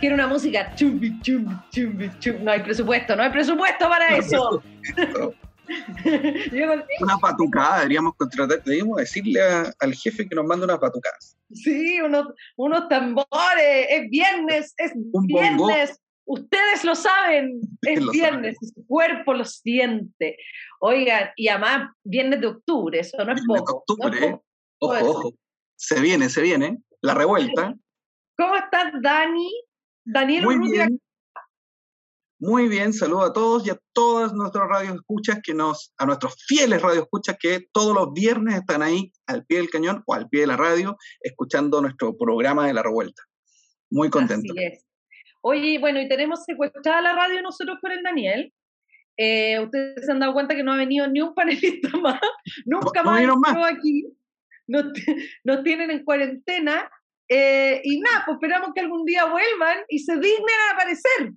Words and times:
Quiero 0.00 0.14
una 0.14 0.26
música. 0.26 0.74
Chumbi, 0.76 1.20
chumbi, 1.20 1.54
chumbi, 1.70 2.10
chumbi. 2.18 2.42
No 2.42 2.52
hay 2.52 2.60
presupuesto, 2.60 3.14
no 3.14 3.22
hay 3.22 3.30
presupuesto 3.30 3.86
para 3.86 4.16
eso. 4.16 4.62
una 7.00 7.18
patucada, 7.18 7.80
deberíamos 7.80 8.14
contratar, 8.16 8.62
deberíamos 8.64 8.96
decirle 8.96 9.40
al 9.78 9.94
jefe 9.94 10.26
que 10.26 10.34
nos 10.34 10.46
mande 10.46 10.64
unas 10.64 10.78
patucadas. 10.78 11.36
Sí, 11.52 12.00
unos, 12.00 12.28
unos 12.56 12.88
tambores, 12.88 13.86
es 13.90 14.08
viernes, 14.08 14.72
es 14.78 14.92
viernes. 15.26 16.00
Ustedes 16.24 16.82
lo 16.84 16.94
saben, 16.94 17.60
es 17.82 18.08
viernes, 18.10 18.56
su 18.60 18.86
cuerpo 18.86 19.34
lo 19.34 19.44
siente. 19.44 20.38
Oigan, 20.80 21.30
y 21.36 21.48
además 21.48 21.90
viernes 22.04 22.40
de 22.40 22.46
octubre, 22.46 23.00
eso 23.00 23.22
no 23.24 23.34
es 23.34 23.42
poco. 23.46 23.84
De 23.88 23.92
octubre, 23.92 24.26
¿eh? 24.26 24.40
Ojo, 24.78 25.10
ojo. 25.10 25.34
Se 25.76 26.00
viene, 26.00 26.30
se 26.30 26.40
viene. 26.40 26.78
La 27.02 27.14
revuelta. 27.14 27.74
¿Cómo 28.38 28.56
estás, 28.56 28.92
Dani? 29.02 29.50
Daniel 30.12 30.44
Muy 30.44 30.70
bien. 30.70 31.00
Muy 32.42 32.68
bien, 32.68 32.94
saludo 32.94 33.24
a 33.24 33.32
todos 33.34 33.66
y 33.66 33.70
a 33.70 33.78
todas 33.92 34.32
nuestros 34.32 34.66
radioescuchas 34.66 35.40
que 35.42 35.52
nos, 35.52 35.92
a 35.98 36.06
nuestros 36.06 36.42
fieles 36.46 36.80
radioescuchas 36.80 37.36
que 37.38 37.66
todos 37.70 37.94
los 37.94 38.14
viernes 38.14 38.54
están 38.54 38.82
ahí 38.82 39.12
al 39.26 39.44
pie 39.44 39.58
del 39.58 39.68
cañón 39.68 40.02
o 40.06 40.14
al 40.14 40.26
pie 40.30 40.40
de 40.40 40.46
la 40.46 40.56
radio 40.56 40.96
escuchando 41.20 41.82
nuestro 41.82 42.16
programa 42.16 42.66
de 42.66 42.72
la 42.72 42.82
revuelta. 42.82 43.22
Muy 43.90 44.08
contento. 44.08 44.54
Así 44.56 44.64
es. 44.64 44.86
Oye, 45.42 45.78
bueno, 45.78 46.00
y 46.00 46.08
tenemos 46.08 46.44
secuestrada 46.44 47.02
la 47.02 47.12
radio 47.14 47.42
nosotros 47.42 47.78
por 47.82 47.92
el 47.92 48.02
Daniel. 48.02 48.54
Eh, 49.18 49.60
ustedes 49.60 50.06
se 50.06 50.10
han 50.10 50.20
dado 50.20 50.32
cuenta 50.32 50.54
que 50.54 50.62
no 50.62 50.72
ha 50.72 50.76
venido 50.76 51.06
ni 51.08 51.20
un 51.20 51.34
panelista 51.34 51.90
más. 52.02 52.20
Nunca 52.64 53.02
más, 53.02 53.22
más. 53.36 53.70
aquí 53.70 54.06
nos, 55.44 55.62
tienen 55.62 55.90
en 55.90 56.04
cuarentena 56.04 56.90
eh, 57.32 57.80
y 57.84 58.00
nada, 58.00 58.24
pues 58.26 58.36
esperamos 58.36 58.70
que 58.74 58.80
algún 58.80 59.04
día 59.04 59.24
vuelvan 59.24 59.78
y 59.88 60.00
se 60.00 60.14
dignen 60.14 60.60
a 60.68 60.74
aparecer. 60.74 61.32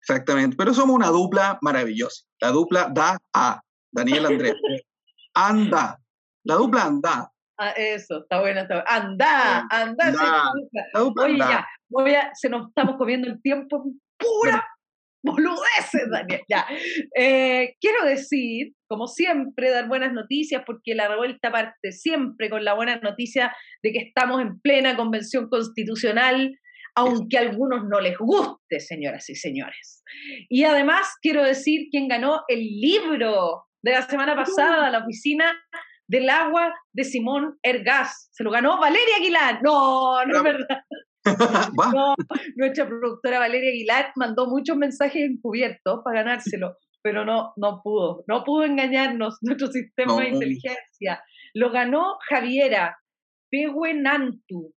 Exactamente, 0.00 0.56
pero 0.56 0.72
somos 0.72 0.96
una 0.96 1.08
dupla 1.08 1.58
maravillosa. 1.60 2.24
La 2.40 2.48
dupla 2.48 2.90
da 2.92 3.18
a 3.34 3.60
Daniel 3.92 4.26
Andrés. 4.26 4.54
Anda. 5.34 5.98
La 6.44 6.56
dupla 6.56 6.84
anda. 6.84 7.32
Ah, 7.56 7.70
eso, 7.76 8.22
está 8.22 8.40
buena, 8.40 8.62
está 8.62 8.74
buena. 8.74 8.90
Anda, 8.90 9.66
anda. 9.70 10.06
anda. 10.06 11.22
Oye, 11.22 11.38
ya, 11.38 11.66
voy 11.88 12.14
a, 12.14 12.30
se 12.34 12.48
nos 12.48 12.68
estamos 12.68 12.96
comiendo 12.96 13.28
el 13.28 13.40
tiempo 13.40 13.84
pura 14.18 14.66
boludeces, 15.22 16.10
Daniel. 16.10 16.40
Ya. 16.48 16.66
Eh, 17.16 17.76
quiero 17.80 18.04
decir, 18.04 18.72
como 18.88 19.06
siempre, 19.06 19.70
dar 19.70 19.88
buenas 19.88 20.12
noticias, 20.12 20.62
porque 20.66 20.94
la 20.94 21.08
revuelta 21.08 21.50
parte 21.50 21.92
siempre 21.92 22.50
con 22.50 22.64
la 22.64 22.74
buena 22.74 22.96
noticia 22.96 23.54
de 23.82 23.92
que 23.92 23.98
estamos 23.98 24.40
en 24.40 24.60
plena 24.60 24.96
convención 24.96 25.48
constitucional, 25.48 26.58
aunque 26.94 27.38
a 27.38 27.40
algunos 27.40 27.84
no 27.88 28.00
les 28.00 28.18
guste, 28.18 28.80
señoras 28.80 29.28
y 29.30 29.34
señores. 29.34 30.02
Y 30.48 30.64
además 30.64 31.14
quiero 31.22 31.42
decir 31.42 31.88
quién 31.90 32.08
ganó 32.08 32.42
el 32.48 32.60
libro 32.60 33.64
de 33.82 33.92
la 33.92 34.02
semana 34.02 34.36
pasada, 34.36 34.90
la 34.90 34.98
oficina 34.98 35.54
del 36.06 36.28
agua 36.28 36.74
de 36.92 37.04
Simón 37.04 37.58
Ergas. 37.62 38.28
Se 38.32 38.44
lo 38.44 38.50
ganó 38.50 38.78
Valeria 38.78 39.16
Aguilar. 39.16 39.60
No, 39.62 40.24
no 40.26 40.36
es 40.36 40.42
verdad. 40.42 40.82
nuestra 42.56 42.88
productora 42.88 43.38
Valeria 43.38 43.70
Aguilar 43.70 44.12
mandó 44.16 44.46
muchos 44.46 44.76
mensajes 44.76 45.22
encubiertos 45.22 46.00
para 46.04 46.22
ganárselo, 46.22 46.76
pero 47.02 47.24
no, 47.24 47.52
no 47.56 47.80
pudo, 47.82 48.24
no 48.26 48.44
pudo 48.44 48.64
engañarnos 48.64 49.38
nuestro 49.42 49.68
sistema 49.68 50.16
de 50.16 50.28
inteligencia. 50.30 51.22
Lo 51.54 51.70
ganó 51.70 52.16
Javiera 52.28 52.96
Pehuenantu. 53.50 54.74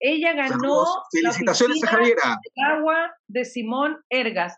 Ella 0.00 0.32
ganó 0.32 0.84
Felicitaciones 1.12 1.82
a 1.84 1.88
Javiera. 1.88 2.38
Agua 2.66 3.12
de 3.28 3.44
Simón 3.44 3.98
Ergas. 4.10 4.56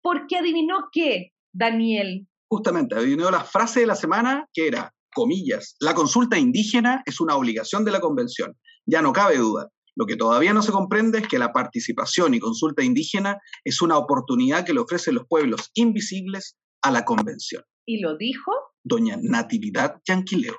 ¿Por 0.00 0.26
qué 0.28 0.38
adivinó 0.38 0.88
qué, 0.92 1.32
Daniel? 1.52 2.28
Justamente, 2.48 2.94
adivinó 2.94 3.30
la 3.30 3.42
frase 3.42 3.80
de 3.80 3.86
la 3.86 3.96
semana 3.96 4.48
que 4.52 4.68
era, 4.68 4.94
comillas, 5.12 5.76
la 5.80 5.94
consulta 5.94 6.38
indígena 6.38 7.02
es 7.06 7.20
una 7.20 7.34
obligación 7.34 7.84
de 7.84 7.90
la 7.90 8.00
convención. 8.00 8.56
Ya 8.84 9.02
no 9.02 9.12
cabe 9.12 9.38
duda. 9.38 9.68
Lo 9.96 10.04
que 10.04 10.16
todavía 10.16 10.52
no 10.52 10.60
se 10.60 10.72
comprende 10.72 11.18
es 11.18 11.28
que 11.28 11.38
la 11.38 11.52
participación 11.52 12.34
y 12.34 12.38
consulta 12.38 12.84
indígena 12.84 13.40
es 13.64 13.80
una 13.80 13.96
oportunidad 13.96 14.64
que 14.64 14.74
le 14.74 14.80
ofrecen 14.80 15.14
los 15.14 15.26
pueblos 15.26 15.70
invisibles 15.74 16.58
a 16.82 16.90
la 16.90 17.04
convención. 17.06 17.64
¿Y 17.86 18.00
lo 18.00 18.16
dijo? 18.16 18.52
Doña 18.84 19.16
Natividad 19.20 20.00
Yanquileo. 20.06 20.54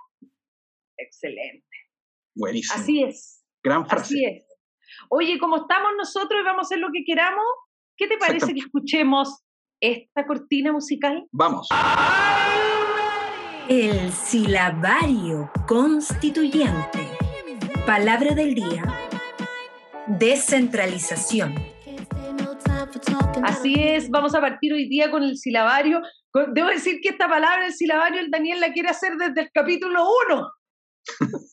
Excelente. 0.98 1.68
Buenísimo. 2.36 2.82
Así 2.82 3.04
es. 3.04 3.44
Gran 3.64 3.88
frase. 3.88 4.06
Así 4.06 4.26
es. 4.26 4.44
Oye, 5.10 5.38
como 5.38 5.58
estamos 5.58 5.92
nosotros 5.96 6.42
y 6.42 6.44
vamos 6.44 6.66
a 6.66 6.68
hacer 6.68 6.80
lo 6.80 6.88
que 6.92 7.04
queramos, 7.06 7.46
¿qué 7.96 8.08
te 8.08 8.18
parece 8.18 8.54
que 8.54 8.62
escuchemos 8.62 9.44
esta 9.80 10.26
cortina 10.26 10.72
musical? 10.72 11.28
Vamos. 11.32 11.68
El 13.70 14.12
silabario 14.12 15.52
constituyente. 15.68 17.08
Palabra 17.86 18.34
del 18.34 18.56
día 18.56 19.07
Descentralización. 20.08 21.54
Así 23.44 23.76
es, 23.78 24.10
vamos 24.10 24.34
a 24.36 24.42
partir 24.42 24.74
hoy 24.74 24.88
día 24.88 25.12
con 25.12 25.22
el 25.22 25.38
silabario. 25.38 26.02
Debo 26.54 26.70
decir 26.70 27.00
que 27.02 27.10
esta 27.10 27.28
palabra, 27.28 27.66
el 27.66 27.74
silabario, 27.74 28.22
el 28.22 28.32
Daniel 28.32 28.62
la 28.62 28.72
quiere 28.72 28.90
hacer 28.90 29.18
desde 29.18 29.42
el 29.42 29.52
capítulo 29.52 30.08
1. 30.30 30.52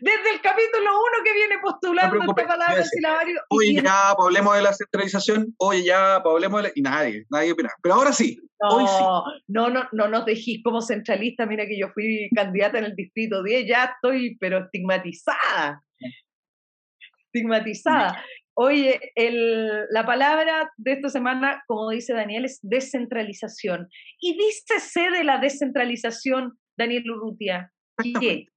desde 0.00 0.30
el 0.32 0.40
capítulo 0.40 0.90
1 0.90 1.24
que 1.24 1.32
viene 1.32 1.56
postulando 1.60 2.20
esta 2.20 2.46
palabra, 2.46 2.76
el 2.76 2.84
silabario. 2.84 3.40
Oye, 3.50 3.82
ya, 3.82 4.12
pues, 4.16 4.26
hablemos 4.26 4.54
de 4.54 4.62
la 4.62 4.72
centralización. 4.72 5.54
Oye, 5.58 5.84
ya, 5.84 6.20
pues, 6.22 6.32
hablemos 6.32 6.62
de 6.62 6.68
la... 6.68 6.72
Y 6.76 6.82
nadie, 6.82 7.26
nadie 7.30 7.52
opina. 7.52 7.70
Pero 7.82 7.96
ahora 7.96 8.12
sí. 8.12 8.38
No, 8.62 8.68
hoy 8.76 8.86
sí. 8.86 9.04
no, 9.48 9.70
no, 9.70 9.88
no 9.90 10.08
nos 10.08 10.24
dejís 10.24 10.62
como 10.62 10.80
centralista. 10.82 11.46
Mira 11.46 11.66
que 11.66 11.78
yo 11.78 11.88
fui 11.94 12.28
candidata 12.34 12.78
en 12.78 12.84
el 12.84 12.94
distrito 12.94 13.42
10, 13.42 13.66
ya 13.68 13.84
estoy, 13.96 14.36
pero 14.38 14.58
estigmatizada 14.58 15.82
estigmatizada. 17.32 18.22
Oye, 18.54 18.98
la 19.90 20.04
palabra 20.04 20.72
de 20.78 20.92
esta 20.92 21.08
semana, 21.08 21.62
como 21.68 21.90
dice 21.90 22.12
Daniel, 22.12 22.44
es 22.44 22.58
descentralización. 22.62 23.88
Y 24.20 24.36
dícese 24.36 25.10
de 25.10 25.22
la 25.22 25.38
descentralización, 25.38 26.58
Daniel 26.76 27.08
Urrutia. 27.10 27.72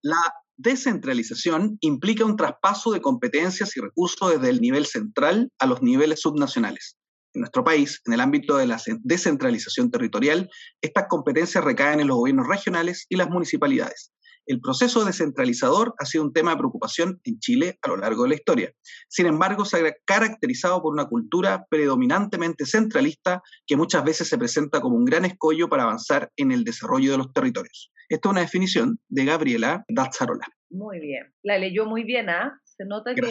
La 0.02 0.34
descentralización 0.58 1.78
implica 1.82 2.26
un 2.26 2.36
traspaso 2.36 2.92
de 2.92 3.02
competencias 3.02 3.78
y 3.78 3.82
recursos 3.82 4.32
desde 4.32 4.50
el 4.50 4.60
nivel 4.60 4.86
central 4.86 5.52
a 5.60 5.68
los 5.68 5.84
niveles 5.84 6.22
subnacionales. 6.22 6.98
En 7.34 7.42
nuestro 7.42 7.64
país, 7.64 8.02
en 8.06 8.14
el 8.14 8.22
ámbito 8.22 8.58
de 8.58 8.68
la 8.68 8.82
descentralización 9.04 9.90
territorial, 9.90 10.50
estas 10.82 11.06
competencias 11.10 11.64
recaen 11.64 12.00
en 12.00 12.08
los 12.08 12.18
gobiernos 12.18 12.48
regionales 12.48 13.06
y 13.08 13.16
las 13.16 13.30
municipalidades 13.30 14.12
el 14.46 14.60
proceso 14.60 15.06
descentralizador 15.06 15.94
ha 15.98 16.06
sido 16.06 16.24
un 16.24 16.34
tema 16.34 16.52
de 16.52 16.58
preocupación 16.58 17.20
en 17.24 17.40
Chile 17.40 17.78
a 17.82 17.90
lo 17.90 17.98
largo 17.98 18.24
de 18.24 18.30
la 18.30 18.36
historia. 18.36 18.74
Sin 19.08 19.26
embargo, 19.26 19.66
se 19.66 19.78
ha 19.78 19.96
caracterizado 20.06 20.82
por 20.82 20.94
una 20.94 21.06
cultura 21.06 21.66
predominantemente 21.70 22.66
centralista 22.66 23.42
que 23.66 23.78
muchas 23.78 24.04
veces 24.04 24.28
se 24.28 24.38
presenta 24.38 24.82
como 24.82 24.96
un 24.96 25.06
gran 25.06 25.26
escollo 25.26 25.70
para 25.70 25.84
avanzar 25.84 26.32
en 26.36 26.52
el 26.52 26.64
desarrollo 26.64 27.12
de 27.12 27.18
los 27.18 27.34
territorios. 27.34 27.92
Esta 28.10 28.30
es 28.30 28.32
una 28.32 28.42
definición 28.42 29.00
de 29.10 29.26
Gabriela 29.26 29.86
Dazzarola. 29.88 30.46
Muy 30.70 31.00
bien, 31.00 31.34
la 31.44 31.58
leyó 31.58 31.86
muy 31.86 32.04
bien, 32.04 32.30
¿ah? 32.30 32.60
Se 32.64 32.86
nota 32.86 33.14
que 33.14 33.22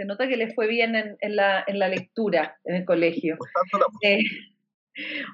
se 0.00 0.06
nota 0.06 0.26
que 0.26 0.38
le 0.38 0.54
fue 0.54 0.66
bien 0.66 0.96
en, 0.96 1.36
la, 1.36 1.62
lectura 1.90 2.56
en 2.64 2.76
el 2.76 2.84
colegio. 2.86 3.36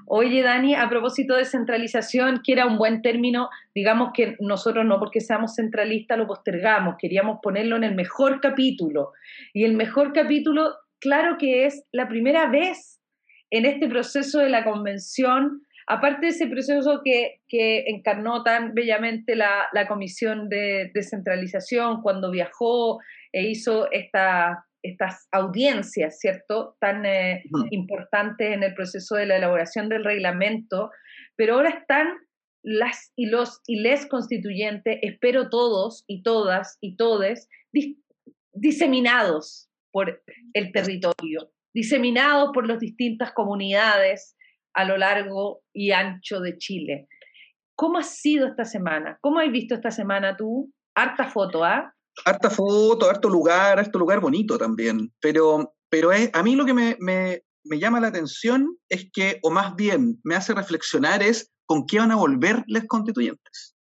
Oye, 0.07 0.43
Dani, 0.43 0.75
a 0.75 0.89
propósito 0.89 1.37
de 1.37 1.45
centralización, 1.45 2.41
que 2.45 2.53
era 2.53 2.67
un 2.67 2.79
buen 2.79 3.03
término, 3.03 3.49
digamos 3.75 4.11
que 4.15 4.37
nosotros 4.41 4.85
no 4.85 4.99
porque 4.99 5.21
seamos 5.21 5.55
centralistas 5.55 6.19
lo 6.19 6.27
postergamos, 6.27 6.97
queríamos 6.99 7.39
ponerlo 7.43 7.77
en 7.77 7.85
el 7.85 7.95
mejor 7.95 8.41
capítulo. 8.41 9.13
Y 9.53 9.65
el 9.65 9.75
mejor 9.75 10.13
capítulo, 10.13 10.75
claro 11.01 11.37
que 11.39 11.67
es 11.67 11.85
la 11.93 12.09
primera 12.09 12.49
vez 12.49 13.01
en 13.51 13.65
este 13.65 13.89
proceso 13.89 14.41
de 14.41 14.49
la 14.49 14.65
convención, 14.65 15.63
aparte 15.87 16.27
de 16.27 16.33
ese 16.33 16.47
proceso 16.47 17.01
que, 17.05 17.41
encarnó 17.87 18.43
tan 18.43 18.75
bellamente 18.75 19.37
la, 19.37 19.67
la 19.73 19.87
comisión 19.87 20.49
de 20.49 20.91
descentralización 20.93 22.03
cuando 22.03 22.31
viajó 22.31 22.99
e 23.33 23.49
hizo 23.49 23.91
esta, 23.91 24.67
estas 24.91 25.29
audiencias, 25.33 26.19
¿cierto?, 26.19 26.77
tan 26.81 27.05
eh, 27.07 27.45
importantes 27.71 28.53
en 28.53 28.63
el 28.63 28.75
proceso 28.75 29.17
de 29.17 29.27
la 29.27 29.37
elaboración 29.37 29.89
del 29.89 30.05
reglamento, 30.05 30.91
pero 31.37 31.55
ahora 31.55 31.71
están 31.71 32.09
las 32.63 33.13
y 33.17 33.27
los 33.27 33.61
y 33.67 33.81
les 33.81 34.07
constituyentes, 34.07 34.99
espero 35.03 35.49
todos 35.51 36.05
y 36.09 36.23
todas 36.23 36.79
y 36.81 36.97
todes, 36.97 37.49
diseminados 38.53 39.69
por 39.93 40.23
el 40.53 40.73
territorio, 40.73 41.53
diseminados 41.73 42.51
por 42.53 42.67
las 42.67 42.81
distintas 42.81 43.33
comunidades 43.33 44.37
a 44.75 44.85
lo 44.85 44.97
largo 44.97 45.63
y 45.73 45.93
ancho 45.93 46.41
de 46.41 46.59
Chile. 46.59 47.09
¿Cómo 47.77 47.99
ha 47.99 48.03
sido 48.03 48.49
esta 48.49 48.65
semana? 48.65 49.19
¿Cómo 49.21 49.39
has 49.39 49.51
visto 49.51 49.75
esta 49.75 49.91
semana 49.91 50.37
tú? 50.37 50.73
Harta 50.95 51.29
foto, 51.29 51.65
¿ah? 51.65 51.95
Harta 52.25 52.51
foto, 52.51 53.09
harto 53.09 53.29
lugar, 53.29 53.79
harto 53.79 53.99
lugar 53.99 54.21
bonito 54.21 54.59
también. 54.59 55.13
Pero, 55.21 55.75
pero 55.89 56.13
es, 56.13 56.31
a 56.33 56.43
mí 56.43 56.57
lo 56.57 56.65
que 56.65 56.75
me, 56.75 56.97
me, 57.01 57.43
me 57.65 57.79
llama 57.79 58.01
la 58.01 58.09
atención 58.09 58.77
es 58.89 59.09
que, 59.13 59.39
o 59.43 59.51
más 59.51 59.75
bien 59.77 60.21
me 60.25 60.35
hace 60.35 60.55
reflexionar, 60.55 61.23
es 61.23 61.53
con 61.67 61.87
qué 61.87 61.99
van 61.99 62.13
a 62.13 62.17
volver 62.17 62.65
los 62.67 62.85
constituyentes. 62.85 63.77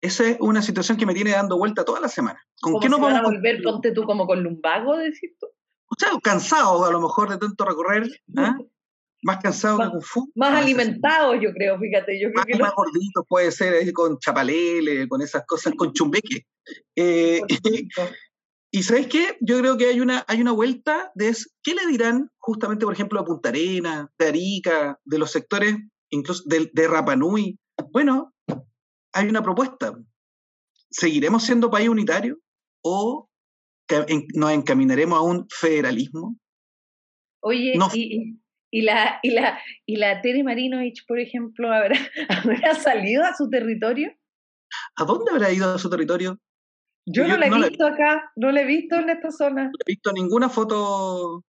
Esa 0.00 0.28
es 0.28 0.36
una 0.40 0.62
situación 0.62 0.96
que 0.96 1.06
me 1.06 1.14
tiene 1.14 1.32
dando 1.32 1.58
vuelta 1.58 1.84
toda 1.84 2.00
la 2.00 2.08
semana. 2.08 2.40
¿Con 2.60 2.80
qué 2.80 2.88
nos 2.88 3.00
vamos 3.00 3.18
a 3.18 3.22
volver, 3.22 3.62
ponte 3.62 3.92
tú, 3.92 4.04
como 4.04 4.26
con 4.26 4.42
lumbago, 4.42 4.96
decís 4.96 5.32
tú? 5.38 5.46
O 5.46 5.94
sea, 5.98 6.10
cansado 6.22 6.84
a 6.84 6.90
lo 6.90 7.00
mejor 7.00 7.28
de 7.28 7.38
tanto 7.38 7.64
recorrer, 7.64 8.08
¿ah? 8.36 8.56
Más 9.22 9.38
cansado 9.38 9.78
más, 9.78 9.88
que 9.88 9.92
Kung 9.92 10.04
Fu. 10.04 10.32
Más 10.34 10.62
alimentados, 10.62 11.36
yo 11.40 11.52
creo, 11.52 11.78
fíjate. 11.78 12.20
Yo 12.20 12.30
más, 12.34 12.44
creo 12.44 12.58
más 12.58 12.72
gorditos 12.74 13.24
puede 13.28 13.50
ser, 13.52 13.92
con 13.92 14.18
chapalele, 14.18 15.08
con 15.08 15.22
esas 15.22 15.44
cosas, 15.46 15.74
con 15.76 15.92
chumbeque. 15.92 16.46
Eh, 16.96 17.40
y 18.70 18.82
¿sabes 18.82 19.06
qué? 19.08 19.36
Yo 19.40 19.58
creo 19.58 19.76
que 19.76 19.86
hay 19.86 20.00
una, 20.00 20.24
hay 20.28 20.40
una 20.40 20.52
vuelta 20.52 21.12
de 21.14 21.34
qué 21.62 21.74
le 21.74 21.86
dirán 21.86 22.30
justamente, 22.38 22.84
por 22.84 22.94
ejemplo, 22.94 23.20
a 23.20 23.24
Punta 23.24 23.50
Arena, 23.50 24.10
de 24.18 24.26
Arica, 24.26 24.98
de 25.04 25.18
los 25.18 25.30
sectores 25.30 25.76
incluso 26.10 26.42
de, 26.46 26.70
de 26.72 26.88
Rapanui. 26.88 27.58
Bueno, 27.92 28.34
hay 29.12 29.28
una 29.28 29.42
propuesta. 29.42 29.98
¿Seguiremos 30.90 31.44
siendo 31.44 31.70
país 31.70 31.88
unitario 31.88 32.38
o 32.82 33.28
nos 34.34 34.52
encaminaremos 34.52 35.18
a 35.18 35.22
un 35.22 35.46
federalismo? 35.48 36.36
Oye, 37.42 37.74
y, 37.94 38.38
la, 38.82 39.18
y, 39.22 39.30
la, 39.30 39.60
y 39.86 39.96
la 39.96 40.20
Tere 40.22 40.44
Marinovich, 40.44 41.04
por 41.06 41.18
ejemplo, 41.18 41.72
¿habrá, 41.72 41.96
¿habrá 42.28 42.74
salido 42.74 43.24
a 43.24 43.34
su 43.34 43.48
territorio? 43.50 44.12
¿A 44.96 45.04
dónde 45.04 45.32
habrá 45.32 45.52
ido 45.52 45.74
a 45.74 45.78
su 45.78 45.90
territorio? 45.90 46.38
Yo, 47.06 47.26
no 47.26 47.36
la 47.36 47.46
he 47.46 47.50
visto 47.50 47.86
acá, 47.86 48.30
no 48.36 48.52
la 48.52 48.60
he 48.60 48.66
visto 48.66 48.96
en 48.96 49.10
esta 49.10 49.30
zona. 49.30 49.64
No 49.64 49.70
he 49.86 49.92
visto 49.92 50.12
ninguna 50.12 50.48
foto 50.48 51.44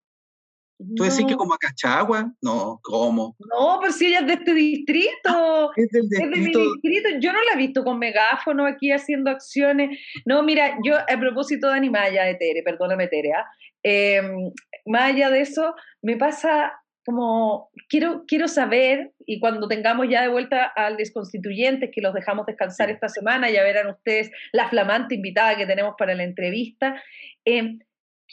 ¿Tú 0.96 1.04
decís 1.04 1.26
que 1.28 1.36
como 1.36 1.54
a 1.54 1.58
Cachagua? 1.58 2.34
No, 2.42 2.80
¿cómo? 2.84 3.36
No, 3.40 3.78
pero 3.80 3.94
si 3.94 4.08
ella 4.08 4.22
es 4.22 4.28
de 4.28 4.34
este 4.34 4.54
distrito. 4.54 5.10
Ah, 5.26 5.70
es, 5.76 5.90
del 5.90 6.10
distrito. 6.10 6.60
de 6.60 6.66
mi 6.66 6.70
distrito. 6.82 7.10
Yo 7.20 7.32
no 7.32 7.40
la 7.44 7.54
he 7.54 7.58
visto 7.58 7.84
con 7.84 8.00
megáfono 8.00 8.66
aquí 8.66 8.92
haciendo 8.92 9.30
acciones. 9.30 10.00
No, 10.26 10.42
mira, 10.44 10.78
yo 10.84 10.96
a 10.98 11.20
propósito 11.20 11.68
de 11.68 11.76
Animaya 11.76 12.24
de 12.24 12.36
Tere, 12.36 12.64
perdóname 12.64 13.08
Tere, 13.08 13.34
¿ah? 13.34 13.46
em, 13.84 14.52
más 14.86 15.12
allá 15.12 15.30
de 15.30 15.42
eso, 15.42 15.76
me 16.02 16.18
pasa 16.18 16.74
como, 17.06 17.70
quiero, 17.90 18.26
quiero 18.28 18.48
saber, 18.48 19.12
y 19.26 19.40
cuando 19.40 19.68
tengamos 19.68 20.08
ya 20.10 20.22
de 20.22 20.28
vuelta 20.28 20.66
al 20.66 20.98
desconstituyentes, 20.98 21.90
que 21.94 22.02
los 22.02 22.14
dejamos 22.14 22.46
descansar 22.46 22.90
esta 22.90 23.10
semana, 23.10 23.50
ya 23.50 23.64
verán 23.64 23.88
ustedes 23.88 24.32
la 24.52 24.70
flamante 24.70 25.16
invitada 25.16 25.58
que 25.58 25.66
tenemos 25.66 25.96
para 25.98 26.16
la 26.16 26.24
entrevista, 26.24 27.02
em, 27.46 27.80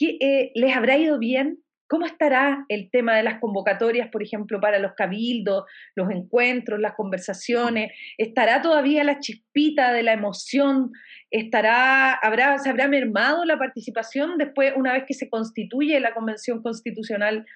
eh, 0.00 0.52
¿les 0.54 0.76
habrá 0.76 0.96
ido 0.96 1.18
bien 1.18 1.58
¿Cómo 1.88 2.04
estará 2.04 2.66
el 2.68 2.90
tema 2.90 3.16
de 3.16 3.22
las 3.22 3.40
convocatorias, 3.40 4.10
por 4.10 4.22
ejemplo, 4.22 4.60
para 4.60 4.78
los 4.78 4.92
cabildos, 4.92 5.64
los 5.96 6.10
encuentros, 6.10 6.78
las 6.78 6.92
conversaciones? 6.92 7.92
¿Estará 8.18 8.60
todavía 8.60 9.04
la 9.04 9.20
chispita 9.20 9.94
de 9.94 10.02
la 10.02 10.12
emoción? 10.12 10.92
¿Estará, 11.30 12.12
habrá, 12.12 12.58
¿Se 12.58 12.68
habrá 12.68 12.88
mermado 12.88 13.46
la 13.46 13.56
participación 13.56 14.36
después, 14.36 14.74
una 14.76 14.92
vez 14.92 15.04
que 15.08 15.14
se 15.14 15.30
constituye 15.30 15.98
la 15.98 16.12
Convención 16.12 16.62
Constitucional? 16.62 17.46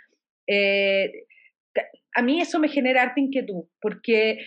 Eh, 0.47 1.11
a 2.15 2.23
mí 2.23 2.41
eso 2.41 2.59
me 2.59 2.69
genera 2.69 3.03
harta 3.03 3.21
inquietud, 3.21 3.65
porque, 3.81 4.39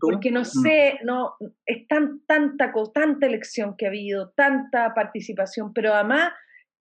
porque 0.00 0.30
no 0.30 0.40
mm. 0.40 0.44
sé, 0.44 0.98
no, 1.04 1.34
es 1.64 1.86
tan, 1.86 2.20
tanta, 2.26 2.72
tanta 2.92 3.26
elección 3.26 3.76
que 3.76 3.86
ha 3.86 3.88
habido, 3.90 4.32
tanta 4.36 4.92
participación, 4.94 5.72
pero 5.72 5.94
además 5.94 6.32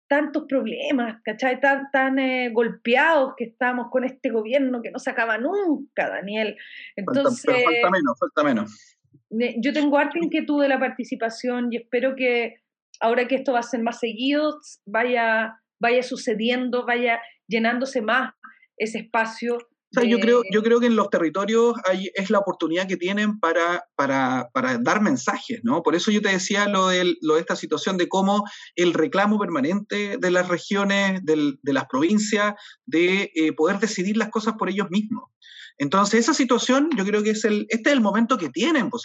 tantos 0.08 0.44
problemas, 0.48 1.20
¿cachai? 1.24 1.60
Tan, 1.60 1.90
tan 1.90 2.18
eh, 2.18 2.50
golpeados 2.52 3.34
que 3.36 3.44
estamos 3.44 3.86
con 3.90 4.04
este 4.04 4.30
gobierno 4.30 4.80
que 4.82 4.90
no 4.90 4.98
se 4.98 5.10
acaba 5.10 5.38
nunca, 5.38 6.08
Daniel. 6.08 6.56
Entonces, 6.94 7.44
falta, 7.44 7.90
menos, 7.90 8.18
falta 8.18 8.44
menos. 8.44 8.96
Yo 9.58 9.72
tengo 9.72 9.98
harta 9.98 10.18
inquietud 10.18 10.62
de 10.62 10.68
la 10.68 10.78
participación 10.78 11.72
y 11.72 11.78
espero 11.78 12.14
que 12.14 12.60
ahora 13.00 13.26
que 13.26 13.36
esto 13.36 13.52
va 13.54 13.60
a 13.60 13.64
ser 13.64 13.82
más 13.82 13.98
seguido, 13.98 14.60
vaya, 14.86 15.60
vaya 15.80 16.02
sucediendo, 16.02 16.86
vaya 16.86 17.20
llenándose 17.48 18.00
más 18.00 18.32
ese 18.76 18.98
espacio 18.98 19.58
yo, 20.04 20.18
creo, 20.18 20.42
yo 20.52 20.62
creo 20.62 20.80
que 20.80 20.86
en 20.86 20.96
los 20.96 21.10
territorios 21.10 21.74
hay, 21.84 22.10
es 22.14 22.30
la 22.30 22.38
oportunidad 22.38 22.86
que 22.86 22.96
tienen 22.96 23.38
para, 23.38 23.84
para, 23.94 24.50
para, 24.52 24.78
dar 24.78 25.00
mensajes, 25.00 25.60
¿no? 25.62 25.82
Por 25.82 25.94
eso 25.94 26.10
yo 26.10 26.20
te 26.20 26.28
decía 26.28 26.68
lo 26.68 26.88
de, 26.88 27.16
lo 27.22 27.34
de 27.34 27.40
esta 27.40 27.56
situación 27.56 27.96
de 27.96 28.08
cómo 28.08 28.44
el 28.74 28.92
reclamo 28.92 29.38
permanente 29.38 30.18
de 30.18 30.30
las 30.30 30.48
regiones, 30.48 31.24
del, 31.24 31.58
de 31.62 31.72
las 31.72 31.86
provincias, 31.86 32.54
de 32.84 33.30
eh, 33.34 33.52
poder 33.52 33.78
decidir 33.78 34.16
las 34.16 34.28
cosas 34.30 34.54
por 34.58 34.68
ellos 34.68 34.88
mismos. 34.90 35.30
Entonces, 35.78 36.20
esa 36.20 36.34
situación 36.34 36.88
yo 36.96 37.04
creo 37.04 37.22
que 37.22 37.30
es 37.30 37.44
el, 37.44 37.66
este 37.68 37.90
es 37.90 37.96
el 37.96 38.00
momento 38.00 38.38
que 38.38 38.48
tienen. 38.48 38.88
Pues, 38.90 39.04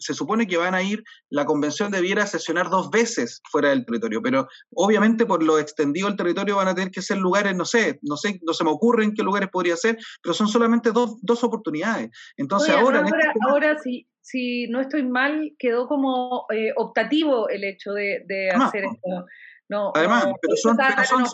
se 0.00 0.14
supone 0.14 0.46
que 0.46 0.56
van 0.56 0.74
a 0.74 0.82
ir, 0.82 1.02
la 1.28 1.44
convención 1.44 1.90
debiera 1.90 2.26
sesionar 2.26 2.70
dos 2.70 2.90
veces 2.90 3.40
fuera 3.50 3.70
del 3.70 3.84
territorio, 3.84 4.22
pero 4.22 4.46
obviamente 4.74 5.26
por 5.26 5.42
lo 5.42 5.58
extendido 5.58 6.08
del 6.08 6.16
territorio 6.16 6.56
van 6.56 6.68
a 6.68 6.74
tener 6.74 6.90
que 6.90 7.02
ser 7.02 7.18
lugares, 7.18 7.54
no 7.56 7.64
sé, 7.64 7.98
no 8.02 8.16
sé, 8.16 8.38
no 8.42 8.52
se 8.52 8.64
me 8.64 8.70
ocurre 8.70 9.04
en 9.04 9.14
qué 9.14 9.22
lugares 9.22 9.48
podría 9.50 9.76
ser, 9.76 9.98
pero 10.22 10.34
son 10.34 10.48
solamente 10.48 10.92
dos, 10.92 11.18
dos 11.22 11.42
oportunidades. 11.44 12.10
Entonces 12.36 12.74
ahora... 12.74 13.00
Ahora, 13.00 13.18
este 13.18 13.38
ahora 13.48 13.78
si, 13.78 14.08
si 14.20 14.68
no 14.68 14.80
estoy 14.80 15.04
mal, 15.04 15.54
quedó 15.58 15.88
como 15.88 16.46
eh, 16.52 16.72
optativo 16.76 17.48
el 17.48 17.64
hecho 17.64 17.92
de, 17.92 18.50
hacer 18.54 18.84
esto. 18.84 19.26
No, 19.68 19.92
Además, 19.94 20.28
pero 20.40 20.56
son, 20.56 20.76
pero 20.76 21.04
son 21.04 21.24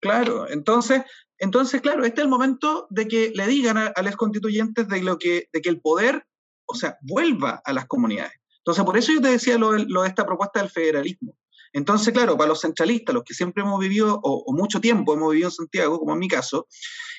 Claro, 0.00 0.48
entonces, 0.48 1.02
entonces, 1.38 1.80
claro, 1.80 2.04
este 2.04 2.20
es 2.20 2.24
el 2.24 2.30
momento 2.30 2.86
de 2.90 3.06
que 3.06 3.32
le 3.34 3.46
digan 3.46 3.78
a, 3.78 4.02
los 4.02 4.16
constituyentes 4.16 4.88
de, 4.88 5.02
lo 5.02 5.18
que, 5.18 5.48
de 5.52 5.60
que 5.60 5.68
el 5.68 5.80
poder, 5.80 6.26
o 6.66 6.74
sea, 6.74 6.98
vuelva 7.02 7.62
a 7.64 7.72
las 7.72 7.86
comunidades. 7.86 8.34
Entonces, 8.58 8.84
por 8.84 8.98
eso 8.98 9.12
yo 9.12 9.20
te 9.20 9.28
decía 9.28 9.56
lo, 9.56 9.72
de 9.72 10.08
esta 10.08 10.26
propuesta 10.26 10.60
del 10.60 10.70
federalismo. 10.70 11.36
Entonces, 11.72 12.12
claro, 12.12 12.36
para 12.36 12.48
los 12.48 12.60
centralistas, 12.60 13.14
los 13.14 13.24
que 13.24 13.34
siempre 13.34 13.62
hemos 13.62 13.78
vivido, 13.78 14.18
o, 14.22 14.52
mucho 14.52 14.80
tiempo 14.80 15.14
hemos 15.14 15.30
vivido 15.30 15.48
en 15.48 15.52
Santiago, 15.52 15.98
como 15.98 16.12
en 16.12 16.18
mi 16.18 16.28
caso, 16.28 16.66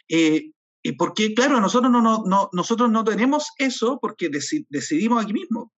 eh, 0.10 0.52
y 0.82 0.92
porque, 0.94 1.34
claro, 1.34 1.60
nosotros 1.60 1.92
no, 1.92 2.02
no, 2.02 2.50
nosotros 2.52 2.90
no 2.90 3.04
tenemos 3.04 3.48
eso 3.58 4.00
porque 4.02 4.30
decidimos 4.70 5.24
aquí 5.24 5.34
mismo. 5.34 5.72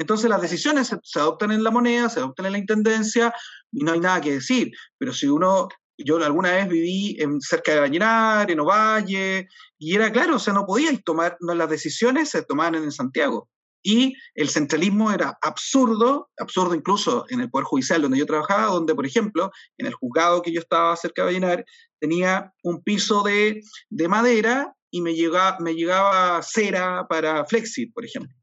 Entonces 0.00 0.30
las 0.30 0.40
decisiones 0.40 0.88
se, 1.02 1.20
adoptan 1.20 1.52
en 1.52 1.62
la 1.62 1.70
moneda, 1.70 2.08
se 2.08 2.20
adoptan 2.20 2.46
en 2.46 2.52
la 2.52 2.58
intendencia 2.58 3.34
y 3.70 3.84
no 3.84 3.92
hay 3.92 4.00
nada 4.00 4.20
que 4.20 4.32
decir. 4.32 4.72
Pero 4.96 5.12
si 5.12 5.26
uno 5.26 5.68
yo 6.04 6.16
alguna 6.24 6.52
vez 6.52 6.68
viví 6.68 7.16
en, 7.20 7.40
cerca 7.40 7.74
de 7.74 7.80
Vallenar, 7.80 8.50
en 8.50 8.60
Ovalle, 8.60 9.48
y 9.78 9.94
era 9.94 10.10
claro, 10.12 10.36
o 10.36 10.38
sea, 10.38 10.52
no 10.52 10.66
podíais 10.66 11.02
tomar, 11.04 11.36
no, 11.40 11.54
las 11.54 11.70
decisiones 11.70 12.30
se 12.30 12.42
tomaban 12.42 12.76
en 12.76 12.92
Santiago. 12.92 13.48
Y 13.82 14.14
el 14.34 14.50
centralismo 14.50 15.10
era 15.10 15.38
absurdo, 15.40 16.28
absurdo 16.38 16.74
incluso 16.74 17.24
en 17.30 17.40
el 17.40 17.50
Poder 17.50 17.64
Judicial 17.64 18.02
donde 18.02 18.18
yo 18.18 18.26
trabajaba, 18.26 18.66
donde, 18.66 18.94
por 18.94 19.06
ejemplo, 19.06 19.50
en 19.78 19.86
el 19.86 19.94
juzgado 19.94 20.42
que 20.42 20.52
yo 20.52 20.60
estaba 20.60 20.94
cerca 20.96 21.22
de 21.22 21.26
Vallenar, 21.26 21.64
tenía 21.98 22.52
un 22.62 22.82
piso 22.82 23.22
de, 23.22 23.62
de 23.88 24.08
madera 24.08 24.74
y 24.90 25.00
me 25.00 25.14
llegaba, 25.14 25.56
me 25.60 25.74
llegaba 25.74 26.42
cera 26.42 27.06
para 27.08 27.44
Flexit, 27.46 27.92
por 27.94 28.04
ejemplo. 28.04 28.34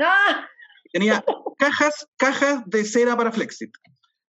¡Ah! 0.00 0.48
Tenía 0.92 1.24
cajas, 1.58 2.06
cajas 2.16 2.62
de 2.66 2.84
cera 2.84 3.16
para 3.16 3.32
Flexit. 3.32 3.72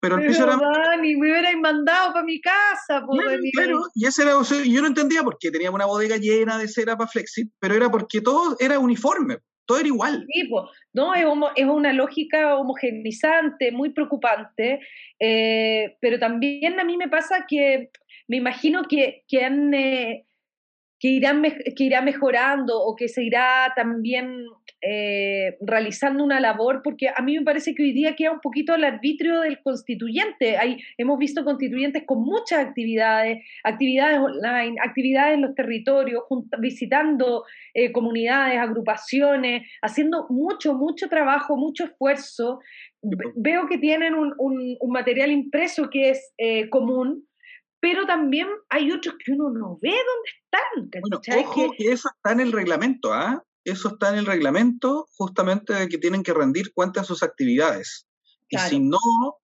Pero 0.00 0.18
el 0.18 0.26
piso 0.26 0.44
era. 0.44 0.56
Dani, 0.56 1.16
me 1.16 1.30
hubierais 1.30 1.56
mandado 1.58 2.12
para 2.12 2.24
mi 2.24 2.40
casa, 2.40 3.04
pobre 3.04 3.38
claro, 3.52 3.80
y 3.94 4.06
ese 4.06 4.22
era, 4.22 4.32
yo 4.64 4.80
no 4.80 4.86
entendía 4.86 5.22
por 5.24 5.38
qué 5.38 5.50
teníamos 5.50 5.76
una 5.76 5.86
bodega 5.86 6.16
llena 6.16 6.56
de 6.56 6.68
cera 6.68 6.96
para 6.96 7.10
Flexit, 7.10 7.50
pero 7.58 7.74
era 7.74 7.90
porque 7.90 8.20
todo 8.20 8.56
era 8.60 8.78
uniforme, 8.78 9.38
todo 9.66 9.78
era 9.78 9.88
igual. 9.88 10.24
Sí, 10.32 10.48
no, 10.92 11.14
es, 11.14 11.24
es, 11.56 11.66
una 11.66 11.92
lógica 11.92 12.56
homogeneizante, 12.56 13.72
muy 13.72 13.90
preocupante, 13.90 14.80
eh, 15.18 15.96
pero 16.00 16.18
también 16.18 16.78
a 16.78 16.84
mí 16.84 16.96
me 16.96 17.08
pasa 17.08 17.44
que 17.48 17.90
me 18.28 18.36
imagino 18.36 18.84
que, 18.84 19.24
que 19.26 19.44
han. 19.44 19.74
Eh, 19.74 20.26
que, 20.98 21.08
irán, 21.08 21.42
que 21.42 21.84
irá 21.84 22.02
mejorando 22.02 22.80
o 22.80 22.96
que 22.96 23.08
se 23.08 23.22
irá 23.22 23.72
también 23.76 24.46
eh, 24.80 25.56
realizando 25.60 26.22
una 26.22 26.38
labor, 26.38 26.82
porque 26.84 27.08
a 27.08 27.20
mí 27.20 27.36
me 27.36 27.44
parece 27.44 27.74
que 27.74 27.82
hoy 27.82 27.92
día 27.92 28.14
queda 28.14 28.30
un 28.30 28.40
poquito 28.40 28.74
al 28.74 28.84
arbitrio 28.84 29.40
del 29.40 29.60
constituyente. 29.60 30.56
Hay, 30.56 30.78
hemos 30.96 31.18
visto 31.18 31.44
constituyentes 31.44 32.04
con 32.06 32.22
muchas 32.22 32.64
actividades, 32.64 33.44
actividades 33.64 34.20
online, 34.20 34.76
actividades 34.80 35.34
en 35.34 35.42
los 35.42 35.54
territorios, 35.56 36.22
visitando 36.60 37.44
eh, 37.74 37.90
comunidades, 37.90 38.58
agrupaciones, 38.58 39.68
haciendo 39.82 40.26
mucho, 40.30 40.74
mucho 40.74 41.08
trabajo, 41.08 41.56
mucho 41.56 41.84
esfuerzo. 41.84 42.60
Veo 43.02 43.66
que 43.66 43.78
tienen 43.78 44.14
un, 44.14 44.32
un, 44.38 44.90
material 44.92 45.30
impreso 45.32 45.90
que 45.90 46.10
es 46.10 46.34
eh, 46.38 46.68
común, 46.70 47.26
pero 47.80 48.06
también 48.06 48.48
hay 48.68 48.90
otros 48.90 49.14
que 49.24 49.32
uno 49.32 49.50
no 49.50 49.78
ve 49.80 49.90
dónde 49.90 50.90
están. 50.90 51.02
Bueno, 51.02 51.46
ojo 51.46 51.72
que 51.76 51.92
eso 51.92 52.08
está 52.14 52.32
en 52.32 52.40
el 52.40 52.52
reglamento, 52.52 53.12
¿ah? 53.12 53.42
eso 53.64 53.88
está 53.88 54.10
en 54.10 54.16
el 54.16 54.26
reglamento 54.26 55.06
justamente 55.16 55.74
de 55.74 55.88
que 55.88 55.98
tienen 55.98 56.22
que 56.22 56.34
rendir 56.34 56.72
cuenta 56.72 57.00
de 57.00 57.06
sus 57.06 57.22
actividades. 57.22 58.06
Y 58.50 58.56
si 58.56 58.80
no, 58.80 58.98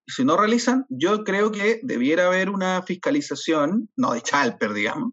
si 0.07 0.25
no 0.25 0.37
realizan, 0.37 0.87
yo 0.88 1.25
creo 1.25 1.53
que 1.53 1.79
debiera 1.83 2.26
haber 2.26 2.49
una 2.49 2.83
fiscalización, 2.83 3.91
no 3.97 4.14
de 4.14 4.23
Chalper, 4.23 4.73
digamos, 4.73 5.12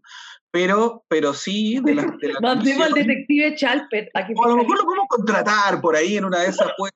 pero, 0.49 1.03
pero 1.09 1.33
sí 1.33 1.79
de 1.83 1.95
la. 1.95 2.03
De 2.03 2.33
Mandemos 2.41 2.87
al 2.87 2.93
detective 2.93 3.55
Chalper. 3.55 4.09
A, 4.13 4.25
que 4.25 4.33
a 4.33 4.47
lo 4.47 4.57
mejor 4.57 4.77
lo 4.77 4.85
podemos 4.85 5.07
contratar 5.09 5.81
por 5.81 5.97
ahí 5.97 6.15
en 6.15 6.25
una 6.25 6.39
de 6.39 6.49
esas, 6.49 6.71
pues. 6.77 6.91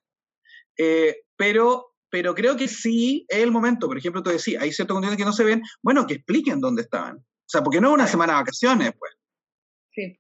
Eh, 0.78 1.18
pero, 1.36 1.95
pero 2.16 2.34
creo 2.34 2.56
que 2.56 2.70
sí 2.70 3.26
es 3.28 3.40
el 3.40 3.52
momento. 3.52 3.88
Por 3.90 3.98
ejemplo, 3.98 4.24
tú 4.24 4.30
decías, 4.30 4.64
hay 4.64 4.72
ciertos 4.72 4.96
contenidos 4.96 5.18
que 5.18 5.26
no 5.26 5.34
se 5.34 5.44
ven, 5.44 5.62
bueno, 5.84 6.08
que 6.08 6.14
expliquen 6.14 6.62
dónde 6.62 6.84
estaban. 6.84 7.18
O 7.18 7.46
sea, 7.46 7.62
porque 7.62 7.82
no 7.82 7.90
es 7.90 7.94
una 7.96 8.08
semana 8.08 8.32
de 8.32 8.40
vacaciones, 8.40 8.94
pues. 8.98 9.12
Sí. 9.92 10.18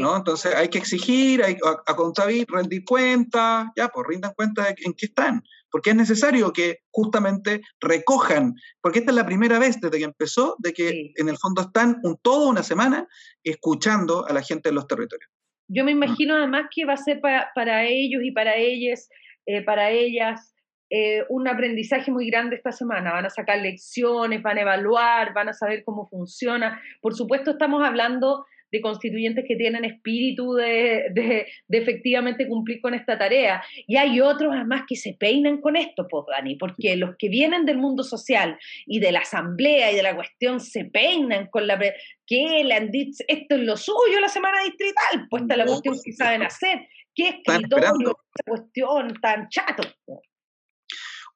¿no? 0.00 0.16
Entonces 0.16 0.52
hay 0.56 0.66
que 0.66 0.78
exigir, 0.78 1.44
hay, 1.44 1.56
a, 1.86 1.94
contar, 1.94 2.26
rendir 2.48 2.84
cuentas, 2.84 3.68
ya, 3.76 3.86
pues 3.86 4.08
rindan 4.08 4.32
cuenta 4.34 4.66
en 4.68 4.94
qué 4.94 5.06
están, 5.06 5.40
porque 5.70 5.90
es 5.90 5.96
necesario 5.96 6.52
que 6.52 6.78
justamente 6.90 7.60
recojan, 7.80 8.54
porque 8.80 8.98
esta 8.98 9.12
es 9.12 9.16
la 9.16 9.24
primera 9.24 9.60
vez 9.60 9.80
desde 9.80 9.96
que 9.96 10.04
empezó 10.04 10.56
de 10.58 10.72
que 10.72 11.12
en 11.14 11.28
el 11.28 11.38
fondo 11.38 11.62
están 11.62 12.00
un, 12.02 12.18
toda 12.20 12.48
una 12.48 12.64
semana 12.64 13.06
escuchando 13.44 14.26
a 14.26 14.32
la 14.32 14.42
gente 14.42 14.70
de 14.70 14.74
los 14.74 14.88
territorios. 14.88 15.30
Yo 15.68 15.84
me 15.84 15.92
imagino 15.92 16.34
además 16.34 16.66
que 16.74 16.84
va 16.84 16.94
a 16.94 16.96
ser 16.96 17.20
para, 17.20 17.52
para 17.54 17.84
ellos 17.84 18.22
y 18.24 18.32
para 18.32 18.56
ellas, 18.56 19.08
eh, 19.46 19.62
para 19.62 19.92
ellas, 19.92 20.52
eh, 20.90 21.24
un 21.28 21.46
aprendizaje 21.48 22.10
muy 22.10 22.30
grande 22.30 22.56
esta 22.56 22.72
semana. 22.72 23.12
Van 23.12 23.26
a 23.26 23.30
sacar 23.30 23.58
lecciones, 23.58 24.42
van 24.42 24.58
a 24.58 24.62
evaluar, 24.62 25.34
van 25.34 25.48
a 25.48 25.52
saber 25.52 25.84
cómo 25.84 26.08
funciona. 26.08 26.80
Por 27.00 27.14
supuesto, 27.14 27.52
estamos 27.52 27.84
hablando 27.84 28.44
de 28.70 28.80
constituyentes 28.80 29.44
que 29.46 29.56
tienen 29.56 29.84
espíritu 29.84 30.54
de, 30.54 31.06
de, 31.12 31.46
efectivamente 31.70 32.46
cumplir 32.46 32.80
con 32.80 32.94
esta 32.94 33.18
tarea. 33.18 33.62
Y 33.86 33.96
hay 33.96 34.20
otros 34.20 34.54
además 34.54 34.82
que 34.86 34.96
se 34.96 35.14
peinan 35.14 35.60
con 35.60 35.76
esto, 35.76 36.06
pues, 36.08 36.24
Dani, 36.28 36.56
porque 36.56 36.96
los 36.96 37.16
que 37.18 37.28
vienen 37.28 37.64
del 37.64 37.78
mundo 37.78 38.02
social 38.02 38.58
y 38.86 39.00
de 39.00 39.12
la 39.12 39.20
asamblea 39.20 39.92
y 39.92 39.96
de 39.96 40.02
la 40.02 40.14
cuestión 40.14 40.60
se 40.60 40.84
peinan 40.84 41.46
con 41.46 41.66
la... 41.66 41.78
que 42.26 42.62
le 42.64 42.74
han 42.74 42.90
dicho, 42.90 43.24
esto 43.26 43.54
es 43.54 43.62
lo 43.62 43.76
suyo 43.76 44.20
la 44.20 44.28
semana 44.28 44.62
distrital, 44.64 45.26
pues 45.30 45.42
esta 45.42 45.56
la 45.56 45.64
cuestión 45.64 45.96
que 46.04 46.12
saben 46.12 46.42
hacer. 46.42 46.86
¿Qué 47.14 47.28
escritorio, 47.28 48.16
esta 48.36 48.44
cuestión 48.46 49.14
tan 49.20 49.48
chato? 49.48 49.82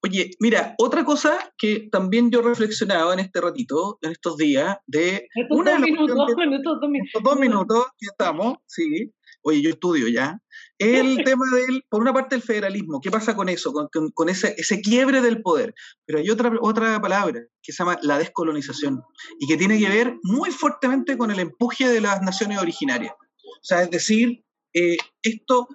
Oye, 0.05 0.33
mira, 0.41 0.75
otra 0.79 1.05
cosa 1.05 1.53
que 1.57 1.89
también 1.93 2.31
yo 2.33 2.43
reflexionaba 2.43 3.13
en 3.15 3.21
este 3.21 3.41
ratito, 3.41 3.99
en 4.03 4.11
estos 4.11 4.37
días, 4.37 4.77
de... 4.85 5.29
Estos 5.33 5.57
una 5.57 5.73
dos 5.73 5.81
minutos, 5.81 6.09
estos 6.09 6.81
dos 6.81 6.91
minutos. 6.91 7.07
Estos 7.07 7.23
dos 7.23 7.39
minutos 7.39 7.87
que 7.99 8.07
estamos, 8.07 8.57
sí. 8.67 9.13
Oye, 9.43 9.63
yo 9.63 9.71
estudio 9.71 10.09
ya. 10.09 10.41
El 10.77 11.23
tema 11.25 11.45
del, 11.55 11.85
por 11.89 12.01
una 12.01 12.13
parte, 12.13 12.35
el 12.35 12.43
federalismo. 12.43 13.01
¿Qué 13.01 13.13
pasa 13.13 13.37
con 13.37 13.49
eso? 13.49 13.73
Con, 13.73 13.89
con, 14.13 14.29
ese, 14.29 14.57
ese 14.59 14.81
quiebre 14.81 15.21
del 15.21 15.41
poder. 15.41 15.73
Pero 16.05 16.19
hay 16.19 16.31
otra, 16.31 16.53
otra 16.61 17.01
palabra 17.01 17.41
que 17.63 17.73
se 17.73 17.79
llama 17.79 17.97
la 18.03 18.19
descolonización 18.19 19.03
y 19.39 19.47
que 19.47 19.57
tiene 19.57 19.79
que 19.79 19.89
ver 19.89 20.17
muy 20.25 20.51
fuertemente 20.51 21.17
con 21.17 21.31
el 21.31 21.39
empuje 21.39 21.89
de 21.89 22.01
las 22.01 22.23
naciones 22.23 22.59
originarias. 22.59 23.15
O 23.19 23.65
sea, 23.65 23.83
es 23.83 23.91
decir, 23.91 24.45
eh, 24.75 24.97
esto, 25.23 25.69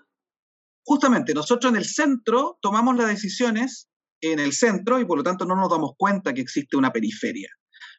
justamente 0.86 1.34
nosotros 1.34 1.72
en 1.72 1.78
el 1.78 1.86
centro 1.86 2.58
tomamos 2.62 2.98
las 2.98 3.08
decisiones 3.08 3.88
en 4.22 4.40
el 4.40 4.54
centro 4.54 5.00
y 5.00 5.06
por 5.06 5.18
lo 5.18 5.24
tanto 5.24 5.46
no 5.46 5.56
nos 5.56 5.70
damos 5.70 5.92
cuenta 5.98 6.34
que 6.34 6.42
existe 6.42 6.78
una 6.78 6.92
periferia. 6.92 7.50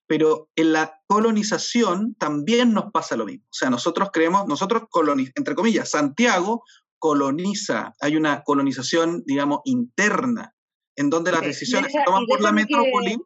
Pero 0.06 0.48
en 0.56 0.72
la 0.72 1.00
colonización 1.06 2.14
también 2.14 2.72
nos 2.72 2.90
pasa 2.92 3.16
lo 3.16 3.26
mismo. 3.26 3.44
O 3.44 3.54
sea, 3.54 3.68
nosotros 3.68 4.08
creemos, 4.12 4.46
nosotros 4.46 4.84
colonizamos, 4.88 5.36
entre 5.36 5.54
comillas, 5.54 5.90
Santiago 5.90 6.62
coloniza, 6.98 7.94
hay 8.00 8.16
una 8.16 8.42
colonización, 8.42 9.22
digamos, 9.24 9.60
interna, 9.64 10.54
en 10.96 11.10
donde 11.10 11.30
las 11.30 11.42
decisiones 11.42 11.92
se 11.92 12.02
toman 12.04 12.26
por 12.26 12.40
la 12.40 12.52
metrópoli. 12.52 13.16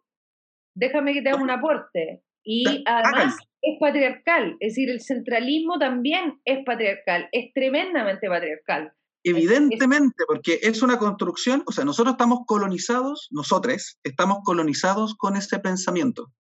déjame 0.75 1.15
que 1.15 1.23
te 1.23 1.31
haga 1.31 1.43
un 1.43 1.51
aporte. 1.51 2.23
Y 2.45 2.83
además 2.87 3.37
es 3.63 3.79
patriarcal, 3.79 4.57
es 4.59 4.73
decir, 4.73 4.91
el 4.91 5.01
centralismo 5.01 5.79
también 5.79 6.41
es 6.45 6.65
patriarcal, 6.65 7.29
es 7.31 7.53
tremendamente 7.55 8.29
patriarcal. 8.29 8.93
Evidentemente, 9.25 10.25
porque 10.27 10.59
es 10.63 10.83
una 10.83 10.99
construcción, 10.99 11.63
o 11.67 11.73
sea, 11.73 11.85
nosotros 11.85 12.15
estamos 12.15 12.41
colonizados, 12.47 13.29
nosotros 13.31 13.99
estamos 14.03 14.39
colonizados 14.45 15.15
con 15.15 15.37
ese 15.37 15.61
pensamiento. 15.61 16.33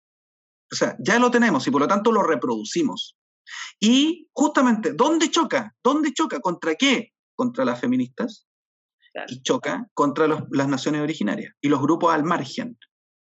O 0.71 0.75
sea, 0.75 0.95
ya 0.99 1.19
lo 1.19 1.29
tenemos 1.29 1.67
y 1.67 1.71
por 1.71 1.81
lo 1.81 1.87
tanto 1.87 2.11
lo 2.11 2.23
reproducimos. 2.23 3.17
Y 3.79 4.29
justamente, 4.33 4.93
¿dónde 4.93 5.29
choca? 5.29 5.75
¿Dónde 5.83 6.13
choca? 6.13 6.39
¿Contra 6.39 6.75
qué? 6.75 7.11
Contra 7.35 7.65
las 7.65 7.79
feministas 7.79 8.47
y 9.27 9.41
choca 9.41 9.87
contra 9.93 10.27
las 10.27 10.67
naciones 10.67 11.01
originarias 11.01 11.53
y 11.61 11.67
los 11.67 11.81
grupos 11.81 12.13
al 12.13 12.23
margen. 12.23 12.77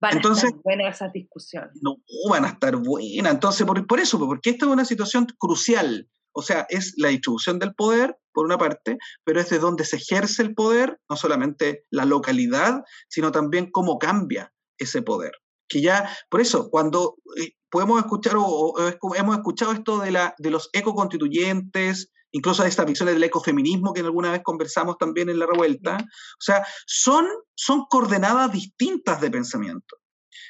Van 0.00 0.16
Entonces, 0.16 0.44
a 0.44 0.48
estar 0.48 0.62
buenas 0.62 0.96
esas 0.96 1.12
discusiones. 1.12 1.70
No, 1.80 1.96
van 2.28 2.44
a 2.44 2.48
estar 2.48 2.76
buenas. 2.76 3.32
Entonces, 3.32 3.66
por, 3.66 3.86
por 3.86 4.00
eso, 4.00 4.18
porque 4.18 4.50
esta 4.50 4.66
es 4.66 4.72
una 4.72 4.84
situación 4.84 5.26
crucial. 5.38 6.08
O 6.32 6.42
sea, 6.42 6.66
es 6.68 6.94
la 6.98 7.08
distribución 7.08 7.58
del 7.58 7.74
poder, 7.74 8.16
por 8.36 8.44
una 8.44 8.58
parte, 8.58 8.98
pero 9.24 9.40
es 9.40 9.48
de 9.48 9.58
donde 9.58 9.86
se 9.86 9.96
ejerce 9.96 10.42
el 10.42 10.54
poder, 10.54 11.00
no 11.08 11.16
solamente 11.16 11.86
la 11.90 12.04
localidad, 12.04 12.82
sino 13.08 13.32
también 13.32 13.70
cómo 13.70 13.98
cambia 13.98 14.52
ese 14.76 15.00
poder. 15.00 15.32
Que 15.66 15.80
ya, 15.80 16.14
por 16.28 16.42
eso, 16.42 16.68
cuando 16.68 17.16
eh, 17.40 17.52
podemos 17.70 17.98
escuchar 17.98 18.34
o, 18.36 18.74
hemos 19.14 19.36
escuchado 19.38 19.72
esto 19.72 20.00
de, 20.00 20.10
la, 20.10 20.34
de 20.36 20.50
los 20.50 20.68
ecoconstituyentes, 20.74 22.12
incluso 22.30 22.62
de 22.62 22.68
esta 22.68 22.84
visión 22.84 23.08
del 23.08 23.24
ecofeminismo 23.24 23.94
que 23.94 24.02
alguna 24.02 24.32
vez 24.32 24.42
conversamos 24.44 24.98
también 24.98 25.30
en 25.30 25.38
la 25.38 25.46
revuelta, 25.46 25.96
o 25.96 26.40
sea, 26.40 26.66
son, 26.86 27.26
son 27.54 27.86
coordenadas 27.88 28.52
distintas 28.52 29.18
de 29.22 29.30
pensamiento. 29.30 29.96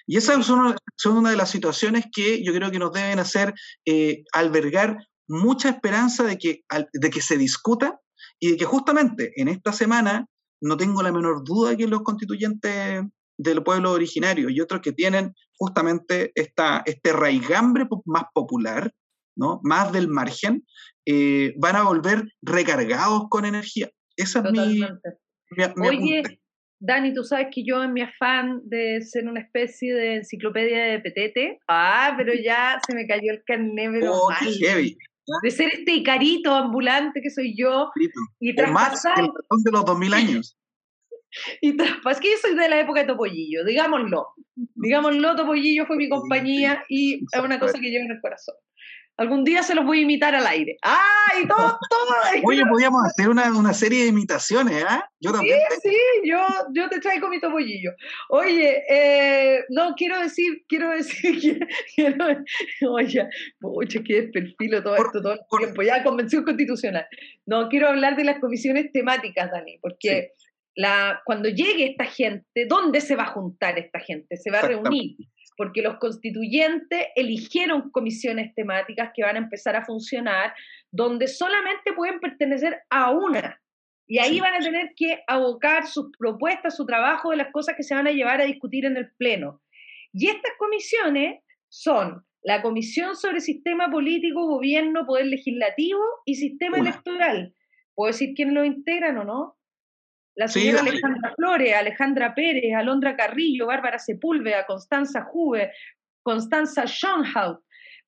Y 0.09 0.17
esas 0.17 0.45
son, 0.45 0.77
son 0.97 1.19
una 1.19 1.31
de 1.31 1.37
las 1.37 1.51
situaciones 1.51 2.07
que 2.13 2.43
yo 2.43 2.53
creo 2.53 2.73
que 2.73 2.81
nos 2.81 2.91
deben 2.91 3.21
hacer 3.21 3.55
eh, 3.85 4.25
albergar 4.33 4.99
mucha 5.29 5.69
esperanza 5.69 6.25
de 6.25 6.39
que, 6.39 6.65
de 6.93 7.11
que 7.11 7.21
se 7.21 7.37
discuta 7.37 8.01
y 8.41 8.53
de 8.53 8.57
que 8.57 8.65
justamente 8.65 9.33
en 9.37 9.49
esta 9.49 9.73
semana 9.73 10.27
no 10.61 10.77
tengo 10.77 11.03
la 11.03 11.13
menor 11.13 11.45
duda 11.45 11.77
que 11.77 11.87
los 11.87 12.03
constituyentes 12.03 13.03
del 13.39 13.63
pueblo 13.63 13.93
originario 13.93 14.49
y 14.49 14.61
otros 14.61 14.81
que 14.81 14.93
tienen 14.93 15.35
justamente 15.59 16.33
esta, 16.35 16.83
este 16.87 17.13
raigambre 17.13 17.87
más 18.07 18.25
popular, 18.33 18.93
¿no? 19.37 19.61
más 19.63 19.93
del 19.93 20.09
margen, 20.09 20.65
eh, 21.05 21.55
van 21.59 21.77
a 21.77 21.83
volver 21.83 22.25
recargados 22.43 23.25
con 23.29 23.45
energía. 23.45 23.91
Esa 24.17 24.41
es 24.41 24.51
mi, 24.51 24.81
Oye, 25.87 26.23
Dani, 26.81 27.15
tú 27.15 27.23
sabes 27.23 27.49
que 27.53 27.63
yo 27.65 27.83
en 27.83 27.93
mi 27.93 28.03
afán 28.03 28.61
de 28.65 29.01
ser 29.03 29.29
una 29.29 29.41
especie 29.41 29.95
de 29.95 30.17
enciclopedia 30.17 30.85
de 30.85 31.01
petete, 31.01 31.59
ah, 31.69 32.15
pero 32.17 32.33
ya 32.35 32.79
se 32.87 32.95
me 32.95 33.07
cayó 33.07 33.33
el 33.33 33.43
carné, 33.45 33.91
pero 33.91 34.13
oh, 34.13 34.31
heavy 34.31 34.97
de 35.43 35.51
ser 35.51 35.71
este 35.73 35.93
Icarito 35.93 36.55
ambulante 36.55 37.21
que 37.21 37.31
soy 37.31 37.55
yo 37.57 37.91
y 38.41 38.55
traspasar. 38.55 39.23
Más 39.51 39.63
de 39.63 39.71
los 39.71 39.85
2000 39.85 40.15
años. 40.15 40.59
y 41.61 41.77
traspasar, 41.77 42.23
que 42.23 42.31
yo 42.31 42.37
soy 42.41 42.55
de 42.55 42.69
la 42.69 42.81
época 42.81 43.01
de 43.01 43.07
Topollillo, 43.07 43.65
digámoslo. 43.65 44.29
Digámoslo, 44.55 45.37
Topollillo 45.37 45.87
fue 45.87 45.97
mi 45.97 46.09
compañía 46.09 46.83
y 46.89 47.25
es 47.33 47.41
una 47.41 47.59
cosa 47.59 47.79
que 47.79 47.91
llevo 47.91 48.05
en 48.05 48.13
el 48.13 48.21
corazón. 48.21 48.55
Algún 49.19 49.45
día 49.45 49.63
se 49.63 49.75
los 49.75 49.87
voy 49.87 50.01
a 50.01 50.03
imitar 50.03 50.35
al 50.35 50.47
aire. 50.47 50.77
¡Ay! 50.83 51.47
Todo, 51.49 51.79
todo. 51.91 52.15
Oye, 52.45 52.63
podríamos 52.67 53.03
hacer 53.05 53.29
una, 53.29 53.57
una, 53.57 53.73
serie 53.73 54.03
de 54.03 54.09
imitaciones, 54.09 54.85
¿ah? 54.87 55.09
Yo 55.21 55.33
también. 55.33 55.59
Sí, 55.83 55.91
sí, 55.91 56.29
yo, 56.29 56.47
yo 56.75 56.89
te 56.91 57.01
traigo 57.01 57.29
mi 57.29 57.41
topollillo. 57.41 57.93
Oye, 58.29 58.83
eh, 58.91 59.65
no, 59.71 59.95
quiero 59.95 60.21
decir, 60.21 60.65
quiero 60.69 60.91
decir, 60.91 61.67
quiero, 61.97 62.27
oye, 62.91 63.29
pucha, 63.59 64.01
qué 64.05 64.25
perfilo 64.25 64.83
todo 64.83 64.97
esto 64.97 65.23
todo 65.23 65.33
el 65.33 65.41
tiempo, 65.59 65.83
ya 65.83 66.05
convención 66.05 66.45
constitucional. 66.45 67.07
No, 67.47 67.69
quiero 67.69 67.89
hablar 67.89 68.17
de 68.17 68.25
las 68.25 68.39
comisiones 68.39 68.93
temáticas, 68.93 69.51
Dani, 69.51 69.79
porque 69.81 70.33
la, 70.75 71.23
cuando 71.25 71.49
llegue 71.49 71.87
esta 71.87 72.05
gente, 72.05 72.67
¿dónde 72.69 73.01
se 73.01 73.17
va 73.17 73.25
a 73.25 73.33
juntar 73.33 73.79
esta 73.79 73.99
gente? 73.99 74.37
Se 74.37 74.51
va 74.51 74.61
a 74.61 74.69
reunir 74.69 75.17
porque 75.57 75.83
los 75.83 75.99
constituyentes 75.99 77.07
eligieron 77.15 77.91
comisiones 77.91 78.55
temáticas 78.55 79.11
que 79.15 79.23
van 79.23 79.37
a 79.37 79.41
empezar 79.41 79.77
a 79.77 79.85
funcionar, 79.85 80.55
donde 80.91 81.29
solamente 81.29 81.93
pueden 81.95 82.21
pertenecer 82.21 82.81
a 82.91 83.11
una 83.11 83.61
Y 84.07 84.19
ahí 84.19 84.39
van 84.39 84.55
a 84.55 84.61
tener 84.61 84.93
que 84.97 85.23
abocar 85.27 85.87
sus 85.87 86.11
propuestas, 86.17 86.77
su 86.77 86.87
trabajo 86.87 87.31
de 87.31 87.39
las 87.39 87.51
cosas 87.53 87.75
que 87.77 87.83
se 87.83 87.95
van 87.95 88.07
a 88.07 88.13
llevar 88.13 88.41
a 88.41 88.45
discutir 88.45 88.85
en 88.85 88.97
el 88.97 89.11
Pleno. 89.19 89.61
Y 90.13 90.29
estas 90.29 90.53
comisiones 90.59 91.41
son 91.69 92.25
la 92.43 92.63
Comisión 92.63 93.17
sobre 93.17 93.41
Sistema 93.41 93.91
Político, 93.91 94.47
Gobierno, 94.47 95.05
Poder 95.05 95.27
Legislativo 95.27 96.01
y 96.25 96.37
Sistema 96.37 96.79
Electoral. 96.79 97.53
¿Puedo 97.97 98.13
decir 98.13 98.35
quiénes 98.35 98.55
lo 98.55 98.65
integran 98.65 99.19
o 99.19 99.25
no? 99.25 99.56
La 100.37 100.49
señora 100.49 100.81
Alejandra 100.81 101.33
Flores, 101.35 101.75
Alejandra 101.75 102.35
Pérez, 102.35 102.75
Alondra 102.75 103.17
Carrillo, 103.17 103.67
Bárbara 103.67 103.99
Sepúlveda, 103.99 104.67
Constanza 104.67 105.23
Juve, 105.23 105.73
Constanza 106.23 106.87
Schoenhout, 106.87 107.61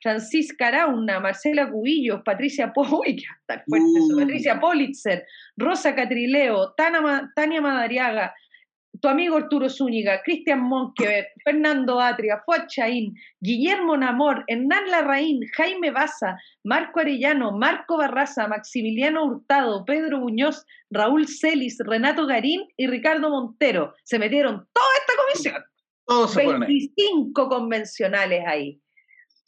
Francisca 0.02 0.68
Arauna, 0.68 1.20
Marcela 1.20 1.70
Cubillos, 1.70 2.20
Patricia 2.22 2.70
uh. 2.76 4.18
Patricia 4.18 4.60
Politzer, 4.60 5.24
Rosa 5.56 5.94
Catrileo, 5.94 6.74
Tania 6.76 7.60
Madariaga, 7.60 8.34
tu 9.00 9.08
amigo 9.08 9.36
Arturo 9.36 9.68
Zúñiga, 9.68 10.22
Cristian 10.22 10.60
Monkever, 10.60 11.28
Fernando 11.44 12.00
Atria, 12.00 12.42
Fuad 12.44 12.66
Guillermo 13.40 13.96
Namor, 13.96 14.44
Hernán 14.46 14.90
Larraín, 14.90 15.40
Jaime 15.56 15.90
Baza, 15.90 16.36
Marco 16.64 17.00
Arellano, 17.00 17.52
Marco 17.52 17.96
Barraza, 17.96 18.48
Maximiliano 18.48 19.24
Hurtado, 19.24 19.84
Pedro 19.84 20.18
Muñoz, 20.18 20.64
Raúl 20.90 21.26
Celis, 21.28 21.78
Renato 21.78 22.26
Garín 22.26 22.62
y 22.76 22.86
Ricardo 22.86 23.30
Montero. 23.30 23.94
Se 24.04 24.18
metieron 24.18 24.66
toda 24.72 24.88
esta 25.00 25.12
comisión. 25.22 25.64
Todos 26.06 26.34
25 26.34 27.48
convencionales 27.48 28.42
ahí. 28.46 28.80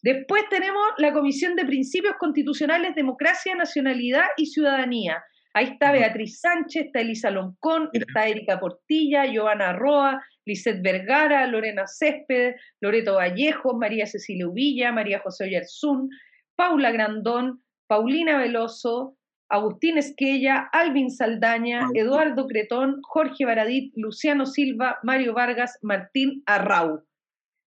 Después 0.03 0.45
tenemos 0.49 0.83
la 0.99 1.13
Comisión 1.13 1.57
de 1.57 1.67
Principios 1.67 2.15
Constitucionales, 2.19 2.95
Democracia, 2.95 3.55
Nacionalidad 3.55 4.25
y 4.37 4.47
Ciudadanía. 4.47 5.23
Ahí 5.53 5.67
está 5.67 5.91
Beatriz 5.91 6.41
Sánchez, 6.41 6.87
está 6.87 7.01
Elisa 7.01 7.31
Loncón, 7.31 7.89
está 7.93 8.29
Erika 8.29 8.61
Portilla, 8.61 9.27
Giovanna 9.27 9.73
Roa, 9.73 10.23
Lisette 10.47 10.83
Vergara, 10.83 11.47
Lorena 11.47 11.87
Céspedes, 11.87 12.61
Loreto 12.81 13.17
Vallejo, 13.17 13.77
María 13.77 14.07
Cecilia 14.07 14.49
Uvilla, 14.49 14.93
María 14.93 15.21
José 15.21 15.45
Oyarzún, 15.45 16.09
Paula 16.57 16.93
Grandón, 16.93 17.63
Paulina 17.89 18.39
Veloso, 18.39 19.17
Agustín 19.49 19.99
Esquella, 19.99 20.69
Alvin 20.73 21.11
Saldaña, 21.11 21.89
Eduardo 21.95 22.47
Cretón, 22.47 23.01
Jorge 23.03 23.45
Baradit, 23.45 23.93
Luciano 23.97 24.47
Silva, 24.47 24.99
Mario 25.03 25.35
Vargas, 25.35 25.77
Martín 25.83 26.45
Arrau. 26.47 27.03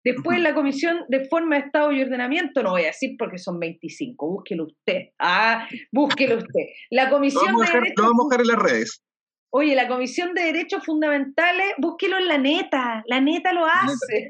Después 0.08 0.40
la 0.40 0.54
Comisión 0.54 1.04
de 1.10 1.26
Forma 1.28 1.58
de 1.58 1.64
Estado 1.64 1.92
y 1.92 2.02
Ordenamiento, 2.02 2.64
no 2.64 2.72
voy 2.72 2.84
a 2.84 2.88
decir 2.88 3.18
porque 3.20 3.38
son 3.38 3.60
25, 3.60 4.26
búsquelo 4.26 4.64
usted. 4.64 5.10
Ah, 5.20 5.68
búsquelo 5.92 6.38
usted. 6.38 6.62
La 6.92 7.10
Comisión 7.10 7.58
de 7.58 7.66
Derechos... 7.66 7.94
Lo 7.98 8.04
vamos 8.04 8.32
a 8.32 8.36
en 8.40 8.48
las 8.48 8.58
redes. 8.58 9.04
Oye, 9.50 9.76
la 9.76 9.90
Comisión 9.90 10.34
de 10.34 10.44
Derechos 10.44 10.86
Fundamentales, 10.86 11.74
búsquelo 11.78 12.20
en 12.20 12.28
la 12.30 12.38
neta, 12.38 13.04
la 13.08 13.20
neta 13.20 13.52
lo 13.52 13.66
hace. 13.66 14.30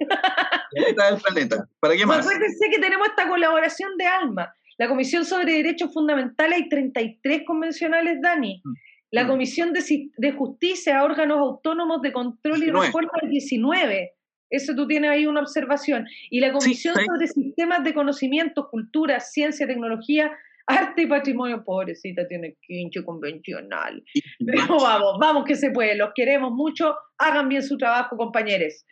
La 0.72 0.88
neta 0.88 1.12
del 1.12 1.22
planeta. 1.22 1.70
¿Para 1.80 1.96
qué 1.96 2.08
más? 2.08 2.26
Acuérdense 2.26 2.70
que 2.72 2.80
tenemos 2.80 3.08
esta 3.10 3.28
colaboración 3.28 3.98
de 3.98 4.06
alma. 4.06 4.52
La 4.80 4.88
Comisión 4.88 5.26
sobre 5.26 5.54
Derechos 5.54 5.94
Fundamentales 5.94 6.58
hay 6.58 6.70
33 6.70 7.44
convencionales, 7.46 8.18
Dani. 8.20 8.62
Mm. 8.64 8.74
La 9.12 9.26
mm. 9.26 9.28
Comisión 9.28 9.74
de, 9.74 10.10
de 10.18 10.32
Justicia, 10.32 11.04
órganos 11.04 11.38
autónomos 11.38 12.02
de 12.02 12.14
control 12.14 12.64
y 12.64 12.72
reforma, 12.72 13.12
19. 13.30 14.17
Eso 14.50 14.75
tú 14.75 14.88
tienes 14.88 15.12
ahí 15.12 15.25
una 15.25 15.42
observación. 15.42 16.06
Y 16.30 16.39
la 16.39 16.51
Comisión 16.51 16.96
sobre 16.96 17.27
Sistemas 17.27 17.84
de 17.84 17.94
Conocimiento, 17.94 18.70
Cultura, 18.70 19.20
Ciencia, 19.20 19.68
Tecnología, 19.68 20.32
Arte 20.68 21.04
y 21.04 21.08
Patrimonio, 21.08 21.63
pobrecita, 21.63 22.27
tiene 22.27 22.58
quincho 22.62 23.04
convencional. 23.06 24.04
Pero 24.46 24.80
vamos, 24.80 25.18
vamos 25.20 25.46
que 25.46 25.56
se 25.56 25.72
puede. 25.72 25.96
Los 25.96 26.12
queremos 26.13 26.51
mucho. 26.51 26.96
Hagan 27.18 27.50
bien 27.50 27.63
su 27.63 27.77
trabajo, 27.77 28.18
compañeros. 28.18 28.86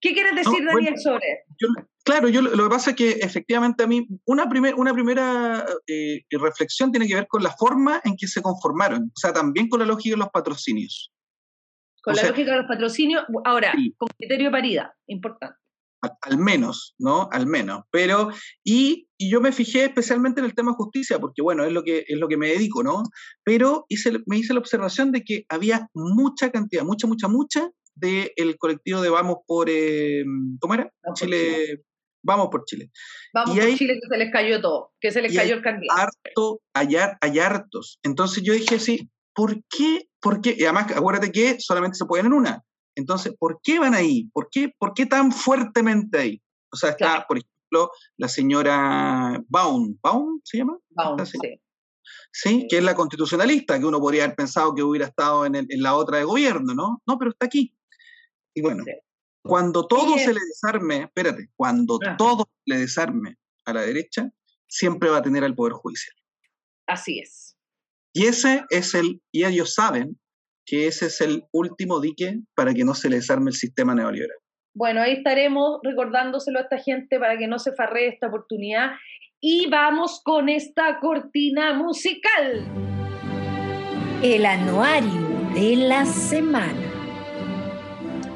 ¿Qué 0.00 0.14
quieres 0.14 0.34
decir, 0.34 0.64
Daniel, 0.64 0.98
sobre? 0.98 1.44
claro, 2.04 2.28
yo 2.28 2.40
lo, 2.40 2.64
que 2.64 2.70
pasa 2.70 2.90
es 2.90 2.96
que 2.96 3.10
efectivamente 3.10 3.84
a 3.84 3.86
mí 3.86 4.06
una, 4.24 4.48
primer, 4.48 4.74
una 4.74 4.94
primera 4.94 5.66
eh, 5.86 6.22
reflexión 6.30 6.90
tiene 6.90 7.06
que 7.06 7.16
ver 7.16 7.26
con 7.26 7.42
la 7.42 7.50
forma 7.50 8.00
en 8.04 8.16
que 8.16 8.26
se 8.26 8.40
conformaron, 8.40 9.04
o 9.04 9.18
sea, 9.18 9.32
también 9.32 9.68
con 9.68 9.80
la 9.80 9.86
lógica 9.86 10.14
de 10.14 10.20
los 10.20 10.30
patrocinios. 10.30 11.12
Con 12.02 12.14
la 12.14 12.22
lógica 12.22 12.52
de 12.52 12.58
los 12.58 12.66
patrocinios, 12.66 13.24
ahora, 13.44 13.72
con 13.98 14.08
criterio 14.16 14.46
de 14.46 14.52
paridad, 14.52 14.90
importante. 15.06 15.56
Al, 16.22 16.38
menos, 16.38 16.94
¿no? 16.98 17.28
Al 17.30 17.46
menos. 17.46 17.82
Pero, 17.90 18.30
y, 18.64 19.06
yo 19.18 19.42
me 19.42 19.52
fijé 19.52 19.84
especialmente 19.84 20.40
en 20.40 20.46
el 20.46 20.54
tema 20.54 20.72
justicia, 20.72 21.18
porque 21.18 21.42
bueno, 21.42 21.64
es 21.64 21.72
lo 21.72 21.82
que, 21.82 22.04
es 22.08 22.18
lo 22.18 22.26
que 22.26 22.38
me 22.38 22.48
dedico, 22.48 22.82
¿no? 22.82 23.02
Pero 23.44 23.84
hice, 23.88 24.12
me 24.24 24.38
hice 24.38 24.54
la 24.54 24.60
observación 24.60 25.12
de 25.12 25.22
que 25.22 25.44
había 25.50 25.88
mucha 25.92 26.50
cantidad, 26.50 26.84
mucha, 26.84 27.06
mucha, 27.06 27.28
mucha 27.28 27.70
del 27.94 28.56
colectivo 28.56 29.02
de 29.02 29.10
Vamos 29.10 29.38
por, 29.46 29.68
eh, 29.68 30.24
¿cómo 30.58 30.72
era? 30.72 30.90
Chile, 31.14 31.82
Vamos 32.22 32.48
por 32.50 32.64
Chile. 32.64 32.90
Vamos 33.32 33.58
por 33.58 33.74
Chile 33.74 33.98
que 34.00 34.08
se 34.08 34.18
les 34.18 34.32
cayó 34.32 34.60
todo, 34.60 34.92
que 35.00 35.10
se 35.10 35.22
les 35.22 35.34
cayó 35.34 35.54
el 35.56 35.62
candidato. 35.62 36.00
Harto, 36.00 36.60
hay, 36.74 36.96
hay 37.20 37.38
hartos. 37.38 37.98
Entonces 38.02 38.42
yo 38.42 38.52
dije 38.52 38.76
así, 38.76 39.10
¿por 39.34 39.62
qué? 39.68 40.08
¿Por 40.20 40.40
qué? 40.40 40.54
Y 40.56 40.64
además, 40.64 40.92
acuérdate 40.94 41.32
que 41.32 41.58
solamente 41.60 41.96
se 41.96 42.06
pueden 42.06 42.26
en 42.26 42.32
una. 42.32 42.64
Entonces, 42.96 43.34
¿por 43.38 43.60
qué 43.62 43.78
van 43.78 43.94
ahí? 43.94 44.28
¿Por 44.32 44.48
qué, 44.50 44.72
por 44.78 44.94
qué 44.94 45.06
tan 45.06 45.32
fuertemente 45.32 46.18
ahí? 46.18 46.42
O 46.72 46.76
sea, 46.76 46.90
está, 46.90 47.24
por 47.26 47.38
ejemplo, 47.38 47.90
la 48.16 48.28
señora 48.28 49.42
Baum. 49.48 49.96
¿Baum 50.02 50.40
se 50.44 50.58
llama? 50.58 50.78
Baum, 50.90 51.24
sí. 51.24 51.38
sí. 52.32 52.66
que 52.68 52.78
es 52.78 52.84
la 52.84 52.94
constitucionalista, 52.94 53.78
que 53.78 53.86
uno 53.86 54.00
podría 54.00 54.24
haber 54.24 54.36
pensado 54.36 54.74
que 54.74 54.82
hubiera 54.82 55.06
estado 55.06 55.46
en, 55.46 55.66
la 55.82 55.94
otra 55.94 56.18
de 56.18 56.24
gobierno, 56.24 56.74
¿no? 56.74 57.02
No, 57.06 57.18
pero 57.18 57.30
está 57.30 57.46
aquí. 57.46 57.74
Y 58.54 58.62
bueno, 58.62 58.84
cuando 59.42 59.86
todo 59.86 60.18
se 60.18 60.32
le 60.32 60.40
desarme, 60.40 61.04
espérate, 61.04 61.48
cuando 61.56 61.98
ah. 62.06 62.16
todo 62.16 62.48
le 62.66 62.78
desarme 62.78 63.36
a 63.64 63.72
la 63.72 63.82
derecha, 63.82 64.30
siempre 64.68 65.10
va 65.10 65.18
a 65.18 65.22
tener 65.22 65.44
al 65.44 65.54
Poder 65.54 65.72
Judicial. 65.74 66.14
Así 66.86 67.20
es. 67.20 67.56
Y 68.12 68.26
ese 68.26 68.64
es 68.70 68.94
el, 68.94 69.20
y 69.32 69.44
ellos 69.44 69.74
saben 69.74 70.18
que 70.66 70.86
ese 70.86 71.06
es 71.06 71.20
el 71.20 71.44
último 71.52 72.00
dique 72.00 72.40
para 72.54 72.74
que 72.74 72.84
no 72.84 72.94
se 72.94 73.08
les 73.08 73.30
arme 73.30 73.50
el 73.50 73.56
sistema 73.56 73.94
neoliberal. 73.94 74.36
Bueno, 74.74 75.00
ahí 75.00 75.14
estaremos 75.14 75.80
recordándoselo 75.82 76.58
a 76.58 76.62
esta 76.62 76.78
gente 76.78 77.18
para 77.18 77.36
que 77.38 77.46
no 77.46 77.58
se 77.58 77.72
farre 77.72 78.08
esta 78.08 78.28
oportunidad. 78.28 78.92
Y 79.40 79.68
vamos 79.68 80.20
con 80.24 80.48
esta 80.48 80.98
cortina 81.00 81.72
musical. 81.74 82.66
El 84.22 84.44
anuario 84.44 85.28
de 85.54 85.76
la 85.76 86.04
semana. 86.04 86.90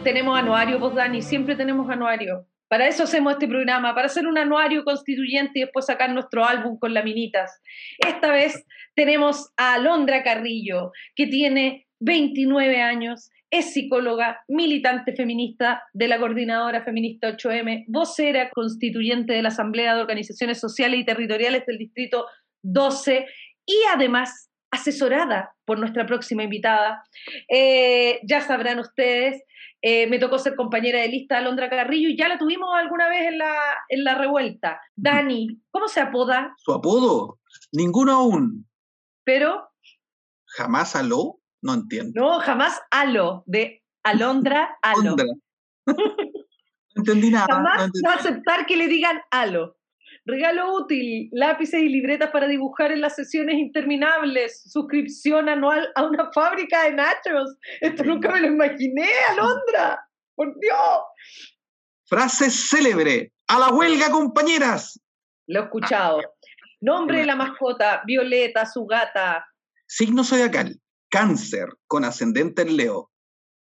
Tenemos 0.03 0.39
anuario, 0.39 0.79
vos 0.79 0.95
Dani, 0.95 1.23
siempre 1.23 1.57
tenemos 1.57 1.89
anuario. 1.91 2.47
Para 2.75 2.89
eso 2.89 3.05
hacemos 3.05 3.35
este 3.35 3.47
programa, 3.47 3.95
para 3.95 4.07
hacer 4.07 4.27
un 4.27 4.37
anuario 4.37 4.83
constituyente 4.83 5.61
y 5.61 5.63
después 5.63 5.87
sacar 5.87 6.13
nuestro 6.13 6.45
álbum 6.45 6.77
con 6.77 6.93
laminitas. 6.93 7.63
Esta 8.05 8.33
vez 8.33 8.67
tenemos 8.97 9.53
a 9.57 9.75
Alondra 9.75 10.25
Carrillo, 10.25 10.91
que 11.15 11.29
tiene 11.29 11.87
29 12.01 12.81
años, 12.81 13.31
es 13.49 13.73
psicóloga, 13.73 14.41
militante 14.49 15.15
feminista 15.15 15.85
de 15.93 16.09
la 16.09 16.19
Coordinadora 16.19 16.83
Feminista 16.83 17.29
8M, 17.37 17.85
vocera 17.87 18.51
constituyente 18.51 19.35
de 19.35 19.43
la 19.43 19.51
Asamblea 19.51 19.95
de 19.95 20.01
Organizaciones 20.01 20.59
Sociales 20.59 20.99
y 20.99 21.05
Territoriales 21.05 21.65
del 21.67 21.79
Distrito 21.79 22.27
12 22.65 23.25
y 23.67 23.77
además 23.95 24.51
asesorada 24.75 25.55
por 25.65 25.79
nuestra 25.79 26.07
próxima 26.07 26.45
invitada. 26.45 27.05
Eh, 27.49 28.21
ya 28.25 28.41
sabrán 28.41 28.79
ustedes, 28.79 29.43
eh, 29.83 30.07
me 30.07 30.19
tocó 30.19 30.39
ser 30.39 30.57
compañera 30.57 31.01
de 31.01 31.09
lista 31.09 31.35
de 31.35 31.43
Alondra 31.43 31.69
Carrillo 31.69 32.09
y 32.09 32.17
ya 32.17 32.29
la 32.29 32.39
tuvimos 32.39 32.69
alguna 32.75 33.09
vez 33.09 33.29
en 33.29 33.39
la, 33.39 33.55
en 33.89 34.05
la 34.05 34.15
revuelta. 34.15 34.81
Dani, 34.97 35.61
¿cómo 35.71 35.89
se 35.89 36.01
apoda? 36.01 36.55
Su 36.59 36.73
apodo, 36.73 37.39
ninguno 37.73 38.13
aún. 38.13 38.67
Pero. 39.25 39.69
¿Jamás 40.47 40.97
aló? 40.97 41.41
No 41.61 41.75
entiendo. 41.75 42.13
No, 42.15 42.41
jamás 42.41 42.81
alo, 42.91 43.43
de 43.47 43.83
Alondra 44.03 44.77
Alo. 44.83 45.17
no 45.87 45.97
entendí 46.95 47.31
nada. 47.31 47.47
Jamás 47.49 47.91
va 48.07 48.13
a 48.13 48.17
aceptar 48.17 48.67
que 48.67 48.77
le 48.77 48.87
digan 48.87 49.21
alo. 49.31 49.77
Regalo 50.27 50.75
útil, 50.75 51.29
lápices 51.33 51.83
y 51.83 51.89
libretas 51.89 52.31
para 52.31 52.47
dibujar 52.47 52.93
en 52.93 53.03
las 53.03 53.15
sesiones 53.15 53.57
interminables, 53.57 54.63
suscripción 54.71 55.51
anual 55.51 55.93
a 55.95 56.05
una 56.05 56.31
fábrica 56.35 56.85
de 56.85 56.93
nachos. 56.93 57.57
Esto 57.81 58.05
nunca 58.05 58.31
me 58.31 58.41
lo 58.41 58.47
imaginé, 58.47 59.09
Alondra. 59.31 60.01
Por 60.35 60.59
Dios. 60.59 61.01
Frase 62.07 62.51
célebre. 62.51 63.33
A 63.49 63.59
la 63.59 63.69
huelga, 63.69 64.11
compañeras. 64.11 64.99
Lo 65.47 65.61
he 65.61 65.65
escuchado. 65.65 66.21
Nombre 66.81 67.19
de 67.19 67.27
la 67.27 67.37
mascota, 67.37 68.03
Violeta, 68.07 68.65
su 68.65 68.87
gata. 68.87 69.47
Signo 69.87 70.25
zodiacal, 70.25 70.81
cáncer, 71.11 71.69
con 71.87 72.05
ascendente 72.05 72.63
en 72.63 72.77
Leo. 72.77 73.11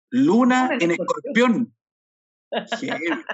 Luna 0.09 0.69
en 0.79 0.91
escorpión. 0.91 1.75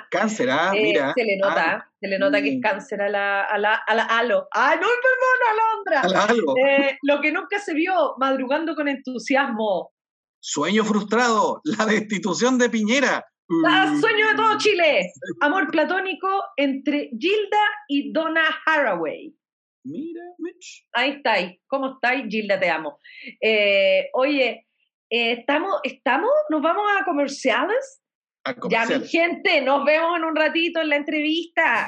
Cáncer, 0.10 0.50
ah, 0.50 0.72
eh, 0.76 0.82
mira. 0.82 1.14
Se 1.16 1.24
le 1.24 1.38
nota, 1.38 1.72
ah, 1.72 1.92
se 2.00 2.08
le 2.08 2.20
nota 2.20 2.42
que 2.42 2.50
es 2.50 2.58
mm. 2.58 2.62
cáncer 2.62 3.02
a 3.02 3.10
la, 3.10 3.44
a 3.44 3.58
la, 3.58 3.76
a 3.76 3.96
la 3.96 4.04
alo. 4.04 4.48
¡Ah, 4.54 4.76
no, 4.76 4.88
perdón! 4.88 6.02
Alondra. 6.04 6.52
Eh, 6.68 6.98
lo 7.04 7.22
que 7.22 7.32
nunca 7.32 7.60
se 7.60 7.74
vio, 7.74 8.16
madrugando 8.18 8.76
con 8.76 8.88
entusiasmo. 8.88 9.92
Sueño 10.40 10.84
frustrado, 10.84 11.62
la 11.64 11.86
destitución 11.86 12.58
de 12.58 12.70
Piñera. 12.70 13.26
Ah, 13.68 13.96
sueño 14.00 14.30
de 14.30 14.36
todo 14.36 14.58
Chile. 14.58 15.12
Amor 15.42 15.70
platónico 15.72 16.28
entre 16.56 17.10
Gilda 17.20 17.60
y 17.88 18.12
Donna 18.14 18.44
Haraway. 18.66 19.36
Mira, 19.84 20.22
Mitch. 20.38 20.88
Ahí 20.94 21.12
estáis. 21.12 21.60
¿Cómo 21.68 21.94
estáis? 21.94 22.26
Gilda, 22.30 22.60
te 22.60 22.70
amo. 22.70 23.00
Eh, 23.42 24.10
oye, 24.14 24.68
eh, 25.10 25.32
¿estamos, 25.34 25.80
¿estamos? 25.84 26.32
¿Nos 26.50 26.62
vamos 26.62 26.84
a 26.98 27.04
comerciales? 27.04 28.01
A? 28.44 28.56
Ya, 28.70 28.86
mi 28.86 29.08
gente, 29.08 29.62
nos 29.62 29.86
vemos 29.86 30.18
en 30.18 30.24
un 30.24 30.36
ratito 30.36 30.82
en 30.82 30.90
la 30.90 30.96
entrevista. 30.96 31.88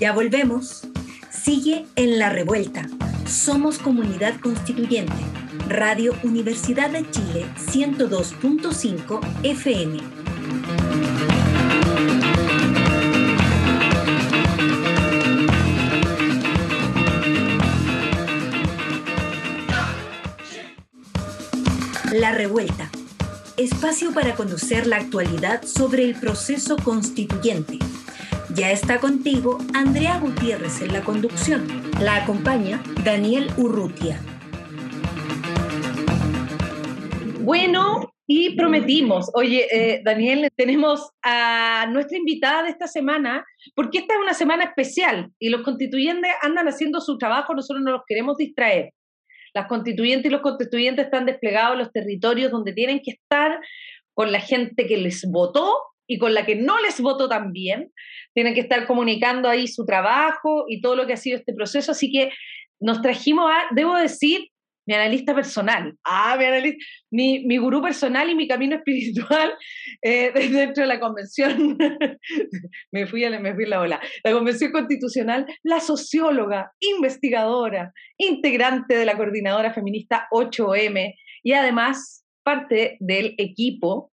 Ya 0.00 0.12
volvemos. 0.12 0.86
Sigue 1.30 1.86
en 1.96 2.18
la 2.18 2.28
revuelta. 2.28 2.86
Somos 3.26 3.78
comunidad 3.78 4.38
constituyente. 4.40 5.12
Radio 5.68 6.14
Universidad 6.22 6.90
de 6.90 7.08
Chile 7.10 7.46
102.5 7.56 9.20
FM. 9.42 9.98
La 22.12 22.32
Revuelta. 22.32 22.90
Espacio 23.58 24.12
para 24.14 24.36
conocer 24.36 24.86
la 24.86 24.98
actualidad 24.98 25.64
sobre 25.64 26.04
el 26.04 26.14
proceso 26.14 26.76
constituyente. 26.76 27.80
Ya 28.54 28.70
está 28.70 29.00
contigo 29.00 29.58
Andrea 29.74 30.20
Gutiérrez 30.20 30.80
en 30.80 30.92
la 30.92 31.02
conducción. 31.02 31.66
La 32.00 32.22
acompaña 32.22 32.80
Daniel 33.04 33.50
Urrutia. 33.56 34.20
Bueno, 37.40 38.14
y 38.28 38.54
prometimos, 38.54 39.28
oye, 39.34 39.66
eh, 39.72 40.02
Daniel, 40.04 40.48
tenemos 40.54 41.10
a 41.24 41.86
nuestra 41.90 42.16
invitada 42.16 42.62
de 42.62 42.68
esta 42.68 42.86
semana, 42.86 43.44
porque 43.74 43.98
esta 43.98 44.14
es 44.14 44.20
una 44.20 44.34
semana 44.34 44.64
especial 44.64 45.32
y 45.40 45.48
los 45.48 45.62
constituyentes 45.62 46.30
andan 46.42 46.68
haciendo 46.68 47.00
su 47.00 47.18
trabajo, 47.18 47.54
nosotros 47.54 47.82
no 47.82 47.90
los 47.90 48.02
queremos 48.06 48.36
distraer. 48.36 48.92
Las 49.54 49.66
constituyentes 49.66 50.26
y 50.26 50.32
los 50.32 50.40
constituyentes 50.40 51.06
están 51.06 51.26
desplegados 51.26 51.72
en 51.72 51.78
los 51.78 51.92
territorios 51.92 52.50
donde 52.50 52.72
tienen 52.72 53.00
que 53.00 53.12
estar 53.12 53.60
con 54.14 54.32
la 54.32 54.40
gente 54.40 54.86
que 54.86 54.96
les 54.96 55.30
votó 55.30 55.76
y 56.06 56.18
con 56.18 56.34
la 56.34 56.44
que 56.44 56.56
no 56.56 56.80
les 56.80 57.00
votó 57.00 57.28
también. 57.28 57.92
Tienen 58.34 58.54
que 58.54 58.60
estar 58.60 58.86
comunicando 58.86 59.48
ahí 59.48 59.68
su 59.68 59.84
trabajo 59.84 60.64
y 60.68 60.80
todo 60.80 60.96
lo 60.96 61.06
que 61.06 61.12
ha 61.12 61.18
sido 61.18 61.38
este 61.38 61.52
proceso. 61.52 61.92
Así 61.92 62.10
que 62.10 62.30
nos 62.80 63.02
trajimos 63.02 63.50
a, 63.50 63.74
debo 63.74 63.96
decir, 63.96 64.48
mi 64.88 64.94
analista 64.94 65.34
personal, 65.34 65.94
ah, 66.04 66.34
mi, 66.38 66.46
analista, 66.46 66.82
mi, 67.10 67.44
mi 67.44 67.58
gurú 67.58 67.82
personal 67.82 68.30
y 68.30 68.34
mi 68.34 68.48
camino 68.48 68.76
espiritual 68.76 69.52
eh, 70.02 70.32
dentro 70.50 70.82
de 70.82 70.86
la 70.86 70.98
convención, 70.98 71.76
me, 72.90 73.06
fui 73.06 73.22
a, 73.22 73.38
me 73.38 73.54
fui 73.54 73.66
la 73.66 73.80
ola, 73.80 74.00
la 74.24 74.32
convención 74.32 74.72
constitucional, 74.72 75.44
la 75.62 75.80
socióloga, 75.80 76.72
investigadora, 76.80 77.92
integrante 78.16 78.96
de 78.96 79.04
la 79.04 79.18
coordinadora 79.18 79.74
feminista 79.74 80.26
8M 80.32 81.14
y 81.42 81.52
además 81.52 82.24
parte 82.42 82.96
del 82.98 83.34
equipo 83.36 84.10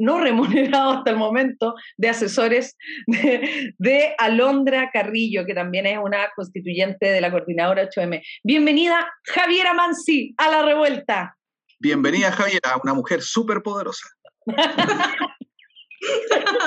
no 0.00 0.18
remunerado 0.18 0.90
hasta 0.98 1.10
el 1.10 1.16
momento 1.16 1.74
de 1.96 2.08
asesores 2.08 2.76
de, 3.06 4.14
Alondra 4.18 4.90
Carrillo, 4.92 5.46
que 5.46 5.54
también 5.54 5.86
es 5.86 5.98
una 6.02 6.28
constituyente 6.34 7.06
de 7.06 7.20
la 7.20 7.30
coordinadora 7.30 7.88
8M. 7.88 8.20
Bienvenida, 8.42 9.08
Javiera 9.24 9.72
Mansi, 9.74 10.34
a 10.38 10.50
la 10.50 10.62
revuelta. 10.62 11.36
Bienvenida, 11.78 12.32
Javiera, 12.32 12.80
una 12.82 12.94
mujer 12.94 13.22
súper 13.22 13.62
poderosa. 13.62 14.08
me 14.46 14.56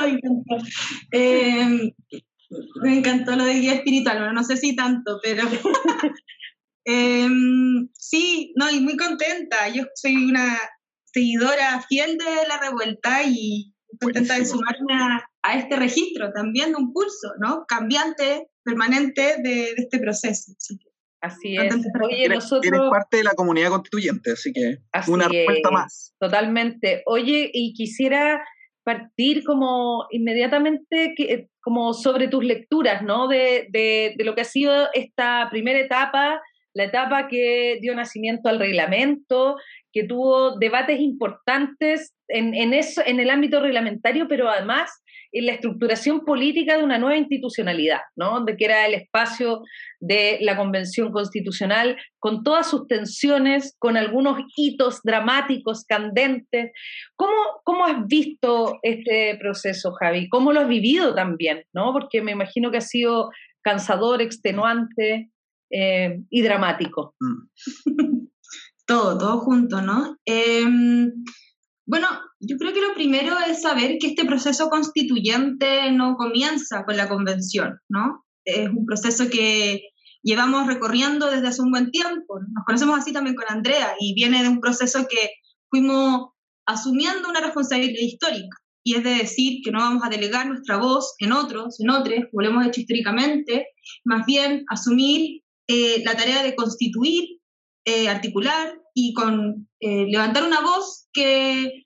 encantó. 0.08 0.58
Eh, 1.12 1.94
me 2.82 2.98
encantó 2.98 3.36
lo 3.36 3.46
de 3.46 3.56
guía 3.56 3.74
espiritual, 3.74 4.34
no 4.34 4.44
sé 4.44 4.58
si 4.58 4.76
tanto, 4.76 5.20
pero 5.24 5.44
eh, 6.86 7.28
sí, 7.94 8.54
no, 8.56 8.70
y 8.70 8.80
muy 8.80 8.96
contenta. 8.96 9.70
Yo 9.70 9.86
soy 9.96 10.16
una 10.26 10.58
seguidora 11.14 11.82
fiel 11.88 12.18
de 12.18 12.48
la 12.48 12.58
revuelta 12.58 13.24
y 13.24 13.74
contenta 14.00 14.38
de 14.38 14.46
sumarme 14.46 14.94
a, 15.44 15.58
este 15.58 15.76
registro, 15.76 16.32
también 16.34 16.72
de 16.72 16.78
un 16.78 16.94
pulso, 16.94 17.34
¿no? 17.40 17.66
Cambiante, 17.68 18.48
permanente 18.64 19.36
de, 19.44 19.72
este 19.78 20.00
proceso. 20.00 20.54
Así 21.22 21.56
es. 21.56 21.76
Oye, 22.02 22.28
nosotros... 22.30 22.66
Eres 22.66 22.90
parte 22.90 23.18
de 23.18 23.24
la 23.24 23.34
comunidad 23.34 23.70
constituyente, 23.70 24.32
así 24.32 24.52
que 24.52 24.78
una 25.08 25.28
respuesta 25.28 25.70
más. 25.72 26.16
Totalmente. 26.20 27.04
Oye, 27.06 27.50
y 27.54 27.74
quisiera 27.74 28.44
partir 28.84 29.44
como 29.44 30.06
inmediatamente 30.12 31.14
que, 31.16 31.50
como 31.62 31.94
sobre 31.94 32.28
tus 32.28 32.44
lecturas, 32.44 33.04
¿no? 33.04 33.28
De, 33.28 33.68
de, 33.70 34.16
de, 34.18 34.24
lo 34.24 34.36
que 34.36 34.42
ha 34.42 34.46
sido 34.46 34.90
esta 34.94 35.48
primera 35.50 35.80
etapa, 35.80 36.42
la 36.74 36.86
etapa 36.86 37.28
que 37.28 37.78
dio 37.82 37.96
nacimiento 37.96 38.50
al 38.50 38.60
reglamento, 38.60 39.58
que 39.92 40.04
tuvo 40.04 40.58
debates 40.58 41.00
importantes 41.00 42.14
en, 42.28 42.54
en, 42.54 42.74
eso, 42.74 43.02
en 43.06 43.20
el 43.20 43.30
ámbito 43.30 43.60
reglamentario, 43.60 44.28
pero 44.28 44.50
además 44.50 45.04
en 45.34 45.48
la 45.48 45.54
estructuración 45.54 46.24
política 46.26 46.78
de 46.78 46.84
una 46.84 47.00
nueva 47.00 47.18
institucionalidad, 47.18 48.02
¿no? 48.16 48.46
de 48.46 48.56
que 48.56 48.66
era 48.66 48.86
el 48.86 48.94
espacio 48.94 49.64
de 50.00 50.38
la 50.42 50.56
Convención 50.56 51.12
Constitucional, 51.12 51.98
con 52.20 52.44
todas 52.44 52.70
sus 52.70 52.88
tensiones, 52.88 53.76
con 53.80 53.98
algunos 53.98 54.40
hitos 54.56 55.02
dramáticos, 55.04 55.86
candentes. 55.86 56.72
¿Cómo, 57.16 57.34
cómo 57.64 57.86
has 57.86 58.06
visto 58.06 58.78
este 58.84 59.36
proceso, 59.40 59.92
Javi? 59.94 60.30
¿Cómo 60.30 60.54
lo 60.54 60.62
has 60.62 60.68
vivido 60.68 61.16
también? 61.16 61.64
¿no? 61.74 61.92
Porque 61.94 62.22
me 62.22 62.32
imagino 62.32 62.70
que 62.70 62.78
ha 62.78 62.82
sido 62.82 63.32
cansador, 63.64 64.22
extenuante 64.22 65.32
eh, 65.76 66.24
y 66.30 66.42
dramático. 66.44 67.16
Mm. 67.20 68.28
todo, 68.86 69.18
todo 69.18 69.40
junto, 69.40 69.82
¿no? 69.82 70.18
Em, 70.24 71.12
bueno, 71.88 72.08
yo 72.40 72.58
creo 72.58 72.74
que 72.74 72.82
lo 72.82 72.94
primero 72.94 73.36
es 73.48 73.64
saber 73.64 73.98
que 74.00 74.08
este 74.08 74.26
proceso 74.26 74.70
constituyente 74.70 75.92
no 75.92 76.16
comienza 76.16 76.84
con 76.86 76.96
la 76.96 77.10
convención, 77.10 77.80
¿no? 77.90 78.24
Es 78.46 78.70
un 78.70 78.86
proceso 78.86 79.30
que 79.30 79.82
llevamos 80.22 80.68
recorriendo 80.68 81.30
desde 81.30 81.48
hace 81.48 81.62
un 81.62 81.72
buen 81.72 81.90
tiempo. 81.90 82.40
Nos 82.40 82.66
conocemos 82.66 83.00
así 83.00 83.12
también 83.12 83.36
con 83.36 83.46
Andrea 83.50 83.96
y 84.00 84.14
viene 84.14 84.44
de 84.44 84.50
un 84.50 84.60
proceso 84.60 85.08
que 85.10 85.32
fuimos 85.70 86.30
asumiendo 86.68 87.30
una 87.30 87.42
responsabilidad 87.42 88.00
histórica. 88.00 88.58
Y 88.86 88.96
es 88.96 89.04
de 89.04 89.16
decir 89.16 89.62
que 89.64 89.72
no 89.72 89.80
vamos 89.80 90.04
a 90.04 90.10
delegar 90.10 90.46
nuestra 90.46 90.78
voz 90.78 91.16
en 91.20 91.32
otros, 91.32 91.80
en 91.80 91.90
otros, 91.90 92.26
como 92.30 92.44
lo 92.44 92.50
hemos 92.50 92.68
hecho 92.68 92.82
históricamente, 92.82 93.68
más 94.04 94.26
bien 94.26 94.66
asumir 94.70 95.43
eh, 95.68 96.04
la 96.04 96.16
tarea 96.16 96.44
de 96.44 96.56
constituir 96.56 97.40
eh, 97.86 98.10
articular 98.10 98.80
y 98.94 99.14
con 99.14 99.68
eh, 99.80 100.06
levantar 100.08 100.44
una 100.44 100.62
voz 100.62 101.08
que, 101.14 101.86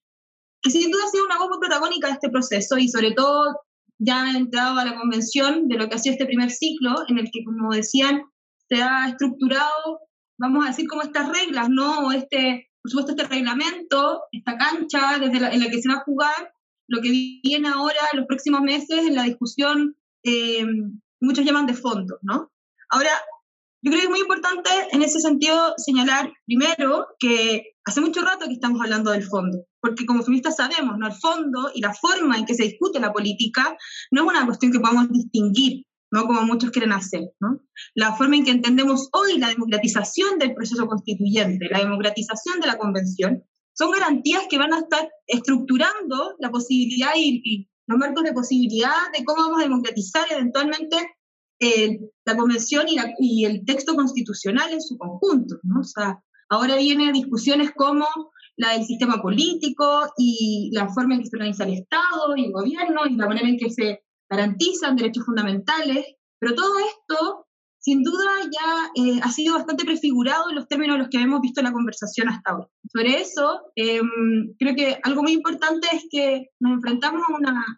que, 0.62 0.70
sin 0.70 0.92
duda 0.92 1.06
ha 1.06 1.10
sido 1.10 1.26
una 1.26 1.38
voz 1.38 1.50
muy 1.50 1.60
protagónica 1.60 2.08
de 2.08 2.14
este 2.14 2.30
proceso 2.30 2.78
y 2.78 2.88
sobre 2.88 3.12
todo 3.12 3.56
ya 4.00 4.32
entrado 4.32 4.78
a 4.78 4.86
la 4.86 4.96
convención 4.96 5.68
de 5.68 5.78
lo 5.78 5.90
que 5.90 5.96
ha 5.96 6.00
sido 6.00 6.14
este 6.14 6.26
primer 6.28 6.52
ciclo 6.52 6.96
en 7.08 7.18
el 7.18 7.30
que, 7.32 7.44
como 7.44 7.74
decían, 7.74 8.22
se 8.70 8.82
ha 8.82 9.10
estructurado, 9.10 10.02
vamos 10.38 10.66
a 10.66 10.70
decir, 10.70 10.88
como 10.88 11.02
estas 11.02 11.30
reglas, 11.30 11.70
¿no? 11.70 12.12
este, 12.12 12.70
por 12.82 12.92
supuesto, 12.92 13.12
este 13.14 13.34
reglamento, 13.34 14.22
esta 14.32 14.58
cancha 14.58 15.18
desde 15.20 15.40
la, 15.40 15.52
en 15.52 15.62
la 15.62 15.70
que 15.70 15.82
se 15.82 15.90
va 15.90 15.96
a 15.96 16.04
jugar 16.04 16.54
lo 16.88 17.02
que 17.02 17.10
viene 17.44 17.68
ahora 17.68 18.00
en 18.12 18.20
los 18.20 18.28
próximos 18.28 18.62
meses 18.62 19.00
en 19.00 19.16
la 19.16 19.24
discusión, 19.24 19.96
eh, 20.24 20.66
muchos 21.20 21.46
llaman 21.46 21.66
de 21.66 21.74
fondo, 21.74 22.18
¿no? 22.22 22.52
Ahora, 22.90 23.12
yo 23.82 23.92
creo 23.92 24.00
que 24.02 24.06
es 24.06 24.10
muy 24.10 24.20
importante 24.22 24.70
en 24.92 25.04
ese 25.04 25.20
sentido 25.20 25.74
señalar 25.78 26.32
primero 26.46 27.08
que 27.20 27.76
hace 27.86 28.02
mucho 28.02 28.22
rato 28.22 28.48
que 28.48 28.54
estamos 28.54 28.82
hablando 28.82 29.12
del 29.12 29.24
fondo, 29.24 29.66
porque 29.80 30.06
como 30.06 30.24
feministas 30.24 30.56
sabemos, 30.56 30.98
¿no? 30.98 31.08
el 31.08 31.14
fondo 31.14 31.72
y 31.74 31.82
la 31.82 31.94
forma 31.94 32.38
en 32.38 32.46
que 32.46 32.56
se 32.56 32.64
discute 32.64 33.00
la 33.00 33.14
política 33.14 33.78
no 34.12 34.24
es 34.24 34.28
una 34.28 34.46
cuestión 34.46 34.72
que 34.72 34.80
podamos 34.80 35.12
distinguir, 35.12 35.86
¿no? 36.12 36.26
como 36.26 36.42
muchos 36.42 36.72
quieren 36.72 36.92
hacer. 36.92 37.22
¿no? 37.40 37.60
La 37.94 38.16
forma 38.16 38.36
en 38.36 38.46
que 38.46 38.52
entendemos 38.52 39.10
hoy 39.14 39.38
la 39.38 39.50
democratización 39.50 40.40
del 40.40 40.56
proceso 40.56 40.88
constituyente, 40.88 41.70
la 41.70 41.80
democratización 41.80 42.60
de 42.60 42.68
la 42.68 42.78
convención, 42.78 43.44
son 43.74 43.92
garantías 43.92 44.48
que 44.50 44.58
van 44.58 44.74
a 44.74 44.80
estar 44.80 45.08
estructurando 45.28 46.36
la 46.40 46.50
posibilidad 46.50 47.12
y, 47.16 47.42
y 47.44 47.70
los 47.86 48.00
marcos 48.00 48.24
de 48.24 48.34
posibilidad 48.34 49.12
de 49.16 49.24
cómo 49.24 49.44
vamos 49.44 49.60
a 49.60 49.64
democratizar 49.64 50.26
eventualmente 50.32 50.98
la 52.28 52.36
convención 52.36 52.86
y, 53.20 53.46
el 53.46 53.64
texto 53.66 53.96
constitucional 53.96 54.72
en 54.74 54.82
su 54.82 54.98
conjunto. 54.98 55.56
¿no? 55.64 55.80
O 55.80 55.84
sea, 55.84 56.22
ahora 56.50 56.76
vienen 56.76 57.14
discusiones 57.14 57.72
como 57.74 58.06
la 58.58 58.74
del 58.74 58.84
sistema 58.84 59.22
político 59.22 60.12
y 60.18 60.70
la 60.74 60.90
forma 60.90 61.16
en 61.16 61.22
que 61.22 61.28
se 61.28 61.38
organiza 61.38 61.64
el 61.64 61.76
Estado 61.76 62.36
y 62.36 62.46
el 62.46 62.52
gobierno 62.52 63.06
y 63.06 63.16
la 63.16 63.28
manera 63.28 63.48
en 63.48 63.58
que 63.58 63.70
se 63.70 64.04
garantizan 64.30 64.98
derechos 64.98 65.26
fundamentales, 65.26 66.06
pero 66.38 66.54
todo 66.54 66.74
esto 66.80 67.46
sin 67.80 68.04
duda 68.04 68.26
ya 68.44 69.02
eh, 69.02 69.20
ha 69.24 69.32
sido 69.32 69.54
bastante 69.54 69.86
prefigurado 69.86 70.50
en 70.50 70.56
los 70.56 70.68
términos 70.68 70.96
en 70.96 71.04
los 71.04 71.10
que 71.10 71.22
hemos 71.22 71.40
visto 71.40 71.62
la 71.62 71.72
conversación 71.72 72.28
hasta 72.28 72.52
ahora. 72.52 72.68
Sobre 72.92 73.22
eso, 73.22 73.62
em, 73.76 74.54
creo 74.60 74.76
que 74.76 75.00
algo 75.04 75.24
muy 75.24 75.32
importante 75.32 75.88
es 75.94 76.06
que 76.10 76.50
nos 76.60 76.74
enfrentamos 76.74 77.22
a 77.30 77.34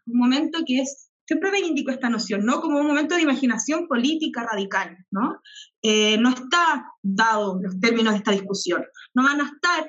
un 0.07 0.17
momento 0.17 0.59
que 0.65 0.79
es, 0.79 1.08
siempre 1.29 1.51
reivindico 1.51 1.91
esta 1.91 2.09
noción, 2.09 2.43
¿no? 2.43 2.59
Como 2.59 2.79
un 2.79 2.87
momento 2.87 3.13
de 3.13 3.21
imaginación 3.21 3.87
política 3.87 4.47
radical, 4.51 4.97
¿no? 5.11 5.39
Eh, 5.83 6.17
no 6.17 6.29
está 6.29 6.87
dado 7.03 7.59
los 7.61 7.79
términos 7.79 8.13
de 8.13 8.17
esta 8.17 8.31
discusión, 8.31 8.83
no 9.13 9.21
van 9.21 9.39
a 9.39 9.43
estar 9.43 9.87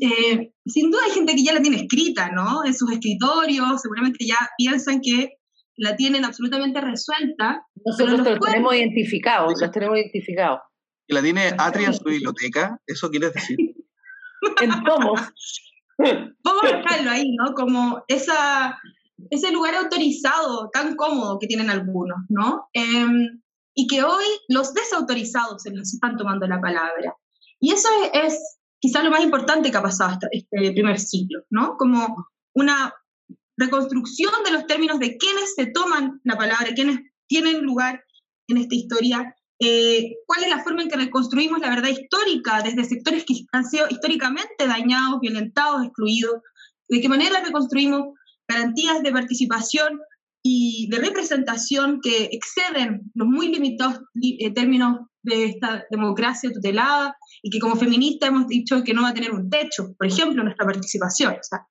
eh, 0.00 0.52
sin 0.64 0.90
duda 0.90 1.02
hay 1.04 1.12
gente 1.12 1.34
que 1.34 1.44
ya 1.44 1.52
la 1.52 1.60
tiene 1.60 1.82
escrita, 1.82 2.30
¿no? 2.30 2.64
En 2.64 2.72
sus 2.72 2.90
escritorios, 2.90 3.82
seguramente 3.82 4.24
ya 4.24 4.38
piensan 4.56 5.02
que 5.02 5.34
la 5.76 5.96
tienen 5.96 6.24
absolutamente 6.24 6.80
resuelta. 6.80 7.66
Nosotros 7.84 8.20
los 8.26 8.40
tenemos 8.40 8.74
identificados, 8.74 9.60
los 9.60 9.70
tenemos 9.70 9.98
identificados. 9.98 10.60
¿Y 11.06 11.12
la 11.12 11.20
tiene 11.20 11.52
Atria 11.58 11.88
en 11.88 11.94
su 11.94 12.04
biblioteca? 12.04 12.80
¿Eso 12.86 13.10
quieres 13.10 13.34
decir? 13.34 13.58
en 14.62 14.84
tomos. 14.84 15.20
Vamos 16.42 16.64
a 16.64 16.76
dejarlo 16.76 17.10
ahí, 17.10 17.36
¿no? 17.36 17.52
Como 17.52 18.02
esa, 18.08 18.78
ese 19.30 19.50
lugar 19.50 19.74
autorizado 19.74 20.70
tan 20.72 20.96
cómodo 20.96 21.38
que 21.38 21.46
tienen 21.46 21.70
algunos, 21.70 22.18
¿no? 22.28 22.68
Em, 22.72 23.40
y 23.74 23.86
que 23.86 24.02
hoy 24.02 24.24
los 24.48 24.72
desautorizados 24.72 25.62
se 25.62 25.70
les 25.70 25.94
están 25.94 26.16
tomando 26.16 26.46
la 26.46 26.60
palabra. 26.60 27.16
Y 27.60 27.72
eso 27.72 27.88
es, 28.12 28.58
quizás 28.80 29.04
lo 29.04 29.10
más 29.10 29.22
importante 29.22 29.70
que 29.70 29.76
ha 29.76 29.82
pasado 29.82 30.18
este 30.30 30.72
primer 30.72 30.98
ciclo, 31.00 31.40
¿no? 31.50 31.76
Como 31.76 32.28
una 32.54 32.94
reconstrucción 33.56 34.32
de 34.44 34.52
los 34.52 34.66
términos 34.66 34.98
de 34.98 35.16
quienes 35.16 35.54
se 35.54 35.66
toman 35.66 36.20
la 36.24 36.36
palabra, 36.36 36.74
quienes 36.74 37.00
tienen 37.26 37.62
lugar 37.62 38.04
en 38.48 38.58
esta 38.58 38.74
historia, 38.74 39.34
eh, 39.60 40.16
cuál 40.26 40.44
es 40.44 40.50
la 40.50 40.62
forma 40.62 40.82
en 40.82 40.88
que 40.88 40.96
reconstruimos 40.96 41.60
la 41.60 41.70
verdad 41.70 41.88
histórica 41.88 42.62
desde 42.62 42.84
sectores 42.84 43.24
que 43.24 43.34
han 43.52 43.64
sido 43.64 43.86
históricamente 43.88 44.66
dañados, 44.66 45.20
violentados, 45.20 45.84
excluidos, 45.84 46.42
de 46.88 47.00
qué 47.00 47.08
manera 47.08 47.42
reconstruimos 47.42 48.14
garantías 48.48 49.02
de 49.02 49.12
participación 49.12 50.00
y 50.42 50.88
de 50.90 50.98
representación 50.98 52.00
que 52.02 52.28
exceden 52.32 53.10
los 53.14 53.26
muy 53.26 53.48
limitados 53.48 54.00
eh, 54.22 54.52
términos 54.52 55.00
de 55.22 55.46
esta 55.46 55.84
democracia 55.90 56.52
tutelada 56.52 57.16
y 57.42 57.50
que 57.50 57.58
como 57.58 57.76
feminista 57.76 58.26
hemos 58.26 58.46
dicho 58.46 58.84
que 58.84 58.92
no 58.92 59.02
va 59.02 59.08
a 59.08 59.14
tener 59.14 59.32
un 59.32 59.48
techo, 59.48 59.94
por 59.96 60.06
ejemplo, 60.06 60.42
nuestra 60.42 60.66
participación. 60.66 61.32
O 61.32 61.42
sea, 61.42 61.66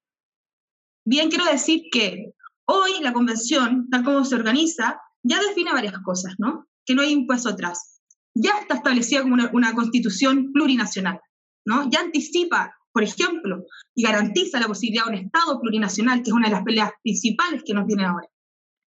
Bien, 1.05 1.29
quiero 1.29 1.45
decir 1.45 1.83
que 1.91 2.33
hoy 2.65 3.01
la 3.01 3.11
convención, 3.11 3.89
tal 3.89 4.05
como 4.05 4.23
se 4.23 4.35
organiza, 4.35 5.01
ya 5.21 5.41
define 5.41 5.73
varias 5.73 5.99
cosas, 5.99 6.35
¿no? 6.37 6.65
Que 6.85 6.95
no 6.95 7.01
hay 7.01 7.25
paso 7.25 7.49
atrás. 7.49 8.01
Ya 8.33 8.57
está 8.59 8.75
establecida 8.75 9.21
como 9.21 9.35
una, 9.35 9.73
constitución 9.73 10.51
plurinacional, 10.53 11.19
¿no? 11.65 11.89
Ya 11.89 11.99
anticipa, 11.99 12.73
por 12.93 13.03
ejemplo, 13.03 13.65
y 13.95 14.03
garantiza 14.03 14.59
la 14.59 14.67
posibilidad 14.67 15.05
de 15.05 15.11
un 15.11 15.25
Estado 15.25 15.59
plurinacional, 15.59 16.21
que 16.21 16.29
es 16.29 16.33
una 16.33 16.47
de 16.47 16.53
las 16.53 16.63
peleas 16.63 16.91
principales 17.01 17.63
que 17.65 17.73
nos 17.73 17.87
tiene 17.87 18.05
ahora. 18.05 18.27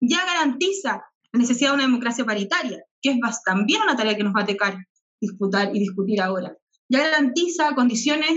Ya 0.01 0.25
garantiza 0.25 1.03
la 1.33 1.41
necesidad 1.41 1.71
de 1.71 1.75
una 1.75 1.87
democracia 1.87 2.25
paritaria, 2.25 2.83
que 3.03 3.11
es 3.11 3.43
también 3.45 3.83
una 3.83 3.97
tarea 3.97 4.17
que 4.17 4.23
nos 4.23 4.35
va 4.35 4.43
a 4.43 4.47
tocar 4.47 4.79
disputar 5.21 5.75
y 5.75 5.81
discutir 5.81 6.21
ahora. 6.21 6.57
Ya 6.89 7.01
garantiza 7.01 7.75
condiciones 7.75 8.31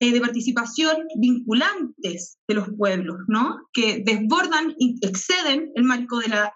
eh, 0.00 0.12
de 0.12 0.20
participación 0.20 0.96
vinculantes 1.16 2.38
de 2.48 2.54
los 2.54 2.68
pueblos, 2.76 3.16
¿no? 3.28 3.56
que 3.72 4.02
desbordan 4.04 4.74
y 4.78 4.98
exceden 5.00 5.70
el 5.74 5.84
marco 5.84 6.18
de 6.18 6.28
la, 6.28 6.52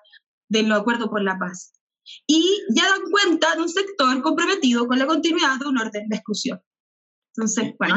del 0.49 0.71
acuerdo 0.73 1.09
por 1.09 1.23
la 1.23 1.39
paz. 1.39 1.73
Y 2.27 2.59
ya 2.75 2.85
dan 2.85 3.03
cuenta 3.11 3.55
de 3.55 3.63
un 3.63 3.69
sector 3.69 4.21
comprometido 4.23 4.87
con 4.87 4.99
la 4.99 5.07
continuidad 5.07 5.59
de 5.59 5.67
un 5.67 5.79
orden 5.79 6.09
de 6.09 6.17
exclusión. 6.17 6.61
Entonces, 7.39 7.75
bueno. 7.79 7.95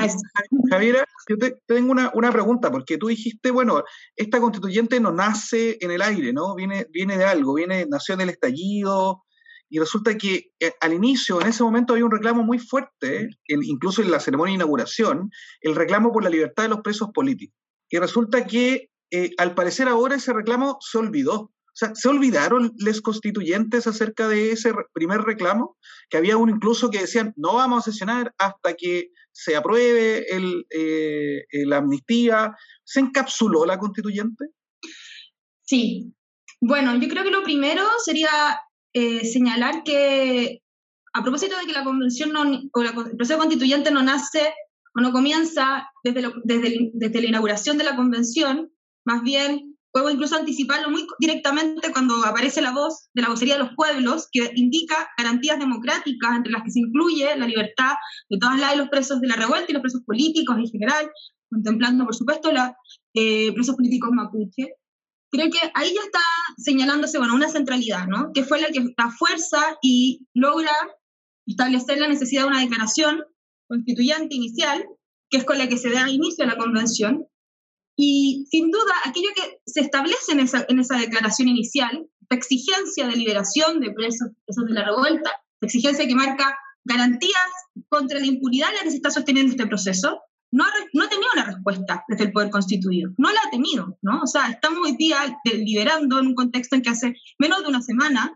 Javiera, 0.70 1.04
yo 1.28 1.38
te, 1.38 1.58
tengo 1.66 1.92
una, 1.92 2.12
una, 2.14 2.32
pregunta, 2.32 2.70
porque 2.70 3.00
tú 3.00 3.08
dijiste, 3.08 3.50
bueno, 3.50 3.84
esta 4.16 4.40
constituyente 4.40 5.00
no 5.00 5.12
nace 5.12 5.80
en 5.82 5.90
el 5.90 6.04
aire, 6.04 6.32
¿no? 6.32 6.54
Viene, 6.54 6.86
viene 6.92 7.18
de 7.18 7.26
algo, 7.26 7.56
viene, 7.56 7.88
nació 7.90 8.14
en 8.14 8.22
el 8.22 8.30
estallido, 8.30 9.24
y 9.68 9.80
resulta 9.80 10.18
que 10.18 10.52
eh, 10.60 10.74
al 10.82 10.94
inicio, 10.94 11.42
en 11.42 11.48
ese 11.48 11.64
momento, 11.64 11.94
había 11.94 12.06
un 12.06 12.12
reclamo 12.12 12.44
muy 12.44 12.60
fuerte, 12.60 13.30
incluso 13.48 14.02
en 14.02 14.12
la 14.12 14.20
ceremonia 14.20 14.52
de 14.52 14.56
inauguración, 14.56 15.32
el 15.62 15.76
reclamo 15.76 16.12
por 16.12 16.24
la 16.24 16.30
libertad 16.30 16.64
de 16.64 16.70
los 16.70 16.82
presos 16.82 17.10
políticos. 17.14 17.58
Y 17.90 17.98
resulta 17.98 18.46
que, 18.46 18.92
eh, 19.12 19.32
al 19.38 19.56
parecer 19.56 19.88
ahora 19.88 20.16
ese 20.16 20.34
reclamo 20.34 20.78
se 20.82 20.98
olvidó. 20.98 21.52
O 21.72 21.74
sea, 21.74 21.96
¿se 21.96 22.10
olvidaron 22.10 22.74
los 22.78 23.02
constituyentes 23.02 23.88
acerca 23.88 24.28
de 24.28 24.52
ese 24.52 24.74
primer 24.94 25.22
reclamo? 25.22 25.78
Que 26.10 26.18
había 26.18 26.36
uno 26.36 26.54
incluso 26.54 26.90
que 26.90 27.00
decían, 27.00 27.34
no 27.38 27.56
vamos 27.56 27.80
a 27.88 27.92
sesionar 27.92 28.34
hasta 28.38 28.74
que 28.74 29.12
se 29.32 29.56
apruebe 29.56 30.26
el, 30.36 30.66
eh, 30.70 31.46
la 31.66 31.78
amnistía. 31.78 32.54
¿Se 32.84 33.00
encapsuló 33.00 33.66
la 33.66 33.78
constituyente? 33.78 34.48
Sí. 35.64 36.14
Bueno, 36.60 36.96
yo 36.98 37.08
creo 37.08 37.24
que 37.24 37.32
lo 37.32 37.44
primero 37.44 37.84
sería 38.04 38.30
eh, 38.94 39.26
señalar 39.26 39.84
que 39.84 40.62
a 41.14 41.24
propósito 41.24 41.58
de 41.58 41.66
que 41.66 41.74
la 41.74 41.86
convención 41.86 42.32
no, 42.32 42.42
o 42.74 42.82
el 42.82 43.16
proceso 43.18 43.40
constituyente 43.40 43.92
no 43.92 44.04
nace 44.04 44.54
o 44.96 45.02
no 45.02 45.12
comienza 45.12 45.88
desde, 46.04 46.30
desde, 46.44 46.92
desde, 46.94 47.22
la 47.22 47.28
inauguración 47.28 47.78
de 47.78 47.86
la 47.86 47.96
convención, 47.96 48.72
más 49.06 49.22
bien 49.24 49.71
puedo 49.92 50.10
incluso 50.10 50.36
anticiparlo 50.36 50.90
muy 50.90 51.06
directamente 51.20 51.92
cuando 51.92 52.24
aparece 52.26 52.62
la 52.62 52.72
voz 52.72 53.10
de 53.14 53.22
la 53.22 53.30
vocería 53.30 53.56
de 53.56 53.64
los 53.64 53.76
pueblos, 53.76 54.28
que 54.32 54.52
indica 54.56 55.10
garantías 55.18 55.60
democráticas 55.60 56.36
entre 56.36 56.52
las 56.52 56.64
que 56.64 56.72
se 56.72 56.80
incluye 56.80 57.36
la 57.36 57.48
libertad 57.48 57.96
de 58.30 58.38
todas 58.38 58.60
las 58.60 58.72
de 58.72 58.78
los 58.78 58.90
presos 58.90 59.22
de 59.22 59.28
la 59.28 59.36
revuelta 59.36 59.68
y 59.70 59.74
los 59.74 59.82
presos 59.82 60.02
políticos 60.06 60.58
en 60.58 60.68
general, 60.68 61.12
contemplando 61.50 62.06
por 62.06 62.16
supuesto 62.16 62.52
los 62.52 62.70
eh, 63.14 63.52
presos 63.54 63.76
políticos 63.76 64.10
mapuche 64.14 64.76
creo 65.32 65.50
que 65.50 65.60
ahí 65.74 65.94
ya 65.94 66.02
está 66.02 66.20
señalándose, 66.58 67.18
bueno, 67.18 67.34
una 67.34 67.50
centralidad, 67.50 68.06
¿no? 68.08 68.32
Que 68.34 68.44
fue 68.44 68.60
la 68.60 68.68
que 68.68 68.84
da 68.98 69.10
fuerza 69.10 69.78
y 69.82 70.28
logra 70.34 70.72
establecer 71.48 72.00
la 72.00 72.08
necesidad 72.08 72.44
de 72.44 72.48
una 72.50 72.62
declaración 72.62 73.24
constituyente 73.68 74.36
inicial, 74.36 74.86
que 75.30 75.38
es 75.38 75.46
con 75.46 75.58
la 75.58 75.70
que 75.70 75.78
se 75.78 75.90
da 75.90 76.10
inicio 76.10 76.44
a 76.44 76.48
la 76.48 76.58
convención. 76.58 77.26
Y 78.04 78.48
sin 78.50 78.72
duda, 78.72 78.94
aquello 79.06 79.30
que 79.36 79.60
se 79.64 79.82
establece 79.82 80.32
en 80.32 80.40
esa, 80.40 80.66
en 80.68 80.80
esa 80.80 80.98
declaración 80.98 81.50
inicial, 81.50 82.10
la 82.32 82.36
exigencia 82.36 83.06
de 83.06 83.16
liberación 83.16 83.80
de 83.80 83.92
presos, 83.92 84.30
presos 84.44 84.66
de 84.66 84.74
la 84.74 84.86
revuelta, 84.86 85.30
la 85.60 85.66
exigencia 85.68 86.08
que 86.08 86.16
marca 86.16 86.58
garantías 86.84 87.52
contra 87.90 88.20
la 88.20 88.26
impunidad 88.26 88.70
en 88.70 88.78
la 88.78 88.82
que 88.82 88.90
se 88.90 88.96
está 88.96 89.12
sosteniendo 89.12 89.52
este 89.52 89.68
proceso, 89.68 90.20
no 90.50 90.64
ha, 90.64 90.70
no 90.94 91.08
tenido 91.10 91.30
una 91.32 91.46
respuesta 91.46 92.04
desde 92.08 92.24
el 92.24 92.32
poder 92.32 92.50
constituido, 92.50 93.12
no 93.20 93.32
la 93.32 93.40
ha 93.46 93.52
tenido, 93.52 94.00
¿no? 94.02 94.22
O 94.24 94.28
sea, 94.28 94.50
estamos 94.50 94.80
hoy 94.84 94.98
día 94.98 95.18
deliberando 95.46 96.18
en 96.18 96.26
un 96.26 96.34
contexto 96.34 96.76
en 96.76 96.82
que 96.82 96.90
hace 96.90 97.14
menos 97.38 97.62
de 97.62 97.70
una 97.70 97.84
semana 97.84 98.36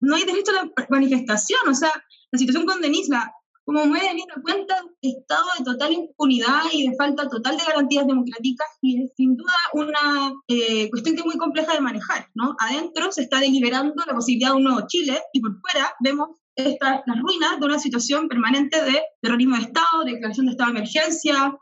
no 0.00 0.14
hay 0.14 0.24
derecho 0.24 0.52
a 0.52 0.64
la 0.64 0.86
manifestación, 0.90 1.60
o 1.68 1.74
sea, 1.74 1.90
la 2.30 2.38
situación 2.38 2.66
con 2.66 2.80
Denisla, 2.80 3.34
como 3.70 3.86
me 3.86 4.00
he 4.00 4.02
dado 4.02 4.42
cuenta, 4.42 4.82
estado 5.00 5.44
de 5.56 5.64
total 5.64 5.92
impunidad 5.92 6.62
y 6.72 6.88
de 6.88 6.96
falta 6.96 7.28
total 7.28 7.56
de 7.56 7.62
garantías 7.64 8.04
democráticas 8.04 8.66
y 8.82 9.00
es 9.00 9.12
sin 9.16 9.36
duda 9.36 9.52
una 9.74 10.32
eh, 10.48 10.90
cuestión 10.90 11.14
que 11.14 11.20
es 11.20 11.26
muy 11.26 11.38
compleja 11.38 11.74
de 11.74 11.80
manejar, 11.80 12.26
¿no? 12.34 12.56
Adentro 12.58 13.12
se 13.12 13.22
está 13.22 13.38
deliberando 13.38 13.94
la 14.04 14.12
posibilidad 14.12 14.50
de 14.50 14.56
un 14.56 14.64
nuevo 14.64 14.88
Chile 14.88 15.20
y 15.32 15.40
por 15.40 15.60
fuera 15.60 15.94
vemos 16.00 16.30
esta, 16.56 17.04
las 17.06 17.20
ruinas 17.20 17.60
de 17.60 17.66
una 17.66 17.78
situación 17.78 18.28
permanente 18.28 18.82
de 18.82 19.02
terrorismo 19.22 19.54
de 19.54 19.62
Estado, 19.62 20.04
de 20.04 20.14
declaración 20.14 20.46
de 20.46 20.52
estado 20.52 20.72
de 20.72 20.78
emergencia 20.78 21.56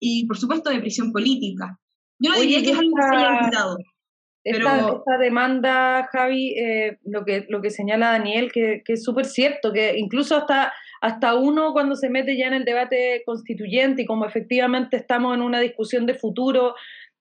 y, 0.00 0.26
por 0.26 0.36
supuesto, 0.36 0.70
de 0.70 0.80
prisión 0.80 1.12
política. 1.12 1.78
Yo 2.18 2.32
no 2.32 2.40
diría 2.40 2.62
que 2.62 2.70
es 2.72 2.78
algo 2.78 2.96
que 2.96 3.02
se 3.02 3.16
haya 3.16 3.38
olvidado. 3.38 3.76
Esta, 4.42 5.18
demanda, 5.20 6.08
Javi, 6.12 6.58
eh, 6.58 6.98
lo, 7.04 7.24
que, 7.24 7.46
lo 7.48 7.62
que 7.62 7.70
señala 7.70 8.10
Daniel, 8.10 8.50
que, 8.52 8.82
que 8.84 8.94
es 8.94 9.04
súper 9.04 9.24
cierto, 9.24 9.72
que 9.72 9.96
incluso 9.96 10.36
hasta, 10.36 10.72
hasta 11.04 11.34
uno 11.34 11.74
cuando 11.74 11.96
se 11.96 12.08
mete 12.08 12.34
ya 12.34 12.46
en 12.46 12.54
el 12.54 12.64
debate 12.64 13.22
constituyente 13.26 14.00
y 14.00 14.06
como 14.06 14.24
efectivamente 14.24 14.96
estamos 14.96 15.34
en 15.34 15.42
una 15.42 15.60
discusión 15.60 16.06
de 16.06 16.14
futuro 16.14 16.74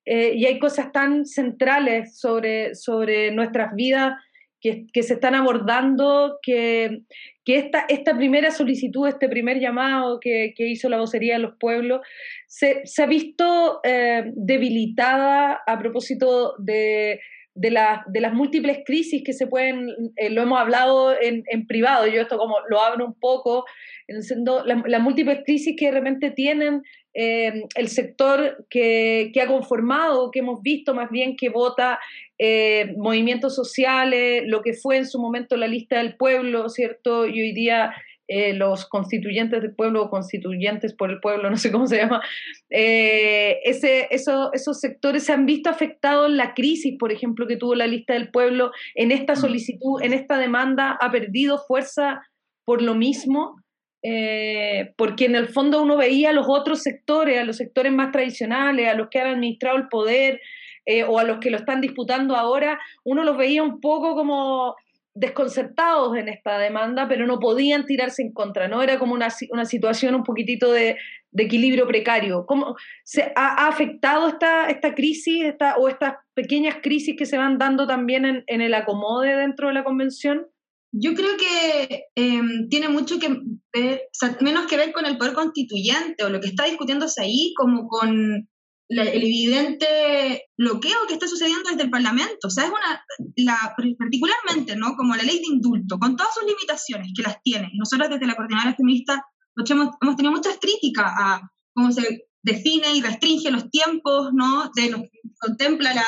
eh, 0.05 0.31
y 0.35 0.45
hay 0.45 0.57
cosas 0.57 0.93
tan 0.93 1.25
centrales 1.25 2.17
sobre, 2.17 2.75
sobre 2.75 3.31
nuestras 3.31 3.75
vidas 3.75 4.13
que, 4.61 5.03
se 5.03 5.15
están 5.15 5.35
abordando, 5.35 6.39
que, 6.41 7.01
que 7.43 7.57
esta, 7.57 7.83
esta, 7.89 8.15
primera 8.15 8.51
solicitud, 8.51 9.05
este 9.05 9.27
primer 9.27 9.59
llamado 9.59 10.21
que, 10.21 10.53
hizo 10.57 10.87
la 10.87 10.99
vocería 10.99 11.33
de 11.33 11.39
los 11.39 11.57
pueblos, 11.59 11.99
se, 12.47 12.83
ha 13.01 13.05
visto 13.05 13.81
eh, 13.83 14.31
debilitada 14.33 15.61
a 15.67 15.77
propósito 15.77 16.55
de, 16.57 17.19
de, 17.55 17.77
de, 18.07 18.21
las 18.21 18.33
múltiples 18.33 18.79
crisis 18.85 19.23
que 19.23 19.33
se 19.33 19.47
pueden, 19.47 19.89
eh, 20.15 20.29
lo 20.29 20.41
hemos 20.41 20.59
hablado 20.59 21.15
en, 21.19 21.43
en, 21.47 21.67
privado, 21.67 22.07
yo 22.07 22.21
esto 22.21 22.37
como 22.37 22.55
lo 22.69 22.81
abro 22.81 23.05
un 23.05 23.13
poco, 23.13 23.65
las 24.07 25.01
múltiples 25.01 25.39
crisis 25.45 25.75
que 25.77 25.85
de 25.85 25.91
repente 25.91 26.31
tienen 26.31 26.81
eh, 27.13 27.63
el 27.75 27.87
sector 27.89 28.65
que, 28.69 29.31
ha 29.41 29.47
conformado, 29.47 30.31
que 30.31 30.39
hemos 30.39 30.61
visto 30.61 30.95
más 30.95 31.11
bien 31.11 31.35
que 31.35 31.49
vota 31.49 31.99
eh, 32.39 32.93
movimientos 32.97 33.55
sociales, 33.55 34.43
lo 34.47 34.61
que 34.61 34.73
fue 34.73 34.97
en 34.97 35.05
su 35.05 35.19
momento 35.19 35.55
la 35.55 35.67
lista 35.67 35.99
del 35.99 36.15
pueblo, 36.15 36.69
¿cierto? 36.69 37.27
Y 37.27 37.39
hoy 37.39 37.53
día 37.53 37.93
eh, 38.27 38.53
los 38.53 38.85
constituyentes 38.87 39.61
del 39.61 39.75
pueblo 39.75 40.03
o 40.03 40.09
constituyentes 40.09 40.93
por 40.93 41.11
el 41.11 41.19
pueblo, 41.19 41.49
no 41.51 41.57
sé 41.57 41.71
cómo 41.71 41.87
se 41.87 41.97
llama, 41.97 42.21
ese, 42.69 44.07
esos 44.11 44.79
sectores 44.79 45.23
se 45.23 45.33
han 45.33 45.45
visto 45.45 45.69
afectados 45.69 46.29
en 46.29 46.37
la 46.37 46.53
crisis, 46.53 46.95
por 46.97 47.11
ejemplo, 47.11 47.47
que 47.47 47.57
tuvo 47.57 47.75
la 47.75 47.87
lista 47.87 48.13
del 48.13 48.31
pueblo, 48.31 48.71
en 48.95 49.11
esta 49.11 49.33
mm. 49.33 49.37
solicitud, 49.37 50.01
en 50.01 50.13
esta 50.13 50.37
demanda, 50.37 50.97
ha 50.99 51.11
perdido 51.11 51.59
fuerza 51.67 52.21
por 52.65 52.81
lo 52.81 52.95
mismo. 52.95 53.57
Eh, 54.05 54.93
porque 54.97 55.23
en 55.25 55.35
el 55.35 55.47
fondo 55.47 55.81
uno 55.81 55.95
veía 55.95 56.31
a 56.31 56.33
los 56.33 56.47
otros 56.49 56.81
sectores, 56.81 57.39
a 57.39 57.45
los 57.45 57.55
sectores 57.55 57.93
más 57.93 58.11
tradicionales, 58.11 58.89
a 58.89 58.95
los 58.95 59.07
que 59.09 59.19
han 59.19 59.27
administrado 59.27 59.77
el 59.77 59.87
poder 59.87 60.41
eh, 60.85 61.05
o 61.05 61.19
a 61.19 61.23
los 61.23 61.39
que 61.39 61.49
lo 61.49 61.57
están 61.57 61.79
disputando 61.79 62.35
ahora, 62.35 62.79
uno 63.05 63.23
los 63.23 63.37
veía 63.37 63.63
un 63.63 63.79
poco 63.79 64.15
como 64.15 64.75
desconcertados 65.15 66.17
en 66.17 66.27
esta 66.27 66.57
demanda, 66.57 67.07
pero 67.07 67.27
no 67.27 67.39
podían 67.39 67.85
tirarse 67.85 68.23
en 68.23 68.33
contra, 68.33 68.67
¿no? 68.67 68.81
Era 68.81 68.97
como 68.97 69.13
una, 69.13 69.27
una 69.51 69.65
situación 69.65 70.15
un 70.15 70.23
poquitito 70.23 70.71
de, 70.71 70.97
de 71.31 71.43
equilibrio 71.43 71.87
precario. 71.87 72.45
¿Cómo 72.47 72.75
se 73.03 73.31
ha, 73.35 73.67
afectado 73.67 74.27
esta, 74.27 74.69
esta 74.69 74.95
crisis 74.95 75.45
esta, 75.45 75.75
o 75.77 75.87
estas 75.87 76.15
pequeñas 76.33 76.77
crisis 76.81 77.15
que 77.17 77.25
se 77.25 77.37
van 77.37 77.57
dando 77.57 77.85
también 77.85 78.25
en, 78.25 78.43
en 78.47 78.61
el 78.61 78.73
acomode 78.73 79.35
dentro 79.35 79.67
de 79.67 79.73
la 79.75 79.83
convención? 79.83 80.47
Yo 80.95 81.15
creo 81.15 81.37
que 81.37 82.05
em, 82.15 82.69
tiene 82.69 82.87
mucho 82.87 83.17
que 83.19 83.29
ver, 83.73 84.01
menos 84.41 84.67
que 84.67 84.77
ver 84.77 84.91
con 84.91 85.07
el 85.07 85.17
poder 85.17 85.33
constituyente 85.33 86.23
o 86.23 86.29
lo 86.29 86.39
que 86.39 86.47
está 86.47 86.65
discutiéndose 86.65 87.21
ahí, 87.21 87.53
como 87.57 87.87
con 87.87 88.47
el 88.89 89.23
evidente 89.23 90.49
bloqueo 90.57 91.07
que 91.07 91.13
está 91.13 91.27
sucediendo 91.27 91.69
desde 91.69 91.83
el 91.83 91.89
Parlamento. 91.89 92.47
O 92.47 92.49
sea, 92.49 92.65
es 92.65 92.69
una, 92.69 93.03
la, 93.37 93.75
particularmente, 93.97 94.75
¿no? 94.75 94.95
Como 94.95 95.15
la 95.15 95.23
ley 95.23 95.37
de 95.37 95.55
indulto, 95.55 95.97
con 95.97 96.15
todas 96.15 96.33
sus 96.33 96.43
limitaciones 96.43 97.11
que 97.15 97.23
las 97.23 97.41
tiene. 97.41 97.71
Nosotros 97.73 98.09
desde 98.09 98.27
la 98.27 98.35
Coordinadora 98.35 98.75
Feminista 98.75 99.25
hemos, 99.69 99.89
hemos 100.01 100.15
tenido 100.15 100.31
muchas 100.33 100.57
críticas 100.59 101.11
a 101.17 101.41
cómo 101.73 101.91
se 101.91 102.27
define 102.43 102.95
y 102.95 103.01
restringe 103.01 103.51
los 103.51 103.69
tiempos, 103.69 104.29
¿no? 104.33 104.69
De 104.75 104.89
que 104.89 105.09
contempla 105.39 105.93
la, 105.93 106.05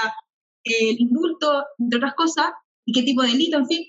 el 0.63 0.99
indulto, 0.99 1.63
entre 1.79 1.97
otras 1.97 2.13
cosas, 2.15 2.47
y 2.85 2.93
qué 2.93 3.03
tipo 3.03 3.21
de 3.21 3.29
delito, 3.29 3.57
en 3.57 3.67
fin. 3.67 3.83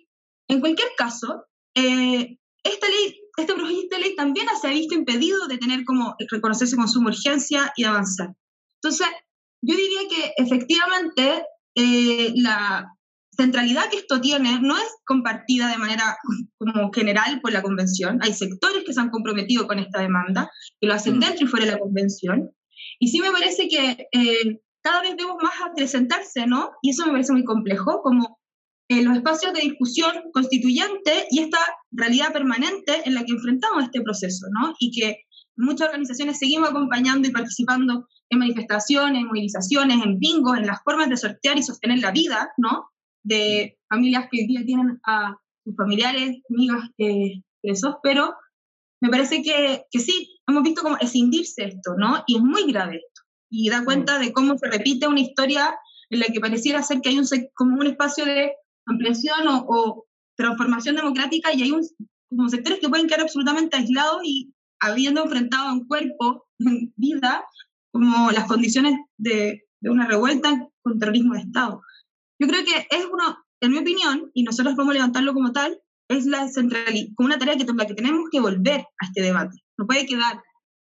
En 0.48 0.60
cualquier 0.60 0.88
caso, 0.96 1.44
eh, 1.74 2.38
esta 2.62 2.88
ley, 2.88 3.20
este 3.36 3.54
proyecto 3.54 3.96
de 3.96 4.02
ley 4.02 4.16
también 4.16 4.46
se 4.60 4.68
ha 4.68 4.70
visto 4.70 4.94
impedido 4.94 5.46
de 5.48 5.58
tener 5.58 5.84
como 5.84 6.14
reconocerse 6.30 6.76
con 6.76 6.88
suma 6.88 7.10
urgencia 7.10 7.72
y 7.76 7.84
avanzar. 7.84 8.34
Entonces, 8.86 9.08
yo 9.62 9.74
diría 9.74 10.08
que 10.08 10.32
efectivamente 10.36 11.44
eh, 11.74 12.32
la 12.36 12.86
centralidad 13.36 13.90
que 13.90 13.96
esto 13.96 14.20
tiene 14.20 14.60
no 14.60 14.76
es 14.76 14.86
compartida 15.04 15.68
de 15.68 15.76
manera 15.76 16.16
como 16.56 16.92
general 16.92 17.40
por 17.40 17.52
la 17.52 17.62
convención. 17.62 18.20
Hay 18.22 18.32
sectores 18.32 18.84
que 18.84 18.92
se 18.92 19.00
han 19.00 19.10
comprometido 19.10 19.66
con 19.66 19.80
esta 19.80 20.00
demanda, 20.00 20.48
que 20.80 20.86
lo 20.86 20.94
hacen 20.94 21.18
dentro 21.18 21.44
y 21.44 21.48
fuera 21.48 21.66
de 21.66 21.72
la 21.72 21.80
convención. 21.80 22.52
Y 23.00 23.08
sí 23.08 23.20
me 23.20 23.32
parece 23.32 23.66
que 23.66 24.06
eh, 24.12 24.60
cada 24.82 25.02
vez 25.02 25.16
vemos 25.16 25.34
más 25.42 25.54
a 25.60 25.74
presentarse, 25.74 26.46
¿no? 26.46 26.70
Y 26.80 26.90
eso 26.90 27.04
me 27.04 27.10
parece 27.10 27.32
muy 27.32 27.42
complejo, 27.42 28.02
como 28.02 28.38
en 28.88 29.04
los 29.04 29.16
espacios 29.16 29.52
de 29.52 29.62
discusión 29.62 30.12
constituyente 30.32 31.26
y 31.32 31.40
esta 31.40 31.58
realidad 31.90 32.32
permanente 32.32 33.02
en 33.04 33.14
la 33.14 33.24
que 33.24 33.32
enfrentamos 33.32 33.82
este 33.82 34.00
proceso, 34.02 34.46
¿no? 34.60 34.74
Y 34.78 34.92
que 34.92 35.24
muchas 35.56 35.88
organizaciones 35.88 36.38
seguimos 36.38 36.70
acompañando 36.70 37.26
y 37.26 37.32
participando 37.32 38.06
en 38.30 38.38
manifestaciones, 38.38 39.20
en 39.20 39.28
movilizaciones, 39.28 40.04
en 40.04 40.18
bingos, 40.18 40.58
en 40.58 40.66
las 40.66 40.82
formas 40.82 41.08
de 41.08 41.16
sortear 41.16 41.58
y 41.58 41.62
sostener 41.62 41.98
la 42.00 42.10
vida, 42.10 42.52
¿no? 42.56 42.90
De 43.22 43.78
familias 43.88 44.28
que 44.30 44.40
hoy 44.40 44.46
día 44.46 44.64
tienen 44.64 45.00
a 45.06 45.36
sus 45.64 45.76
familiares, 45.76 46.42
amigas 46.50 46.90
eh, 46.98 47.42
presos, 47.62 47.96
pero 48.02 48.34
me 49.00 49.10
parece 49.10 49.42
que, 49.42 49.84
que 49.90 50.00
sí, 50.00 50.40
hemos 50.46 50.62
visto 50.62 50.82
como 50.82 50.96
escindirse 50.98 51.64
esto, 51.64 51.94
¿no? 51.96 52.24
Y 52.26 52.36
es 52.36 52.42
muy 52.42 52.70
grave 52.70 52.96
esto. 52.96 53.22
Y 53.50 53.68
da 53.68 53.84
cuenta 53.84 54.18
de 54.18 54.32
cómo 54.32 54.56
se 54.58 54.70
repite 54.70 55.06
una 55.06 55.20
historia 55.20 55.76
en 56.10 56.20
la 56.20 56.26
que 56.26 56.40
pareciera 56.40 56.82
ser 56.82 57.00
que 57.00 57.10
hay 57.10 57.18
un, 57.18 57.26
como 57.54 57.76
un 57.76 57.86
espacio 57.86 58.24
de 58.24 58.52
ampliación 58.86 59.46
o, 59.48 60.04
transformación 60.36 60.96
democrática 60.96 61.50
y 61.54 61.62
hay 61.62 61.72
un, 61.72 61.80
como 62.28 62.50
sectores 62.50 62.78
que 62.78 62.90
pueden 62.90 63.06
quedar 63.06 63.22
absolutamente 63.22 63.78
aislados 63.78 64.20
y 64.22 64.52
habiendo 64.80 65.24
enfrentado 65.24 65.70
en 65.72 65.86
cuerpo, 65.86 66.46
en 66.58 66.92
vida, 66.96 67.42
como 67.96 68.30
las 68.30 68.46
condiciones 68.46 68.94
de, 69.16 69.62
de 69.80 69.90
una 69.90 70.06
revuelta 70.06 70.68
con 70.82 70.98
terrorismo 70.98 71.34
de 71.34 71.40
Estado. 71.40 71.80
Yo 72.38 72.48
creo 72.48 72.64
que 72.64 72.86
es 72.90 73.06
uno, 73.10 73.38
en 73.60 73.72
mi 73.72 73.78
opinión, 73.78 74.30
y 74.34 74.42
nosotros 74.42 74.74
podemos 74.74 74.94
levantarlo 74.94 75.32
como 75.32 75.52
tal, 75.52 75.80
es 76.08 76.26
la 76.26 76.48
como 77.16 77.26
una 77.26 77.38
tarea 77.38 77.56
que, 77.56 77.64
la 77.64 77.86
que 77.86 77.94
tenemos 77.94 78.28
que 78.30 78.40
volver 78.40 78.80
a 78.80 79.06
este 79.06 79.22
debate. 79.22 79.56
No 79.78 79.86
puede 79.86 80.06
quedar 80.06 80.40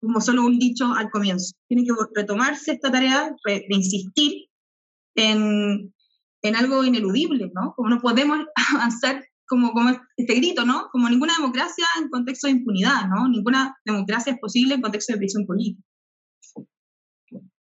como 0.02 0.22
solo 0.22 0.46
un 0.46 0.60
dicho 0.60 0.94
al 0.94 1.10
comienzo. 1.10 1.56
Tiene 1.68 1.86
que 1.86 1.94
retomarse 2.16 2.74
esta 2.74 2.92
tarea 2.92 3.34
de 3.46 3.66
insistir 3.70 4.46
en, 5.16 5.94
en 6.44 6.56
algo 6.56 6.84
ineludible, 6.84 7.52
¿no? 7.56 7.74
Como 7.76 7.90
no 7.90 8.00
podemos 8.00 8.46
avanzar 8.76 9.24
como, 9.48 9.72
como 9.72 9.90
este 10.18 10.36
grito, 10.36 10.66
¿no? 10.66 10.90
Como 10.92 11.10
ninguna 11.10 11.34
democracia 11.38 11.86
en 12.00 12.10
contexto 12.10 12.48
de 12.48 12.54
impunidad, 12.54 13.08
¿no? 13.08 13.28
Ninguna 13.28 13.76
democracia 13.86 14.34
es 14.34 14.40
posible 14.40 14.76
en 14.76 14.82
contexto 14.82 15.14
de 15.14 15.20
prisión 15.20 15.46
política. 15.46 15.82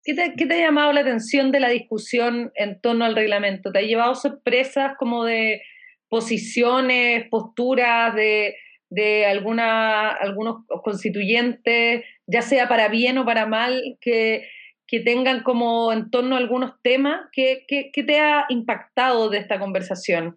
¿Qué 0.04 0.14
te, 0.14 0.34
¿Qué 0.34 0.52
ha 0.52 0.58
llamado 0.58 0.92
la 0.92 1.00
atención 1.00 1.52
de 1.52 1.60
la 1.60 1.68
discusión 1.68 2.50
en 2.56 2.80
torno 2.80 3.04
al 3.04 3.14
reglamento? 3.14 3.70
¿Te 3.70 3.78
ha 3.78 3.82
llevado 3.82 4.14
sorpresas 4.16 4.94
como 4.98 5.24
de 5.24 5.62
posiciones, 6.08 7.28
posturas 7.30 8.14
de, 8.14 8.56
de 8.90 9.26
alguna, 9.26 10.08
algunos 10.08 10.66
constituyentes, 10.82 12.04
ya 12.26 12.42
sea 12.42 12.68
para 12.68 12.88
bien 12.88 13.16
o 13.18 13.24
para 13.24 13.46
mal, 13.46 13.96
que, 14.00 14.48
que 14.88 15.00
tengan 15.00 15.42
como 15.44 15.92
en 15.92 16.10
torno 16.10 16.34
a 16.34 16.38
algunos 16.38 16.72
temas? 16.82 17.28
¿Qué, 17.32 17.64
te 17.94 18.20
ha 18.20 18.46
impactado 18.48 19.30
de 19.30 19.38
esta 19.38 19.60
conversación? 19.60 20.36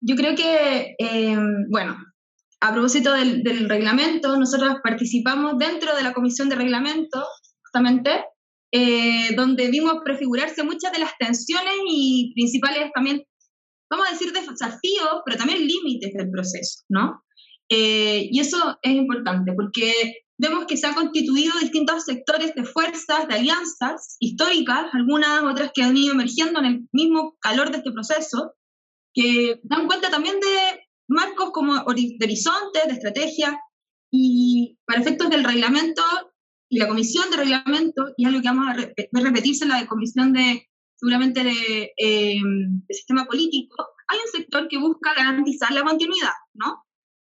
Yo 0.00 0.16
creo 0.16 0.34
que, 0.34 0.94
em, 0.98 1.68
bueno, 1.70 1.96
a 2.60 2.72
propósito 2.72 3.12
del, 3.12 3.68
reglamento, 3.68 4.36
nosotros 4.36 4.76
participamos 4.82 5.58
dentro 5.58 5.94
de 5.94 6.02
la 6.02 6.12
comisión 6.12 6.48
de 6.48 6.56
reglamento, 6.56 7.24
justamente, 7.62 8.24
eh, 8.72 9.34
donde 9.36 9.70
vimos 9.70 9.98
prefigurarse 10.04 10.64
muchas 10.64 10.92
de 10.92 10.98
las 10.98 11.16
tensiones 11.18 11.74
y 11.88 12.32
principales 12.34 12.90
también, 12.94 13.22
vamos 13.90 14.08
a 14.08 14.12
decir, 14.12 14.32
desafíos, 14.32 15.22
pero 15.24 15.38
también 15.38 15.66
límites 15.66 16.12
del 16.14 16.30
proceso, 16.30 16.82
¿no? 16.88 17.22
Eh, 17.70 18.28
y 18.30 18.40
eso 18.40 18.78
es 18.82 18.92
importante 18.92 19.52
porque 19.52 19.92
vemos 20.38 20.66
que 20.66 20.76
se 20.76 20.86
han 20.86 20.94
constituido 20.94 21.58
distintos 21.60 22.04
sectores 22.04 22.54
de 22.54 22.64
fuerzas, 22.64 23.28
de 23.28 23.34
alianzas 23.34 24.16
históricas, 24.20 24.86
algunas 24.92 25.42
otras 25.42 25.70
que 25.74 25.82
han 25.82 25.96
ido 25.96 26.14
emergiendo 26.14 26.60
en 26.60 26.66
el 26.66 26.88
mismo 26.92 27.36
calor 27.40 27.70
de 27.70 27.78
este 27.78 27.92
proceso, 27.92 28.54
que 29.14 29.60
dan 29.64 29.86
cuenta 29.86 30.10
también 30.10 30.38
de 30.40 30.87
marcos 31.08 31.50
como 31.52 31.74
de 31.74 32.18
horizonte, 32.22 32.80
de 32.86 32.92
estrategia, 32.92 33.58
y 34.10 34.78
para 34.86 35.00
efectos 35.00 35.30
del 35.30 35.44
reglamento 35.44 36.02
y 36.70 36.78
la 36.78 36.88
comisión 36.88 37.30
de 37.30 37.38
reglamento, 37.38 38.12
y 38.16 38.26
algo 38.26 38.40
que 38.40 38.48
vamos 38.48 38.68
a 38.68 38.74
repetirse 38.74 39.64
en 39.64 39.70
la 39.70 39.86
comisión 39.86 40.32
de 40.32 40.66
seguramente 40.96 41.44
de, 41.44 41.92
eh, 41.96 42.40
de 42.42 42.94
sistema 42.94 43.24
político, 43.26 43.86
hay 44.08 44.18
un 44.18 44.32
sector 44.32 44.66
que 44.68 44.78
busca 44.78 45.14
garantizar 45.14 45.72
la 45.72 45.84
continuidad, 45.84 46.32
¿no? 46.54 46.84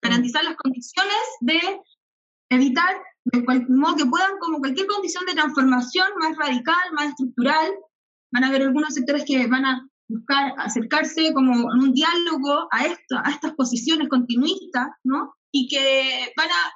garantizar 0.02 0.44
las 0.44 0.56
condiciones 0.56 1.22
de 1.40 1.60
evitar 2.50 2.96
de 3.24 3.44
cualquier 3.44 3.78
modo 3.78 3.96
que 3.96 4.06
puedan, 4.06 4.38
como 4.40 4.58
cualquier 4.58 4.88
condición 4.88 5.24
de 5.26 5.34
transformación 5.34 6.08
más 6.18 6.36
radical, 6.36 6.92
más 6.92 7.10
estructural, 7.10 7.72
van 8.32 8.44
a 8.44 8.48
haber 8.48 8.62
algunos 8.62 8.94
sectores 8.94 9.24
que 9.24 9.46
van 9.46 9.64
a 9.64 9.88
buscar 10.12 10.54
acercarse 10.58 11.32
como 11.32 11.52
en 11.52 11.78
un 11.82 11.92
diálogo 11.92 12.68
a, 12.70 12.86
esto, 12.86 13.16
a 13.22 13.30
estas 13.30 13.52
posiciones 13.54 14.08
continuistas, 14.08 14.88
¿no? 15.04 15.34
Y 15.50 15.68
que 15.68 16.32
van 16.36 16.48
a 16.48 16.72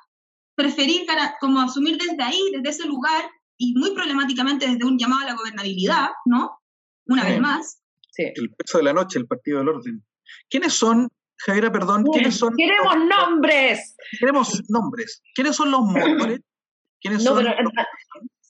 preferir 0.54 1.06
como 1.40 1.60
asumir 1.60 1.98
desde 1.98 2.22
ahí, 2.22 2.40
desde 2.52 2.68
ese 2.70 2.88
lugar, 2.88 3.30
y 3.58 3.74
muy 3.74 3.94
problemáticamente 3.94 4.66
desde 4.66 4.84
un 4.84 4.98
llamado 4.98 5.22
a 5.22 5.30
la 5.30 5.34
gobernabilidad, 5.34 6.08
¿no? 6.24 6.58
Una 7.06 7.24
vez 7.24 7.40
más. 7.40 7.80
Sí. 8.10 8.24
El 8.34 8.50
peso 8.54 8.78
de 8.78 8.84
la 8.84 8.92
noche, 8.92 9.18
el 9.18 9.26
partido 9.26 9.58
del 9.58 9.68
orden. 9.68 10.04
¿Quiénes 10.48 10.72
son 10.72 11.08
Javiera, 11.38 11.70
perdón, 11.70 12.04
¿quiénes 12.12 12.36
son? 12.36 12.54
¡Queremos 12.56 12.96
nombres! 12.96 13.94
Queremos 14.18 14.62
nombres. 14.68 15.22
¿Quiénes 15.34 15.56
son 15.56 15.70
los 15.70 15.82
motores? 15.82 16.40
¿Quiénes 17.00 17.22
son? 17.22 17.44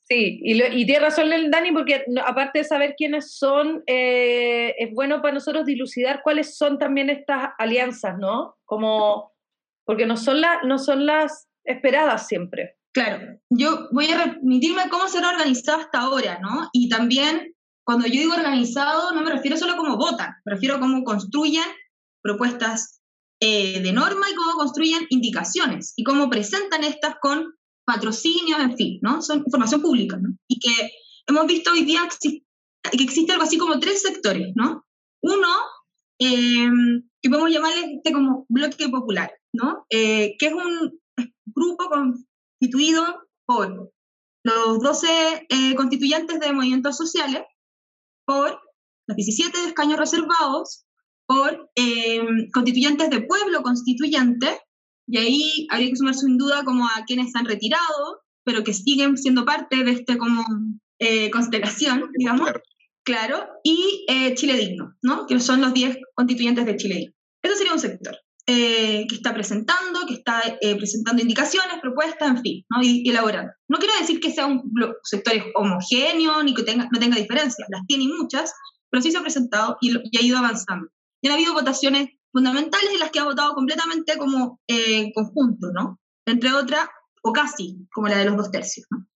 Sí, 0.08 0.40
y, 0.42 0.62
y, 0.62 0.86
tiene 0.86 1.00
razón 1.00 1.32
el 1.32 1.50
Dani, 1.50 1.72
porque 1.72 2.04
aparte 2.24 2.60
de 2.60 2.64
saber 2.64 2.94
quiénes 2.96 3.36
son, 3.36 3.82
eh, 3.86 4.74
es 4.78 4.92
bueno 4.94 5.20
para 5.20 5.34
nosotros 5.34 5.66
dilucidar 5.66 6.20
cuáles 6.22 6.56
son 6.56 6.78
también 6.78 7.10
estas 7.10 7.50
alianzas, 7.58 8.16
¿no? 8.18 8.56
Como 8.64 9.32
porque 9.84 10.06
no 10.06 10.16
son, 10.16 10.42
no 10.64 10.78
son 10.78 11.06
las 11.06 11.48
esperadas 11.64 12.26
siempre. 12.26 12.76
Claro, 12.92 13.38
yo 13.50 13.88
voy 13.92 14.06
a 14.06 14.24
remitirme 14.24 14.88
cómo 14.90 15.06
se 15.08 15.18
ha 15.18 15.28
organizado 15.28 15.80
hasta 15.80 16.00
ahora, 16.00 16.38
¿no? 16.40 16.68
Y 16.72 16.88
también, 16.88 17.54
cuando 17.84 18.06
yo 18.06 18.14
digo 18.14 18.34
organizado, 18.34 19.12
no 19.12 19.22
me 19.22 19.30
refiero 19.30 19.56
solo 19.56 19.74
a 19.74 19.76
cómo 19.76 19.96
votan, 19.96 20.34
me 20.44 20.54
refiero 20.54 20.76
a 20.76 20.80
cómo 20.80 21.04
construyen 21.04 21.64
propuestas 22.22 23.00
eh, 23.40 23.80
de 23.82 23.92
norma 23.92 24.30
y 24.30 24.34
cómo 24.34 24.52
construyen 24.54 25.06
indicaciones 25.10 25.92
y 25.94 26.04
cómo 26.04 26.30
presentan 26.30 26.84
estas 26.84 27.16
con 27.20 27.54
patrocinios, 27.86 28.60
en 28.60 28.76
fin, 28.76 28.98
¿no? 29.00 29.22
Son 29.22 29.38
información 29.38 29.80
pública, 29.80 30.18
¿no? 30.18 30.36
Y 30.48 30.58
que 30.58 30.90
hemos 31.26 31.46
visto 31.46 31.70
hoy 31.70 31.84
día 31.84 32.06
que 32.20 32.42
existe 33.04 33.32
algo 33.32 33.44
así 33.44 33.56
como 33.56 33.78
tres 33.78 34.02
sectores, 34.02 34.52
¿no? 34.54 34.84
Uno, 35.22 35.48
eh, 36.18 36.68
que 37.22 37.30
podemos 37.30 37.50
llamarle 37.50 37.94
este 37.96 38.12
como 38.12 38.44
bloque 38.48 38.88
popular, 38.88 39.32
¿no? 39.52 39.86
Eh, 39.90 40.36
que 40.38 40.46
es 40.46 40.52
un 40.52 41.00
grupo 41.46 41.88
constituido 41.88 43.28
por 43.46 43.92
los 44.44 44.80
12 44.80 45.46
eh, 45.48 45.74
constituyentes 45.74 46.40
de 46.40 46.52
movimientos 46.52 46.96
sociales, 46.96 47.42
por 48.24 48.60
los 49.06 49.16
17 49.16 49.64
escaños 49.66 49.98
reservados, 49.98 50.84
por 51.26 51.70
constituyentes 52.52 53.10
de 53.10 53.22
pueblo 53.22 53.62
constituyente, 53.62 54.60
y 55.06 55.18
ahí 55.18 55.66
habría 55.70 55.90
que 55.90 55.96
sumar 55.96 56.14
sin 56.14 56.36
duda 56.36 56.64
como 56.64 56.86
a 56.86 57.04
quienes 57.06 57.32
se 57.32 57.38
han 57.38 57.46
retirado, 57.46 58.22
pero 58.44 58.64
que 58.64 58.72
siguen 58.72 59.16
siendo 59.16 59.44
parte 59.44 59.84
de 59.84 59.90
este 59.92 60.18
como 60.18 60.44
constelación, 61.30 62.10
digamos. 62.16 62.50
Claro, 63.06 63.46
y 63.62 64.04
eh, 64.08 64.34
Chile 64.34 64.54
Digno, 64.54 64.96
¿no? 65.00 65.28
que 65.28 65.38
son 65.38 65.60
los 65.60 65.72
10 65.72 65.96
constituyentes 66.14 66.66
de 66.66 66.76
Chile 66.76 66.94
Digno. 66.96 67.14
Eso 67.40 67.54
sería 67.54 67.72
un 67.72 67.78
sector 67.78 68.18
eh, 68.48 69.06
que 69.08 69.14
está 69.14 69.32
presentando, 69.32 70.06
que 70.08 70.14
está 70.14 70.42
eh, 70.60 70.74
presentando 70.74 71.22
indicaciones, 71.22 71.80
propuestas, 71.80 72.30
en 72.30 72.42
fin, 72.42 72.64
¿no? 72.68 72.82
y, 72.82 73.08
elaborando. 73.08 73.52
No 73.68 73.78
quiero 73.78 73.94
decir 74.00 74.18
que 74.18 74.32
sea 74.32 74.46
un 74.46 74.60
sector 75.04 75.34
homogéneo 75.54 76.42
ni 76.42 76.52
que 76.52 76.64
tenga, 76.64 76.88
no 76.92 76.98
tenga 76.98 77.16
diferencias, 77.16 77.68
las 77.70 77.86
tiene 77.86 78.08
muchas, 78.08 78.52
pero 78.90 79.00
sí 79.00 79.12
se 79.12 79.18
ha 79.18 79.22
presentado 79.22 79.76
y, 79.80 79.96
ha 79.96 80.22
ido 80.22 80.38
avanzando. 80.38 80.88
Y 81.22 81.28
han 81.28 81.34
habido 81.34 81.54
votaciones 81.54 82.08
fundamentales 82.36 82.90
en 82.92 83.00
las 83.00 83.10
que 83.10 83.20
ha 83.20 83.24
votado 83.24 83.54
completamente 83.54 84.18
como 84.18 84.60
conjunto, 85.14 85.72
¿no? 85.72 85.98
Entre 86.26 86.52
otras, 86.52 86.86
o 87.22 87.32
casi, 87.32 87.88
como 87.94 88.08
la 88.08 88.18
de 88.18 88.26
los 88.26 88.36
dos 88.36 88.50
tercios, 88.50 88.86
¿no? 88.90 89.06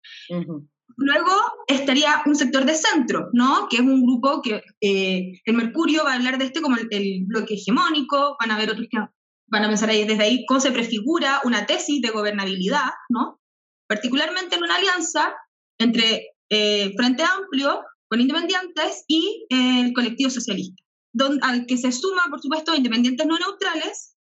Luego 0.97 1.33
estaría 1.67 2.23
un 2.25 2.35
sector 2.35 2.65
de 2.65 2.75
centro, 2.75 3.29
¿no? 3.33 3.69
Que 3.69 3.77
es 3.77 3.83
un 3.83 4.03
grupo 4.03 4.41
que 4.43 4.63
eh, 4.81 5.33
el 5.45 5.55
Mercurio 5.55 6.05
va 6.05 6.13
a 6.13 6.17
hablar 6.17 6.39
de 6.39 6.47
este 6.47 6.63
como 6.63 6.77
el, 6.77 7.25
bloque 7.27 7.55
hegemónico, 7.55 8.37
van 8.41 8.51
a 8.51 8.59
ver 8.59 8.71
otros 8.71 8.87
que 8.91 8.99
van 9.47 9.65
a 9.65 9.69
pensar 9.69 9.91
ahí, 9.91 10.05
desde 10.07 10.25
ahí 10.25 10.47
cómo 10.47 10.61
se 10.61 10.73
prefigura 10.73 11.41
una 11.45 11.67
tesis 11.67 12.01
de 12.01 12.11
gobernabilidad, 12.11 12.91
¿no? 13.11 13.41
Particularmente 13.87 14.57
en 14.57 14.63
una 14.63 14.77
alianza 14.77 15.35
entre 15.79 16.35
eh, 16.49 16.93
Frente 16.97 17.23
Amplio 17.23 17.83
con 18.09 18.21
independientes 18.21 19.05
y 19.07 19.47
eh, 19.51 19.81
el 19.87 19.93
colectivo 19.93 20.31
socialista, 20.31 20.83
donde, 21.13 21.41
al 21.43 21.67
que 21.67 21.77
se 21.77 21.93
suma, 21.93 22.23
por 22.31 22.41
supuesto, 22.41 22.75
independientes 22.75 23.27
no 23.27 23.39
neutrales 23.39 24.17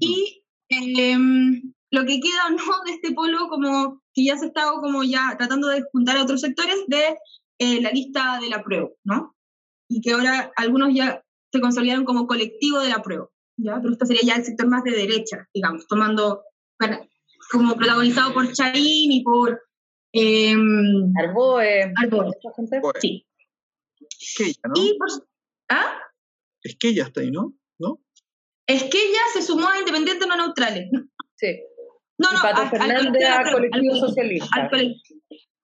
y 0.00 0.44
em, 0.68 1.72
lo 1.90 2.04
que 2.04 2.20
queda 2.20 2.50
no 2.50 2.84
de 2.84 2.92
este 2.92 3.12
polo 3.12 3.48
como 3.48 4.02
que 4.12 4.24
ya 4.24 4.36
se 4.36 4.46
está 4.46 4.64
como 4.80 5.02
ya 5.02 5.34
tratando 5.36 5.68
de 5.68 5.82
juntar 5.92 6.16
a 6.16 6.22
otros 6.22 6.40
sectores 6.40 6.76
de 6.88 7.16
eh, 7.58 7.80
la 7.80 7.90
lista 7.90 8.38
de 8.40 8.48
la 8.48 8.62
prueba, 8.62 8.88
¿no? 9.04 9.34
Y 9.88 10.00
que 10.00 10.12
ahora 10.12 10.52
algunos 10.56 10.94
ya 10.94 11.22
se 11.52 11.60
consolidaron 11.60 12.04
como 12.04 12.26
colectivo 12.26 12.80
de 12.80 12.88
la 12.88 13.02
prueba, 13.02 13.28
¿ya? 13.56 13.78
Pero 13.80 13.92
esto 13.92 14.06
sería 14.06 14.22
ya 14.24 14.36
el 14.36 14.44
sector 14.44 14.66
más 14.66 14.84
de 14.84 14.92
derecha, 14.92 15.48
digamos, 15.52 15.86
tomando 15.86 16.42
como 17.50 17.76
protagonizado 17.76 18.34
por 18.34 18.52
Chaín 18.52 19.12
y 19.12 19.22
por 19.22 19.60
eh, 20.12 20.54
Arboe. 21.16 21.92
Arboe. 21.96 22.32
Sí. 24.18 24.54
¿no? 24.64 24.72
Y 24.74 24.98
por, 24.98 25.08
¿Ah? 25.70 25.98
Es 26.64 26.76
que 26.76 26.88
ella 26.88 27.04
está 27.04 27.20
ahí, 27.20 27.30
¿no? 27.30 27.54
¿No? 27.78 28.00
Es 28.66 28.84
que 28.84 28.98
ella 28.98 29.20
se 29.32 29.42
sumó 29.42 29.68
a 29.68 29.78
Independientes 29.78 30.26
No 30.26 30.36
Neutrales. 30.36 30.88
Sí. 31.36 31.60
No, 32.16 32.32
no, 32.32 32.38
al, 32.42 32.54
colectivo, 32.54 33.28
al 33.28 33.52
colectivo 33.52 33.96
socialista. 33.96 34.70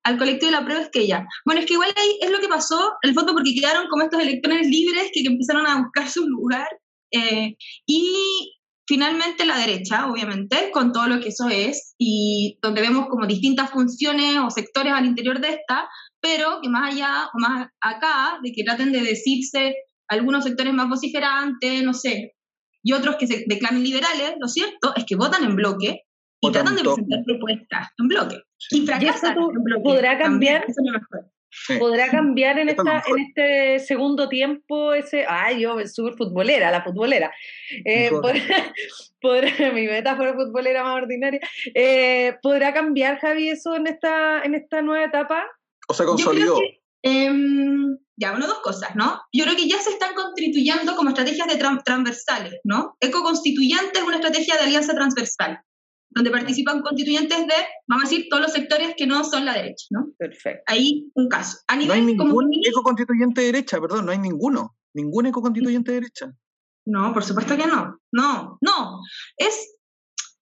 Al, 0.03 0.19
colectivo 0.19 0.51
de 0.51 0.59
la 0.59 0.65
prueba 0.65 0.83
es 0.83 0.91
que 0.91 1.03
ella. 1.03 1.27
Bueno, 1.47 1.61
es 1.61 1.67
que 1.67 1.75
igual 1.75 1.93
ahí 1.97 2.19
es 2.21 2.31
lo 2.31 2.41
que 2.41 2.49
pasó, 2.49 2.95
en 3.03 3.11
el 3.11 3.15
fondo, 3.15 3.33
porque 3.33 3.55
quedaron 3.55 3.87
como 3.89 4.03
estos 4.03 4.21
electrones 4.21 4.67
libres 4.67 5.11
que, 5.13 5.21
empezaron 5.21 5.67
a 5.67 5.81
buscar 5.81 6.09
su 6.09 6.27
lugar. 6.27 6.69
Eh, 7.13 7.57
y 7.87 8.53
finalmente 8.87 9.47
la 9.47 9.59
derecha, 9.59 10.11
obviamente, 10.11 10.71
con 10.73 10.93
todo 10.93 11.07
lo 11.07 11.21
que 11.21 11.29
eso 11.29 11.49
es, 11.49 11.95
y 11.97 12.59
donde 12.61 12.83
vemos 12.83 13.07
como 13.09 13.27
distintas 13.27 13.71
funciones 13.71 14.39
o 14.39 14.51
sectores 14.51 14.93
al 14.93 15.07
interior 15.07 15.41
de 15.41 15.51
esta, 15.51 15.89
pero 16.21 16.61
que 16.61 16.69
más 16.69 16.93
allá 16.93 17.31
o 17.33 17.39
más 17.39 17.69
acá, 17.81 18.41
de 18.43 18.53
que 18.53 18.65
traten 18.65 18.91
de 18.93 19.03
decirse 19.03 19.77
algunos 20.11 20.45
sectores 20.45 20.75
más 20.75 20.89
vociferantes, 20.89 21.83
no 21.83 21.95
sé, 21.95 22.35
y 22.83 22.93
otros 22.93 23.17
que 23.17 23.27
se 23.27 23.45
declaran 23.47 23.83
liberales, 23.83 24.35
lo 24.39 24.49
cierto 24.49 24.93
es 24.97 25.05
que 25.05 25.17
votan 25.17 25.45
en 25.45 25.57
bloque 25.57 26.03
y 26.41 26.53
tratan 26.53 26.77
de 26.77 26.83
presentar 26.83 27.23
propuestas 27.25 27.89
en 27.99 28.09
bloque. 28.09 28.43
Y 28.71 28.87
fracasan 28.87 29.37
en 29.39 29.65
bloque. 29.65 29.83
¿Podrá 29.83 30.19
cambiar? 30.19 30.65
¿Podrá 31.79 32.09
cambiar 32.09 32.59
en, 32.61 32.69
esta, 32.71 33.03
en 33.07 33.19
este 33.19 33.81
segundo 33.81 34.29
tiempo 34.29 34.95
ese... 34.95 35.27
Ay, 35.29 35.61
yo, 35.61 35.77
súper 35.87 36.15
futbolera, 36.15 36.71
la 36.71 36.83
futbolera. 36.83 37.33
Eh, 37.85 38.11
¿podrá, 39.21 39.73
mi 39.75 39.87
metáfora 39.87 40.35
futbolera 40.35 40.85
más 40.85 41.03
ordinaria. 41.03 41.41
Eh, 41.75 42.37
¿Podrá 42.41 42.73
cambiar, 42.73 43.19
Javi, 43.19 43.51
eso 43.51 43.75
en 43.75 43.89
esta, 43.89 44.43
en 44.43 44.55
esta 44.55 44.81
nueva 44.81 45.05
etapa? 45.05 45.45
O 45.89 45.95
sea, 45.95 46.07
consolidó. 46.07 46.57
Em, 47.03 47.99
ya, 48.21 48.33
bueno, 48.33 48.47
dos 48.47 48.61
cosas, 48.61 48.95
¿no? 48.95 49.21
Yo 49.33 49.45
creo 49.45 49.57
que 49.57 49.69
ya 49.69 49.79
se 49.79 49.91
están 49.91 50.15
constituyendo 50.15 50.95
como 50.95 51.11
estrategias 51.11 51.49
de 51.49 51.57
transversales, 51.57 52.61
¿no? 52.65 52.97
Ecoconstituyente 53.01 53.99
es 53.99 54.05
una 54.05 54.17
estrategia 54.17 54.57
de 54.57 54.63
alianza 54.63 54.95
transversal 54.95 55.61
donde 56.11 56.31
participan 56.31 56.83
constituyentes 56.83 57.39
de, 57.39 57.55
vamos 57.87 58.05
a 58.05 58.09
decir, 58.09 58.27
todos 58.29 58.43
los 58.43 58.53
sectores 58.53 58.95
que 58.97 59.07
no 59.07 59.23
son 59.25 59.45
la 59.45 59.55
derecha, 59.55 59.87
¿no? 59.91 60.11
Perfecto. 60.19 60.63
Ahí 60.67 61.09
un 61.15 61.29
caso. 61.29 61.59
A 61.69 61.77
nivel 61.77 61.89
no 61.89 62.09
hay 62.09 62.17
ningún 62.17 62.51
ecoconstituyente 62.67 63.41
de 63.41 63.47
derecha, 63.47 63.81
perdón, 63.81 64.07
no 64.07 64.13
hay 64.13 64.19
ninguno. 64.19 64.77
Ningún 64.93 65.27
ecoconstituyente 65.27 65.93
de 65.93 66.01
derecha. 66.01 66.33
No, 66.85 67.13
por 67.13 67.23
supuesto 67.23 67.57
que 67.57 67.67
no. 67.67 68.01
No, 68.11 68.59
no. 68.61 69.01
Es. 69.37 69.77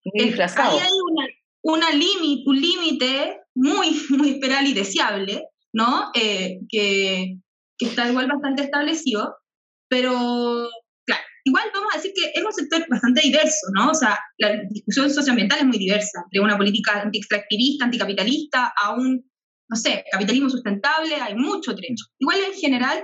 es 0.04 0.56
ahí 0.56 0.78
hay 0.78 0.92
una, 1.10 1.26
una 1.62 1.88
un 1.90 2.60
límite 2.60 3.40
muy, 3.54 3.90
muy 4.10 4.30
esperal 4.30 4.66
y 4.66 4.72
deseable, 4.72 5.48
¿no? 5.74 6.10
Eh, 6.14 6.60
que, 6.70 7.36
que 7.78 7.86
está 7.86 8.08
igual 8.08 8.26
bastante 8.26 8.64
establecido, 8.64 9.36
pero 9.88 10.68
igual 11.44 11.64
vamos 11.72 11.94
a 11.94 11.96
decir 11.96 12.12
que 12.14 12.30
es 12.34 12.44
un 12.44 12.52
sector 12.52 12.86
bastante 12.88 13.22
diverso, 13.22 13.66
¿no? 13.74 13.90
O 13.90 13.94
sea, 13.94 14.18
la 14.38 14.60
discusión 14.68 15.10
socioambiental 15.10 15.60
es 15.60 15.66
muy 15.66 15.78
diversa, 15.78 16.24
de 16.30 16.40
una 16.40 16.56
política 16.56 17.00
anti-extractivista, 17.00 17.86
anticapitalista, 17.86 18.72
a 18.82 18.94
un, 18.94 19.24
no 19.70 19.76
sé, 19.76 20.04
capitalismo 20.10 20.50
sustentable, 20.50 21.14
hay 21.14 21.34
mucho 21.34 21.74
trecho. 21.74 22.04
Igual 22.18 22.38
en 22.44 22.54
general 22.54 23.02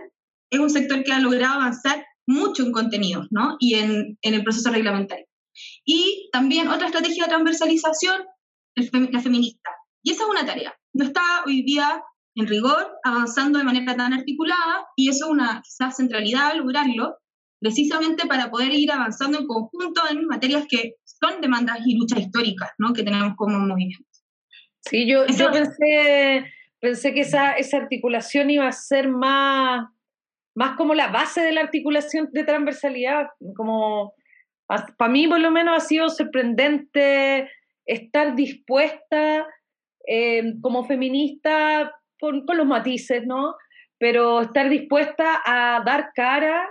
es 0.50 0.60
un 0.60 0.70
sector 0.70 1.02
que 1.02 1.12
ha 1.12 1.20
logrado 1.20 1.54
avanzar 1.54 2.04
mucho 2.26 2.64
en 2.64 2.72
contenidos, 2.72 3.26
¿no? 3.30 3.56
Y 3.60 3.74
en, 3.74 4.18
en 4.22 4.34
el 4.34 4.44
proceso 4.44 4.70
reglamentario. 4.70 5.26
Y 5.84 6.28
también 6.32 6.68
otra 6.68 6.86
estrategia 6.86 7.24
de 7.24 7.28
transversalización, 7.30 8.24
la 8.76 9.20
feminista. 9.20 9.70
Y 10.02 10.12
esa 10.12 10.24
es 10.24 10.28
una 10.28 10.44
tarea. 10.44 10.74
No 10.94 11.04
está 11.04 11.22
hoy 11.46 11.62
día 11.62 12.02
en 12.34 12.46
rigor 12.46 12.98
avanzando 13.04 13.58
de 13.58 13.64
manera 13.64 13.96
tan 13.96 14.12
articulada 14.12 14.86
y 14.96 15.08
eso 15.08 15.26
es 15.26 15.30
una 15.30 15.62
quizás 15.62 15.96
centralidad 15.96 16.54
lograrlo, 16.56 17.18
precisamente 17.60 18.26
para 18.26 18.50
poder 18.50 18.72
ir 18.72 18.90
avanzando 18.92 19.38
en 19.38 19.46
conjunto 19.46 20.02
en 20.10 20.26
materias 20.26 20.66
que 20.68 20.96
son 21.04 21.40
demandas 21.40 21.78
y 21.86 21.96
luchas 21.96 22.20
históricas 22.20 22.70
¿no? 22.78 22.92
que 22.92 23.02
tenemos 23.02 23.34
como 23.36 23.58
movimiento. 23.58 24.04
Sí, 24.80 25.08
yo, 25.08 25.26
yo 25.26 25.50
pensé, 25.50 26.44
pensé 26.80 27.14
que 27.14 27.20
esa, 27.20 27.52
esa 27.52 27.78
articulación 27.78 28.50
iba 28.50 28.66
a 28.66 28.72
ser 28.72 29.08
más, 29.08 29.88
más 30.54 30.76
como 30.76 30.94
la 30.94 31.08
base 31.08 31.40
de 31.40 31.52
la 31.52 31.62
articulación 31.62 32.28
de 32.32 32.44
transversalidad, 32.44 33.28
como 33.56 34.12
para 34.66 35.10
mí 35.10 35.26
por 35.26 35.40
lo 35.40 35.50
menos 35.50 35.76
ha 35.76 35.86
sido 35.86 36.08
sorprendente 36.08 37.50
estar 37.86 38.34
dispuesta 38.34 39.46
eh, 40.06 40.54
como 40.60 40.84
feminista 40.84 41.94
con, 42.20 42.46
con, 42.46 42.56
los 42.56 42.66
matices, 42.66 43.26
¿no? 43.26 43.54
Pero 43.98 44.42
estar 44.42 44.68
dispuesta 44.68 45.40
a 45.44 45.82
dar 45.84 46.10
cara 46.14 46.68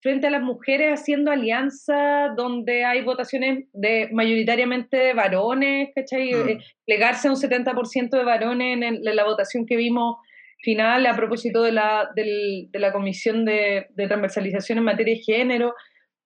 frente 0.00 0.26
a 0.26 0.30
las 0.30 0.42
mujeres 0.42 1.00
haciendo 1.00 1.30
alianzas 1.30 2.34
donde 2.36 2.84
hay 2.84 3.02
votaciones 3.02 3.66
de 3.72 4.08
mayoritariamente 4.12 4.96
de 4.96 5.14
varones, 5.14 5.90
¿cachai? 5.94 6.32
Mm. 6.32 6.48
Eh, 6.48 6.58
plegarse 6.86 7.28
a 7.28 7.32
un 7.32 7.36
70% 7.36 8.10
de 8.10 8.24
varones 8.24 8.82
en, 8.82 9.04
la 9.04 9.24
votación 9.24 9.66
que 9.66 9.76
vimos 9.76 10.16
final 10.62 11.06
a 11.06 11.16
propósito 11.16 11.62
de 11.62 11.72
la, 11.72 12.10
de 12.14 12.68
la 12.72 12.92
Comisión 12.92 13.44
de, 13.44 13.88
Transversalización 13.96 14.78
en 14.78 14.84
materia 14.84 15.14
de 15.14 15.20
género. 15.20 15.74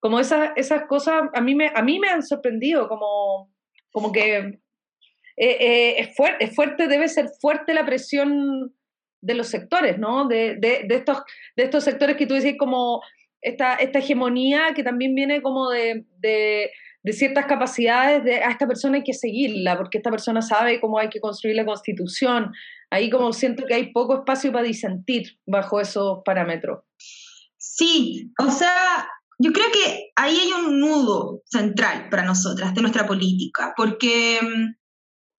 como 0.00 0.20
esas, 0.20 0.50
esas 0.56 0.86
cosas 0.86 1.24
a 1.32 1.40
mí, 1.40 1.54
me, 1.54 1.70
a 1.74 1.82
mí 1.82 1.98
me 1.98 2.08
han 2.08 2.22
sorprendido, 2.22 2.88
como, 2.88 3.52
como 3.90 4.12
que 4.12 4.58
eh, 5.36 5.56
eh, 5.60 5.94
es, 5.98 6.16
fuerte, 6.16 6.44
es 6.44 6.54
fuerte, 6.54 6.86
debe 6.86 7.08
ser 7.08 7.26
fuerte 7.40 7.74
la 7.74 7.84
presión 7.84 8.74
de 9.20 9.34
los 9.34 9.48
sectores, 9.48 9.98
¿no? 9.98 10.28
De, 10.28 10.56
de, 10.56 10.86
estos, 10.90 11.18
de 11.56 11.64
estos 11.64 11.82
sectores 11.84 12.16
que 12.16 12.26
tú 12.26 12.34
decís 12.34 12.56
como 12.58 13.00
esta, 13.40 13.74
esta 13.74 13.98
hegemonía 13.98 14.72
que 14.74 14.84
también 14.84 15.14
viene 15.14 15.42
como 15.42 15.70
de, 15.70 16.04
de, 16.18 16.70
ciertas 17.12 17.46
capacidades, 17.46 18.22
de 18.24 18.36
a 18.36 18.50
esta 18.50 18.66
persona 18.66 18.96
hay 18.96 19.02
que 19.02 19.12
seguirla, 19.12 19.76
porque 19.76 19.98
esta 19.98 20.10
persona 20.10 20.40
sabe 20.40 20.80
cómo 20.80 20.98
hay 20.98 21.08
que 21.08 21.20
construir 21.20 21.56
la 21.56 21.66
constitución. 21.66 22.52
Ahí 22.90 23.10
como 23.10 23.32
siento 23.32 23.64
que 23.66 23.74
hay 23.74 23.92
poco 23.92 24.14
espacio 24.14 24.52
para 24.52 24.64
disentir 24.64 25.38
bajo 25.46 25.80
esos 25.80 26.20
parámetros. 26.24 26.84
Sí, 27.56 28.30
o 28.38 28.50
sea, 28.50 29.08
yo 29.38 29.52
creo 29.52 29.66
que 29.72 30.12
ahí 30.16 30.36
hay 30.36 30.52
un 30.52 30.80
nudo 30.80 31.42
central 31.46 32.08
para 32.10 32.24
nosotras 32.24 32.74
de 32.74 32.82
nuestra 32.82 33.06
política, 33.06 33.74
porque 33.76 34.38
mm, 34.40 34.83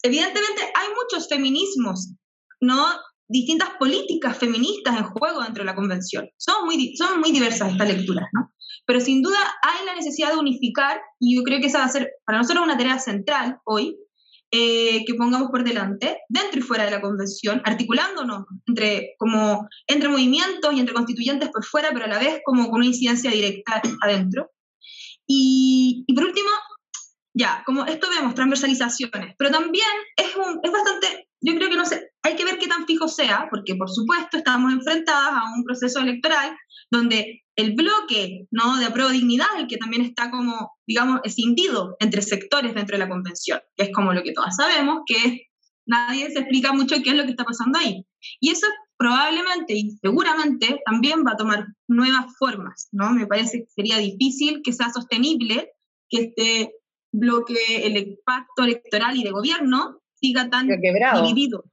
evidentemente 0.05 0.61
hay 0.61 0.87
muchos 0.89 1.27
feminismos, 1.27 2.13
¿no? 2.61 2.87
Distintas 3.27 3.69
políticas 3.79 4.37
feministas 4.37 4.97
en 4.97 5.03
juego 5.03 5.41
dentro 5.41 5.63
de 5.63 5.65
la 5.65 5.75
convención. 5.75 6.29
Son 6.37 6.65
muy, 6.65 6.95
son 6.95 7.19
muy 7.19 7.31
diversas 7.31 7.71
estas 7.71 7.87
lecturas, 7.87 8.27
¿no? 8.33 8.51
Pero 8.85 8.99
sin 9.01 9.21
duda 9.21 9.39
hay 9.63 9.85
la 9.85 9.95
necesidad 9.95 10.31
de 10.31 10.39
unificar, 10.39 11.01
y 11.19 11.35
yo 11.35 11.43
creo 11.43 11.59
que 11.59 11.67
esa 11.67 11.79
va 11.79 11.85
a 11.85 11.89
ser 11.89 12.11
para 12.25 12.37
nosotros 12.37 12.63
una 12.63 12.77
tarea 12.77 12.99
central 12.99 13.57
hoy, 13.65 13.97
eh, 14.51 15.03
que 15.05 15.15
pongamos 15.15 15.49
por 15.49 15.63
delante, 15.63 16.19
dentro 16.29 16.59
y 16.59 16.63
fuera 16.63 16.85
de 16.85 16.91
la 16.91 17.01
convención, 17.01 17.61
articulándonos 17.65 18.45
entre, 18.67 19.15
como, 19.17 19.67
entre 19.87 20.07
movimientos 20.07 20.73
y 20.73 20.79
entre 20.79 20.93
constituyentes 20.93 21.49
por 21.49 21.65
fuera, 21.65 21.89
pero 21.93 22.05
a 22.05 22.09
la 22.09 22.19
vez 22.19 22.41
como 22.45 22.69
con 22.69 22.81
una 22.81 22.85
incidencia 22.85 23.31
directa 23.31 23.81
adentro. 24.01 24.51
Y, 25.27 26.03
y 26.07 26.13
por 26.13 26.25
último, 26.25 26.49
ya, 27.37 27.63
como 27.65 27.85
esto 27.85 28.07
vemos, 28.09 28.33
transversalizaciones, 28.33 29.35
pero 29.37 29.51
también 29.51 29.85
es, 30.15 30.35
un, 30.37 30.59
es 30.63 30.71
bastante, 30.71 31.27
yo 31.41 31.53
creo 31.55 31.69
que 31.69 31.75
no 31.75 31.85
sé, 31.85 32.11
hay 32.23 32.35
que 32.37 32.45
ver 32.45 32.57
qué 32.57 32.67
tan 32.67 32.85
fijo 32.85 33.09
sea, 33.09 33.47
porque 33.51 33.75
por 33.75 33.89
supuesto 33.89 34.37
estamos 34.37 34.71
enfrentadas 34.71 35.33
a 35.33 35.53
un 35.53 35.65
proceso 35.65 35.99
electoral 35.99 36.55
donde 36.89 37.43
el 37.57 37.75
bloque 37.75 38.47
¿no? 38.51 38.77
de 38.77 38.85
apruebo 38.85 39.09
dignidad, 39.09 39.47
el 39.57 39.67
que 39.67 39.77
también 39.77 40.03
está 40.03 40.31
como, 40.31 40.71
digamos, 40.87 41.19
escindido 41.25 41.97
entre 41.99 42.21
sectores 42.21 42.73
dentro 42.73 42.97
de 42.97 43.03
la 43.03 43.09
convención, 43.09 43.59
que 43.75 43.83
es 43.83 43.89
como 43.93 44.13
lo 44.13 44.23
que 44.23 44.31
todas 44.31 44.55
sabemos, 44.55 45.01
que 45.05 45.47
nadie 45.85 46.31
se 46.31 46.39
explica 46.39 46.71
mucho 46.71 46.95
qué 47.03 47.09
es 47.09 47.15
lo 47.17 47.25
que 47.25 47.31
está 47.31 47.43
pasando 47.43 47.79
ahí. 47.79 48.05
Y 48.39 48.51
eso 48.51 48.67
probablemente 48.97 49.73
y 49.73 49.91
seguramente 50.01 50.79
también 50.85 51.25
va 51.27 51.33
a 51.33 51.37
tomar 51.37 51.65
nuevas 51.87 52.25
formas, 52.39 52.87
¿no? 52.93 53.11
Me 53.11 53.27
parece 53.27 53.59
que 53.59 53.69
sería 53.75 53.97
difícil 53.97 54.61
que 54.63 54.71
sea 54.71 54.89
sostenible 54.89 55.73
que 56.09 56.21
este 56.21 56.71
bloque, 57.19 57.85
el 57.85 58.19
pacto 58.25 58.63
electoral 58.63 59.15
y 59.15 59.23
de 59.23 59.31
gobierno 59.31 60.01
siga 60.13 60.49
tan 60.49 60.67
dividido 60.67 61.65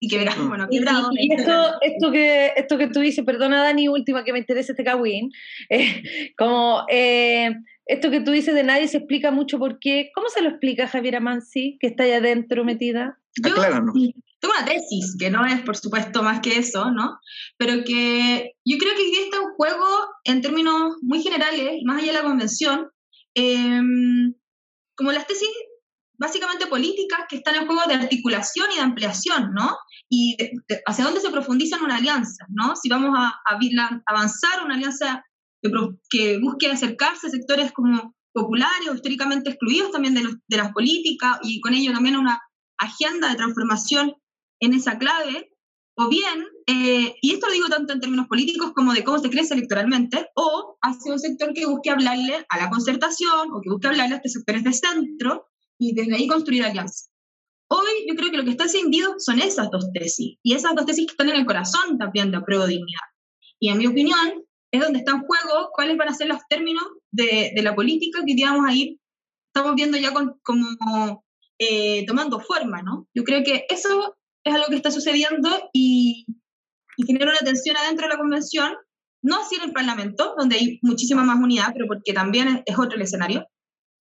y 0.00 0.08
quebrado, 0.08 0.48
bueno, 0.48 0.68
quebrado. 0.70 1.10
Y, 1.12 1.32
esto, 1.32 1.52
esto, 1.80 2.12
que, 2.12 2.52
esto 2.56 2.78
que 2.78 2.88
tú 2.88 3.00
dices, 3.00 3.24
perdona 3.24 3.62
Dani, 3.62 3.88
última 3.88 4.24
que 4.24 4.32
me 4.32 4.38
interesa 4.38 4.72
este 4.72 4.84
Kawin, 4.84 5.30
eh, 5.70 6.02
como 6.36 6.84
eh, 6.88 7.54
esto 7.86 8.10
que 8.10 8.20
tú 8.20 8.30
dices 8.30 8.54
de 8.54 8.62
nadie 8.62 8.88
se 8.88 8.98
explica 8.98 9.30
mucho 9.30 9.58
por 9.58 9.78
qué, 9.78 10.10
¿cómo 10.14 10.28
se 10.28 10.42
lo 10.42 10.50
explica 10.50 10.88
Javier 10.88 11.16
Amansi, 11.16 11.78
que 11.80 11.88
está 11.88 12.04
allá 12.04 12.18
adentro 12.18 12.64
metida? 12.64 13.18
Yo 13.42 13.54
tengo 13.54 14.54
una 14.54 14.64
tesis, 14.64 15.16
que 15.18 15.30
no 15.30 15.44
es 15.44 15.60
por 15.62 15.76
supuesto 15.76 16.22
más 16.22 16.40
que 16.40 16.58
eso, 16.58 16.92
¿no? 16.92 17.18
Pero 17.56 17.82
que 17.84 18.52
yo 18.64 18.78
creo 18.78 18.94
que 18.94 19.02
hoy 19.02 19.16
está 19.24 19.40
un 19.40 19.52
juego 19.54 19.84
en 20.24 20.42
términos 20.42 20.96
muy 21.02 21.22
generales, 21.22 21.72
y 21.80 21.84
más 21.84 22.00
allá 22.00 22.12
de 22.12 22.18
la 22.18 22.24
convención, 22.24 22.88
em, 23.34 24.34
como 24.98 25.12
las 25.12 25.26
tesis 25.26 25.48
básicamente 26.18 26.66
políticas 26.66 27.20
que 27.28 27.36
están 27.36 27.54
en 27.54 27.66
juego 27.66 27.82
de 27.86 27.94
articulación 27.94 28.72
y 28.72 28.74
de 28.74 28.82
ampliación, 28.82 29.54
¿no? 29.54 29.76
Y 30.10 30.36
hacia 30.84 31.04
dónde 31.04 31.20
se 31.20 31.30
profundiza 31.30 31.82
una 31.82 31.96
alianza, 31.96 32.44
¿no? 32.48 32.74
Si 32.74 32.88
vamos 32.88 33.16
a, 33.16 33.40
avanzar 34.06 34.64
una 34.64 34.74
alianza 34.74 35.24
que, 36.10 36.38
busque 36.40 36.70
acercarse 36.70 37.28
a 37.28 37.30
sectores 37.30 37.72
como 37.72 38.16
populares 38.32 38.88
o 38.88 38.94
históricamente 38.94 39.50
excluidos 39.50 39.92
también 39.92 40.14
de, 40.14 40.22
de 40.48 40.56
las 40.56 40.72
políticas 40.72 41.38
y 41.42 41.60
con 41.60 41.72
ello 41.72 41.92
también 41.92 42.16
una 42.16 42.42
agenda 42.78 43.28
de 43.28 43.36
transformación 43.36 44.14
en 44.60 44.74
esa 44.74 44.98
clave, 44.98 45.52
o 45.96 46.08
bien, 46.08 46.46
eh, 46.70 47.14
y 47.22 47.32
esto 47.32 47.46
lo 47.46 47.54
digo 47.54 47.68
tanto 47.68 47.94
en 47.94 48.00
términos 48.00 48.28
políticos 48.28 48.72
como 48.74 48.92
de 48.92 49.02
cómo 49.02 49.18
se 49.18 49.30
crece 49.30 49.54
electoralmente, 49.54 50.28
o 50.34 50.76
hacia 50.82 51.12
un 51.14 51.18
sector 51.18 51.54
que 51.54 51.64
busque 51.64 51.88
hablarle 51.88 52.44
a 52.46 52.58
la 52.58 52.68
concertación 52.68 53.50
o 53.54 53.62
que 53.62 53.70
busque 53.70 53.88
hablarle 53.88 54.14
a 54.14 54.16
estos 54.18 54.32
sectores 54.32 54.64
de 54.64 54.74
centro 54.74 55.48
y 55.78 55.94
desde 55.94 56.14
ahí 56.14 56.26
construir 56.26 56.64
alianzas. 56.64 57.10
Hoy 57.70 58.06
yo 58.06 58.14
creo 58.16 58.30
que 58.30 58.36
lo 58.36 58.44
que 58.44 58.50
está 58.50 58.64
encendido 58.64 59.14
son 59.18 59.40
esas 59.40 59.70
dos 59.70 59.90
tesis, 59.94 60.36
y 60.42 60.52
esas 60.52 60.74
dos 60.74 60.84
tesis 60.84 61.06
que 61.06 61.12
están 61.12 61.30
en 61.30 61.36
el 61.36 61.46
corazón 61.46 61.96
también 61.96 62.30
de 62.30 62.36
apruebo 62.36 62.66
dignidad. 62.66 63.08
Y 63.58 63.70
en 63.70 63.78
mi 63.78 63.86
opinión, 63.86 64.44
es 64.70 64.80
donde 64.82 64.98
está 64.98 65.12
en 65.12 65.22
juego 65.22 65.70
cuáles 65.72 65.96
van 65.96 66.08
a 66.08 66.14
ser 66.14 66.28
los 66.28 66.40
términos 66.50 66.84
de, 67.10 67.52
de 67.56 67.62
la 67.62 67.74
política 67.74 68.20
que 68.26 68.34
digamos 68.34 68.66
a 68.68 68.74
ir, 68.74 68.98
estamos 69.46 69.74
viendo 69.74 69.96
ya 69.96 70.12
con, 70.12 70.38
como 70.44 71.24
eh, 71.58 72.04
tomando 72.06 72.40
forma, 72.40 72.82
¿no? 72.82 73.08
Yo 73.14 73.24
creo 73.24 73.42
que 73.42 73.64
eso 73.70 74.16
es 74.44 74.54
algo 74.54 74.66
que 74.68 74.76
está 74.76 74.90
sucediendo 74.90 75.48
y, 75.72 76.26
y 76.98 77.06
genera 77.06 77.30
una 77.30 77.38
tensión 77.38 77.78
adentro 77.78 78.06
de 78.06 78.12
la 78.12 78.18
convención, 78.18 78.74
no 79.22 79.40
así 79.40 79.54
en 79.54 79.62
el 79.62 79.72
Parlamento, 79.72 80.34
donde 80.36 80.56
hay 80.56 80.78
muchísima 80.82 81.24
más 81.24 81.40
unidad, 81.42 81.70
pero 81.72 81.86
porque 81.86 82.12
también 82.12 82.62
es 82.66 82.78
otro 82.78 82.96
el 82.96 83.02
escenario, 83.02 83.46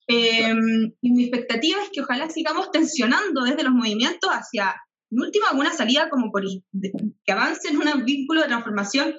Em, 0.06 0.92
y 1.00 1.12
mi 1.12 1.24
expectativa 1.24 1.82
es 1.82 1.90
que 1.90 2.02
ojalá 2.02 2.28
sigamos 2.28 2.70
tensionando 2.70 3.42
desde 3.42 3.62
los 3.62 3.72
movimientos 3.72 4.30
hacia, 4.30 4.74
en 5.10 5.20
última, 5.20 5.48
alguna 5.48 5.72
salida 5.72 6.10
como 6.10 6.30
por 6.30 6.42
que 6.42 7.32
avance 7.32 7.68
en 7.68 7.76
un 7.76 8.04
vínculo 8.04 8.42
de 8.42 8.48
transformación 8.48 9.14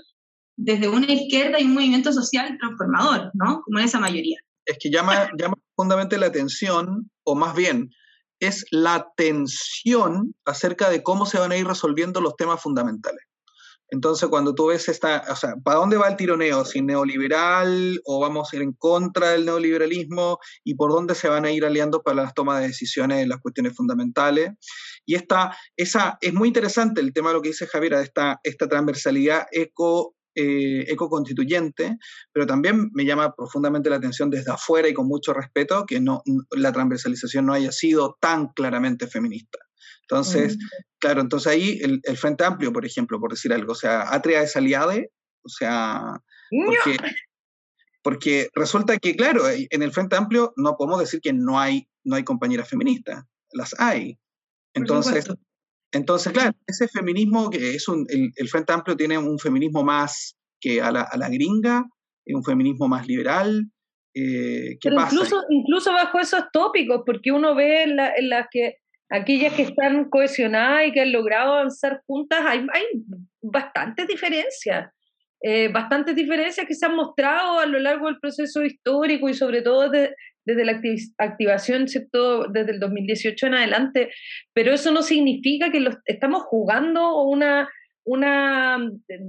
desde 0.57 0.87
una 0.87 1.11
izquierda 1.11 1.59
y 1.59 1.65
un 1.65 1.73
movimiento 1.73 2.13
social 2.13 2.55
transformador, 2.59 3.31
¿no? 3.33 3.61
Como 3.63 3.79
en 3.79 3.85
esa 3.85 3.99
mayoría. 3.99 4.37
Es 4.65 4.77
que 4.79 4.91
llama, 4.91 5.11
llama 5.39 5.55
profundamente 5.75 6.17
la 6.17 6.27
atención, 6.27 7.09
o 7.23 7.35
más 7.35 7.55
bien, 7.55 7.89
es 8.39 8.65
la 8.69 9.07
tensión 9.17 10.35
acerca 10.45 10.89
de 10.89 11.01
cómo 11.01 11.25
se 11.25 11.39
van 11.39 11.51
a 11.51 11.57
ir 11.57 11.65
resolviendo 11.65 12.21
los 12.21 12.35
temas 12.35 12.61
fundamentales. 12.61 13.23
Entonces, 13.95 14.27
cuando 14.27 14.53
tú 14.53 14.67
ves 14.67 14.89
esta, 14.89 15.23
o 15.29 15.35
sea, 15.37 15.55
¿para 15.63 15.79
dónde 15.79 15.95
va 15.95 16.09
el 16.09 16.17
tironeo? 16.17 16.65
¿Si 16.65 16.81
neoliberal 16.81 18.01
o 18.03 18.19
vamos 18.19 18.51
a 18.51 18.55
ir 18.57 18.61
en 18.61 18.73
contra 18.73 19.29
del 19.29 19.45
neoliberalismo? 19.45 20.37
¿Y 20.65 20.75
por 20.75 20.91
dónde 20.91 21.15
se 21.15 21.29
van 21.29 21.45
a 21.45 21.51
ir 21.51 21.63
aliando 21.63 22.03
para 22.03 22.23
las 22.23 22.33
tomas 22.33 22.59
de 22.59 22.67
decisiones 22.67 23.23
en 23.23 23.29
las 23.29 23.39
cuestiones 23.39 23.73
fundamentales? 23.73 24.51
Y 25.05 25.15
esta, 25.15 25.55
esa, 25.77 26.17
es 26.19 26.33
muy 26.33 26.49
interesante 26.49 26.99
el 26.99 27.13
tema 27.13 27.29
de 27.29 27.35
lo 27.35 27.41
que 27.41 27.49
dice 27.49 27.67
Javier, 27.67 27.95
de 27.95 28.03
esta, 28.03 28.41
esta 28.43 28.67
transversalidad 28.67 29.45
eco, 29.49 30.13
eh, 30.35 30.83
eco-constituyente, 30.91 31.97
pero 32.33 32.45
también 32.45 32.89
me 32.93 33.05
llama 33.05 33.33
profundamente 33.33 33.89
la 33.89 33.95
atención 33.95 34.29
desde 34.29 34.51
afuera 34.51 34.89
y 34.89 34.93
con 34.93 35.07
mucho 35.07 35.33
respeto 35.33 35.85
que 35.85 36.01
no, 36.01 36.21
la 36.51 36.73
transversalización 36.73 37.45
no 37.45 37.53
haya 37.53 37.71
sido 37.71 38.17
tan 38.19 38.49
claramente 38.49 39.07
feminista. 39.07 39.59
Entonces, 40.09 40.57
claro, 40.99 41.21
entonces 41.21 41.51
ahí 41.51 41.79
el, 41.81 42.17
Frente 42.17 42.43
Amplio, 42.43 42.71
por 42.71 42.85
ejemplo, 42.85 43.19
por 43.19 43.31
decir 43.31 43.51
algo, 43.51 43.71
o 43.71 43.75
sea, 43.75 44.13
Atria 44.13 44.41
es 44.41 44.55
aliade, 44.55 45.11
o 45.43 45.49
sea, 45.49 46.21
porque, 46.49 46.97
porque 48.03 48.49
resulta 48.53 48.97
que, 48.97 49.15
claro, 49.15 49.43
en 49.49 49.81
el 49.81 49.91
Frente 49.91 50.15
Amplio 50.15 50.53
no 50.57 50.75
podemos 50.77 50.99
decir 50.99 51.21
que 51.21 51.33
no 51.33 51.59
hay, 51.59 51.87
no 52.03 52.15
hay 52.15 52.23
compañeras 52.23 52.69
feministas, 52.69 53.23
las 53.51 53.73
hay. 53.79 54.19
Entonces, 54.75 55.25
entonces, 55.91 56.33
claro, 56.33 56.51
ese 56.67 56.87
feminismo 56.87 57.49
que 57.49 57.75
es 57.75 57.87
un, 57.87 58.05
el, 58.09 58.49
Frente 58.49 58.73
Amplio 58.73 58.95
tiene 58.95 59.17
un 59.17 59.39
feminismo 59.39 59.83
más 59.83 60.35
que 60.59 60.81
a 60.81 60.91
la, 60.91 61.01
a 61.01 61.17
la 61.17 61.29
gringa, 61.29 61.85
un 62.27 62.43
feminismo 62.43 62.87
más 62.87 63.07
liberal. 63.07 63.71
Eh, 64.13 64.77
¿qué 64.79 64.91
pasa? 64.91 65.15
Incluso, 65.15 65.41
incluso 65.49 65.91
bajo 65.91 66.19
esos 66.19 66.43
tópicos, 66.53 67.01
porque 67.05 67.31
uno 67.31 67.55
ve 67.55 67.83
en, 67.83 67.99
en 67.99 68.29
las 68.29 68.47
que 68.51 68.75
aquellas 69.09 69.53
que 69.53 69.63
están 69.63 70.09
cohesionadas 70.09 70.87
y 70.87 70.91
que 70.91 71.01
han 71.01 71.11
logrado 71.11 71.53
avanzar 71.53 72.01
juntas, 72.05 72.39
hay, 72.45 72.65
hay 72.73 72.83
bastantes 73.41 74.07
diferencias, 74.07 74.89
eh, 75.41 75.67
bastantes 75.67 76.15
diferencias 76.15 76.65
que 76.65 76.73
se 76.73 76.85
han 76.85 76.95
mostrado 76.95 77.59
a 77.59 77.65
lo 77.65 77.79
largo 77.79 78.07
del 78.07 78.19
proceso 78.19 78.63
histórico 78.63 79.29
y 79.29 79.33
sobre 79.33 79.61
todo 79.61 79.89
desde 79.89 80.65
la 80.65 80.81
activación, 81.17 81.87
¿cierto? 81.87 82.47
desde 82.47 82.71
el 82.71 82.79
2018 82.79 83.47
en 83.47 83.53
adelante, 83.53 84.11
pero 84.53 84.73
eso 84.73 84.91
no 84.91 85.03
significa 85.03 85.71
que 85.71 85.87
estamos 86.05 86.43
jugando 86.43 87.23
una, 87.23 87.69
una 88.05 88.79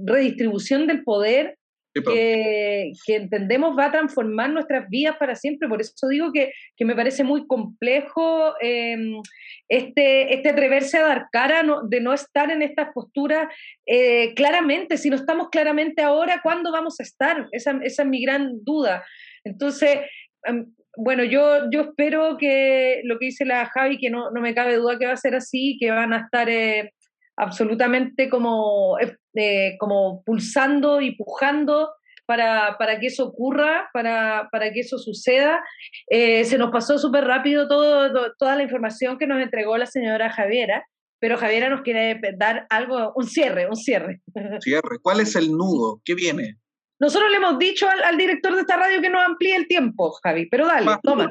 redistribución 0.05 0.87
del 0.87 1.03
poder 1.03 1.57
que, 2.03 2.91
entendemos 3.07 3.77
va 3.77 3.85
a 3.85 3.91
transformar 3.91 4.49
nuestras 4.49 4.89
vidas 4.89 5.15
para 5.17 5.35
siempre. 5.35 5.67
Por 5.67 5.81
eso 5.81 6.07
digo 6.09 6.31
que, 6.31 6.51
me 6.85 6.95
parece 6.95 7.23
muy 7.23 7.45
complejo 7.47 8.53
em, 8.61 9.21
este, 9.67 10.33
este 10.33 10.49
atreverse 10.49 10.97
a 10.97 11.07
dar 11.07 11.27
cara, 11.31 11.63
de 11.89 12.01
no 12.01 12.13
estar 12.13 12.51
en 12.51 12.61
estas 12.61 12.89
posturas 12.93 13.53
eh, 13.85 14.33
claramente. 14.35 14.97
Si 14.97 15.09
no 15.09 15.15
estamos 15.15 15.49
claramente 15.49 16.01
ahora, 16.01 16.41
¿cuándo 16.43 16.71
vamos 16.71 16.99
a 16.99 17.03
estar? 17.03 17.47
Esa, 17.51 17.79
esa 17.83 18.03
es 18.03 18.09
mi 18.09 18.21
gran 18.21 18.63
duda. 18.63 19.03
Entonces, 19.43 19.99
em, 20.43 20.65
bueno, 20.97 21.23
yo, 21.23 21.69
yo 21.69 21.81
espero 21.81 22.37
que 22.37 23.01
lo 23.03 23.19
que 23.19 23.27
dice 23.27 23.45
la 23.45 23.67
Javi, 23.67 23.99
que 23.99 24.09
no, 24.09 24.31
no 24.31 24.41
me 24.41 24.55
cabe 24.55 24.75
duda 24.75 24.97
que 24.97 25.05
va 25.05 25.13
a 25.13 25.17
ser 25.17 25.35
así, 25.35 25.77
que 25.79 25.91
van 25.91 26.11
a 26.11 26.21
estar 26.21 26.49
eh, 26.49 26.91
absolutamente 27.37 28.29
como, 28.29 28.97
eh, 28.99 29.77
como 29.79 30.23
pulsando 30.23 31.01
y 31.01 31.15
pujando 31.15 31.91
para, 32.25 32.77
para, 32.77 32.99
que 32.99 33.07
eso 33.07 33.25
ocurra, 33.25 33.89
para, 33.93 34.49
para 34.51 34.73
que 34.73 34.81
eso 34.81 34.97
suceda. 34.97 35.63
Eh, 36.09 36.43
se 36.43 36.57
nos 36.57 36.71
pasó 36.71 36.97
súper 36.97 37.23
rápido 37.23 37.67
todo, 37.67 38.33
toda 38.37 38.55
la 38.55 38.63
información 38.63 39.17
que 39.17 39.27
nos 39.27 39.41
entregó 39.41 39.77
la 39.77 39.85
señora 39.85 40.29
Javiera, 40.29 40.85
pero 41.19 41.37
Javiera 41.37 41.69
nos 41.69 41.81
quiere 41.81 42.19
dar 42.37 42.67
algo, 42.69 43.13
un 43.15 43.27
cierre, 43.27 43.67
un 43.69 43.75
cierre. 43.75 44.21
Cierre. 44.61 44.99
¿Cuál 45.01 45.21
es 45.21 45.35
el 45.35 45.51
nudo? 45.51 46.01
¿Qué 46.03 46.15
viene? 46.15 46.57
Nosotros 46.99 47.29
le 47.29 47.37
hemos 47.37 47.59
dicho 47.59 47.87
al, 47.87 48.17
director 48.17 48.55
de 48.55 48.61
esta 48.61 48.75
radio 48.75 49.01
que 49.01 49.09
nos 49.09 49.23
amplíe 49.23 49.55
el 49.55 49.67
tiempo, 49.67 50.11
Javi, 50.23 50.47
pero 50.47 50.65
dale, 50.65 50.89
toma. 51.03 51.29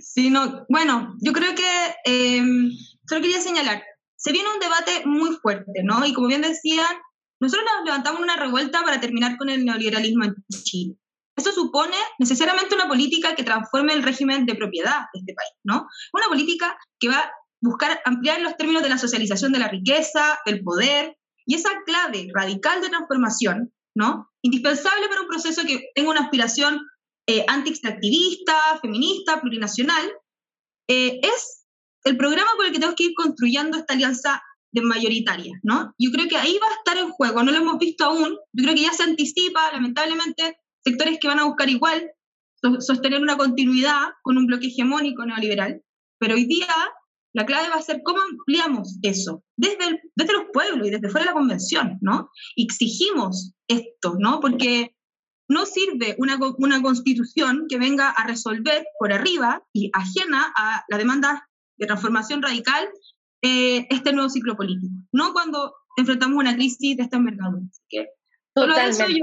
Sí, 0.00 0.30
no, 0.30 0.64
bueno, 0.68 1.14
yo 1.20 1.32
creo 1.32 1.54
que 1.54 1.66
em, 2.04 2.70
solo 3.06 3.20
quería 3.20 3.40
señalar, 3.40 3.82
se 4.20 4.32
viene 4.32 4.48
un 4.52 4.60
debate 4.60 5.06
muy 5.06 5.36
fuerte, 5.36 5.82
¿no? 5.82 6.04
Y 6.04 6.12
como 6.12 6.28
bien 6.28 6.42
decían, 6.42 6.94
nosotros 7.40 7.66
nos 7.76 7.84
levantamos 7.84 8.20
una 8.20 8.36
revuelta 8.36 8.82
para 8.82 9.00
terminar 9.00 9.36
con 9.38 9.48
el 9.48 9.64
neoliberalismo 9.64 10.24
en 10.24 10.34
Chile. 10.62 10.94
Eso 11.36 11.52
supone 11.52 11.96
necesariamente 12.18 12.74
una 12.74 12.88
política 12.88 13.34
que 13.34 13.44
transforme 13.44 13.94
el 13.94 14.02
régimen 14.02 14.44
de 14.44 14.54
propiedad 14.54 15.06
de 15.14 15.20
este 15.20 15.34
país, 15.34 15.52
¿no? 15.64 15.86
Una 16.12 16.26
política 16.26 16.76
que 16.98 17.08
va 17.08 17.18
a 17.18 17.32
buscar 17.62 18.00
ampliar 18.04 18.42
los 18.42 18.56
términos 18.56 18.82
de 18.82 18.90
la 18.90 18.98
socialización 18.98 19.52
de 19.52 19.58
la 19.58 19.68
riqueza, 19.68 20.38
del 20.44 20.62
poder, 20.62 21.16
y 21.46 21.54
esa 21.54 21.70
clave 21.86 22.28
radical 22.34 22.82
de 22.82 22.90
transformación 22.90 23.72
¿no? 23.94 24.30
Indispensable 24.42 25.08
para 25.08 25.22
un 25.22 25.28
proceso 25.28 25.62
que 25.66 25.90
tenga 25.94 26.10
una 26.10 26.22
aspiración 26.22 26.80
eh, 27.26 27.44
anti-extractivista, 27.46 28.54
feminista, 28.80 29.40
plurinacional, 29.40 30.10
eh, 30.88 31.20
es 31.22 31.59
el 32.04 32.16
programa 32.16 32.50
por 32.56 32.66
el 32.66 32.72
que 32.72 32.78
tenemos 32.78 32.96
que 32.96 33.04
ir 33.04 33.14
construyendo 33.14 33.78
esta 33.78 33.94
alianza 33.94 34.42
de 34.72 34.82
mayoritaria, 34.82 35.58
¿no? 35.62 35.94
Yo 35.98 36.10
creo 36.10 36.28
que 36.28 36.36
ahí 36.36 36.58
va 36.62 36.68
a 36.68 36.74
estar 36.74 36.96
en 36.96 37.10
juego, 37.10 37.42
no 37.42 37.50
lo 37.50 37.58
hemos 37.58 37.78
visto 37.78 38.04
aún, 38.04 38.38
yo 38.52 38.64
creo 38.64 38.74
que 38.74 38.82
ya 38.82 38.92
se 38.92 39.02
anticipa, 39.02 39.72
lamentablemente, 39.72 40.58
sectores 40.84 41.18
que 41.20 41.28
van 41.28 41.40
a 41.40 41.44
buscar 41.44 41.68
igual 41.68 42.10
sostener 42.78 43.20
una 43.20 43.36
continuidad 43.36 44.10
con 44.22 44.36
un 44.36 44.46
bloque 44.46 44.66
hegemónico 44.68 45.24
neoliberal, 45.24 45.82
pero 46.18 46.34
hoy 46.34 46.44
día 46.44 46.68
la 47.32 47.46
clave 47.46 47.68
va 47.68 47.76
a 47.76 47.82
ser 47.82 48.02
cómo 48.04 48.20
ampliamos 48.20 48.98
eso 49.02 49.44
desde, 49.56 50.02
desde 50.14 50.32
los 50.32 50.44
pueblos 50.52 50.86
y 50.86 50.90
desde 50.90 51.08
fuera 51.08 51.26
de 51.26 51.30
la 51.30 51.38
convención, 51.38 51.98
¿no? 52.00 52.30
Exigimos 52.56 53.52
esto, 53.68 54.16
¿no? 54.18 54.40
Porque 54.40 54.94
no 55.48 55.64
sirve 55.64 56.16
una, 56.18 56.38
una 56.58 56.82
constitución 56.82 57.66
que 57.68 57.78
venga 57.78 58.10
a 58.10 58.26
resolver 58.26 58.84
por 58.98 59.12
arriba 59.12 59.64
y 59.72 59.90
ajena 59.94 60.52
a 60.56 60.84
la 60.88 60.98
demanda 60.98 61.49
de 61.80 61.86
transformación 61.86 62.42
radical 62.42 62.88
eh, 63.42 63.86
este 63.90 64.12
nuevo 64.12 64.28
ciclo 64.28 64.54
político, 64.56 64.94
no 65.12 65.32
cuando 65.32 65.74
enfrentamos 65.96 66.38
una 66.38 66.54
crisis 66.54 66.96
de 66.96 67.02
esta 67.02 67.16
envergadura. 67.16 67.62
Totalmente. 68.54 69.22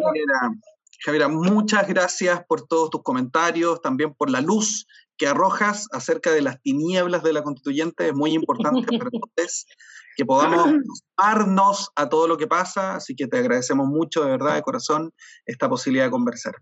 Javiera, 1.05 1.28
muchas 1.28 1.88
gracias 1.88 2.43
por 2.47 2.68
todos 2.68 2.89
tus 2.89 3.03
comentarios, 3.03 3.80
también 3.82 4.16
por 4.16 4.32
la 4.32 4.41
luz 4.41 4.88
que 5.16 5.28
arrojas 5.28 5.88
acerca 5.91 6.32
de 6.32 6.41
las 6.41 6.60
tinieblas 6.62 7.22
de 7.22 7.34
la 7.34 7.43
constituyente. 7.43 8.08
Es 8.08 8.14
muy 8.16 8.34
importante 8.34 8.82
para 8.97 9.10
ustedes 9.14 9.68
que 10.16 10.26
podamos 10.26 10.82
sumarnos 11.16 11.91
a 11.95 12.10
todo 12.10 12.28
lo 12.28 12.38
que 12.38 12.47
pasa, 12.47 12.95
así 12.95 13.16
que 13.16 13.28
te 13.28 13.38
agradecemos 13.38 13.88
mucho, 13.88 14.24
de 14.24 14.32
verdad, 14.32 14.55
de 14.55 14.64
corazón, 14.64 15.12
esta 15.45 15.70
posibilidad 15.70 16.05
de 16.05 16.12
conversar. 16.12 16.55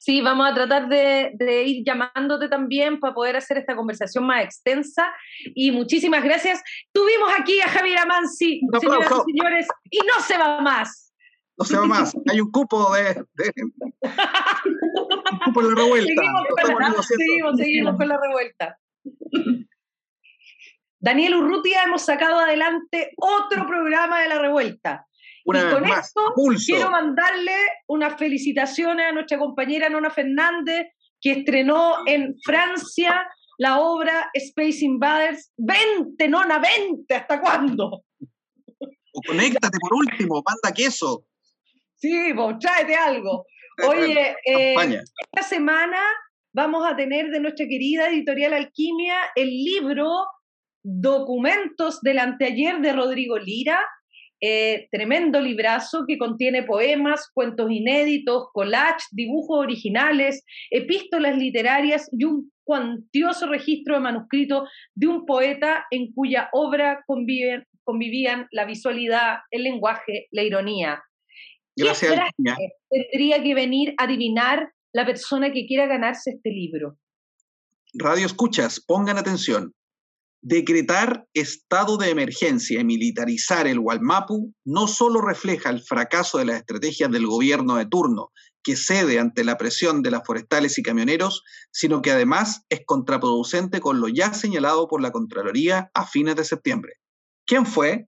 Sí, 0.00 0.22
vamos 0.22 0.50
a 0.50 0.54
tratar 0.54 0.88
de, 0.88 1.62
ir 1.66 1.84
llamándote 1.84 2.48
también 2.48 2.98
para 3.00 3.12
poder 3.12 3.36
hacer 3.36 3.58
esta 3.58 3.76
conversación 3.76 4.26
más 4.26 4.42
extensa. 4.42 5.12
Y 5.54 5.72
muchísimas 5.72 6.24
gracias. 6.24 6.62
Tuvimos 6.90 7.30
aquí 7.38 7.60
a 7.60 7.68
Javier 7.68 7.98
Amansi, 7.98 8.62
señoras 8.80 9.12
y 9.26 9.32
señores, 9.32 9.68
y 9.90 9.98
no 9.98 10.22
se 10.22 10.38
va 10.38 10.62
más. 10.62 11.12
No 11.58 11.66
se 11.66 11.76
va 11.76 11.84
más. 11.84 12.16
Hay 12.30 12.40
un 12.40 12.50
cupo 12.50 12.94
de. 12.94 13.22
un 13.44 13.72
cupo 15.44 15.60
en 15.60 15.68
la 15.68 15.74
revuelta. 15.74 16.22
seguimos, 17.02 17.56
seguimos 17.58 17.96
con 17.98 18.08
la 18.08 18.18
revuelta. 18.18 18.78
Daniel 20.98 21.34
Urrutia 21.34 21.82
hemos 21.82 22.00
sacado 22.00 22.38
adelante 22.38 23.12
otro 23.18 23.66
programa 23.66 24.22
de 24.22 24.28
la 24.28 24.38
revuelta. 24.38 25.06
Y 25.44 25.72
con 25.72 25.84
esto 25.86 26.34
quiero 26.66 26.90
mandarle 26.90 27.56
unas 27.86 28.16
felicitaciones 28.18 29.06
a 29.06 29.12
nuestra 29.12 29.38
compañera 29.38 29.88
Nona 29.88 30.10
Fernández, 30.10 30.88
que 31.20 31.32
estrenó 31.32 31.98
en 32.06 32.34
Francia 32.44 33.26
la 33.58 33.80
obra 33.80 34.30
Space 34.32 34.84
Invaders. 34.84 35.52
¡Vente, 35.56 36.28
Nona, 36.28 36.58
vente! 36.58 37.14
¿Hasta 37.14 37.40
cuándo? 37.40 38.04
O 39.12 39.20
conéctate 39.26 39.78
por 39.80 39.94
último, 39.94 40.42
manda 40.46 40.74
queso. 40.74 41.26
Sí, 41.96 42.32
vos, 42.32 42.54
tráete 42.58 42.94
algo. 42.94 43.44
Oye, 43.86 44.34
eh, 44.46 44.74
esta 44.74 45.46
semana 45.46 46.00
vamos 46.52 46.86
a 46.86 46.96
tener 46.96 47.30
de 47.30 47.40
nuestra 47.40 47.66
querida 47.66 48.08
editorial 48.08 48.54
Alquimia 48.54 49.16
el 49.34 49.48
libro 49.48 50.26
Documentos 50.82 52.00
del 52.00 52.18
anteayer 52.18 52.80
de 52.80 52.92
Rodrigo 52.94 53.38
Lira, 53.38 53.84
eh, 54.40 54.88
tremendo 54.90 55.40
librazo 55.40 56.04
que 56.06 56.18
contiene 56.18 56.62
poemas, 56.62 57.30
cuentos 57.34 57.70
inéditos, 57.70 58.48
collages, 58.52 59.06
dibujos 59.10 59.58
originales, 59.58 60.44
epístolas 60.70 61.36
literarias 61.36 62.08
y 62.12 62.24
un 62.24 62.50
cuantioso 62.64 63.46
registro 63.46 63.96
de 63.96 64.00
manuscrito 64.00 64.66
de 64.94 65.06
un 65.08 65.26
poeta 65.26 65.86
en 65.90 66.12
cuya 66.12 66.48
obra 66.52 67.02
conviven, 67.06 67.64
convivían 67.84 68.46
la 68.52 68.64
visualidad, 68.64 69.38
el 69.50 69.64
lenguaje, 69.64 70.28
la 70.30 70.42
ironía. 70.42 71.02
Gracias. 71.76 72.18
tendría 72.88 73.42
que 73.42 73.54
venir 73.54 73.94
a 73.98 74.04
adivinar 74.04 74.70
la 74.92 75.06
persona 75.06 75.52
que 75.52 75.66
quiera 75.66 75.86
ganarse 75.86 76.30
este 76.30 76.50
libro? 76.50 76.98
Radio 77.94 78.26
escuchas, 78.26 78.80
pongan 78.80 79.18
atención. 79.18 79.74
Decretar 80.42 81.26
estado 81.34 81.98
de 81.98 82.08
emergencia 82.08 82.80
y 82.80 82.84
militarizar 82.84 83.66
el 83.66 83.78
Walmapu 83.78 84.54
no 84.64 84.88
solo 84.88 85.20
refleja 85.20 85.68
el 85.68 85.82
fracaso 85.82 86.38
de 86.38 86.46
las 86.46 86.56
estrategias 86.56 87.10
del 87.10 87.26
gobierno 87.26 87.76
de 87.76 87.84
turno, 87.84 88.32
que 88.62 88.76
cede 88.76 89.18
ante 89.18 89.44
la 89.44 89.56
presión 89.56 90.02
de 90.02 90.10
las 90.10 90.22
forestales 90.24 90.78
y 90.78 90.82
camioneros, 90.82 91.42
sino 91.70 92.02
que 92.02 92.10
además 92.10 92.64
es 92.70 92.80
contraproducente 92.86 93.80
con 93.80 94.00
lo 94.00 94.08
ya 94.08 94.32
señalado 94.32 94.88
por 94.88 95.02
la 95.02 95.12
Contraloría 95.12 95.90
a 95.94 96.06
fines 96.06 96.36
de 96.36 96.44
septiembre. 96.44 96.94
¿Quién 97.46 97.66
fue? 97.66 98.06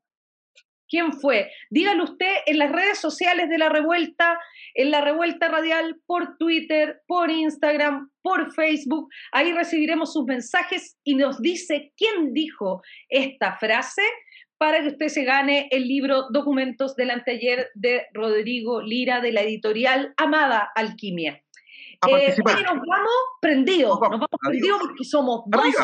¿Quién 0.93 1.14
fue? 1.14 1.51
Dígalo 1.70 2.05
usted 2.05 2.34
en 2.45 2.59
las 2.59 2.70
redes 2.70 2.99
sociales 2.99 3.49
de 3.49 3.57
la 3.57 3.70
revuelta, 3.70 4.38
en 4.74 4.90
la 4.90 5.01
revuelta 5.01 5.49
radial, 5.49 5.99
por 6.05 6.36
Twitter, 6.36 7.01
por 7.07 7.30
Instagram, 7.30 8.11
por 8.20 8.53
Facebook. 8.53 9.09
Ahí 9.32 9.55
recibiremos 9.55 10.12
sus 10.12 10.26
mensajes 10.26 10.99
y 11.03 11.14
nos 11.14 11.40
dice 11.40 11.95
quién 11.97 12.34
dijo 12.34 12.82
esta 13.09 13.57
frase 13.57 14.03
para 14.59 14.82
que 14.82 14.88
usted 14.88 15.09
se 15.09 15.24
gane 15.24 15.66
el 15.70 15.88
libro 15.88 16.26
Documentos 16.30 16.95
del 16.95 17.09
anteayer 17.09 17.70
de 17.72 18.09
Rodrigo 18.12 18.82
Lira 18.82 19.22
de 19.22 19.32
la 19.32 19.40
editorial 19.40 20.12
Amada 20.18 20.72
Alquimia. 20.74 21.43
Eh, 22.07 22.34
nos 22.36 22.86
vamos 22.86 23.14
prendidos, 23.40 23.99
nos 23.99 24.11
vamos 24.11 24.28
prendidos 24.38 24.78
porque 24.78 25.05
somos 25.05 25.45
dos, 25.47 25.74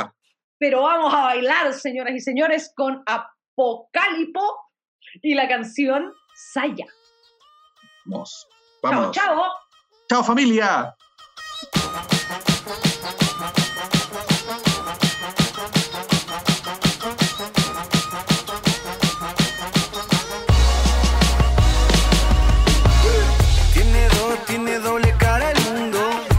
pero 0.58 0.82
vamos 0.82 1.14
a 1.14 1.22
bailar, 1.22 1.72
señoras 1.72 2.14
y 2.14 2.20
señores, 2.20 2.70
con 2.76 3.02
Apocalipo 3.06 4.67
y 5.22 5.34
la 5.34 5.48
canción 5.48 6.12
Saya. 6.34 6.86
Vamos, 8.04 8.46
vamos. 8.82 9.12
Chao, 9.12 9.24
chao. 9.24 9.42
Chao 10.08 10.24
familia. 10.24 10.94
Tiene 23.72 24.08
dos, 24.08 24.44
tiene 24.46 24.78
doble 24.78 25.14
cara 25.18 25.50
el 25.50 25.60
mundo. 25.72 25.98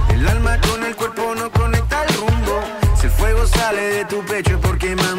El 0.09 0.27
alma 0.27 0.59
con 0.61 0.83
el 0.83 0.95
cuerpo 0.95 1.35
no 1.35 1.51
conecta 1.51 2.03
el 2.05 2.13
rumbo. 2.15 2.61
Si 2.99 3.07
el 3.07 3.11
fuego 3.11 3.45
sale 3.45 3.81
de 3.81 4.05
tu 4.05 4.25
pecho 4.25 4.59
porque 4.61 4.95
manda, 4.95 5.18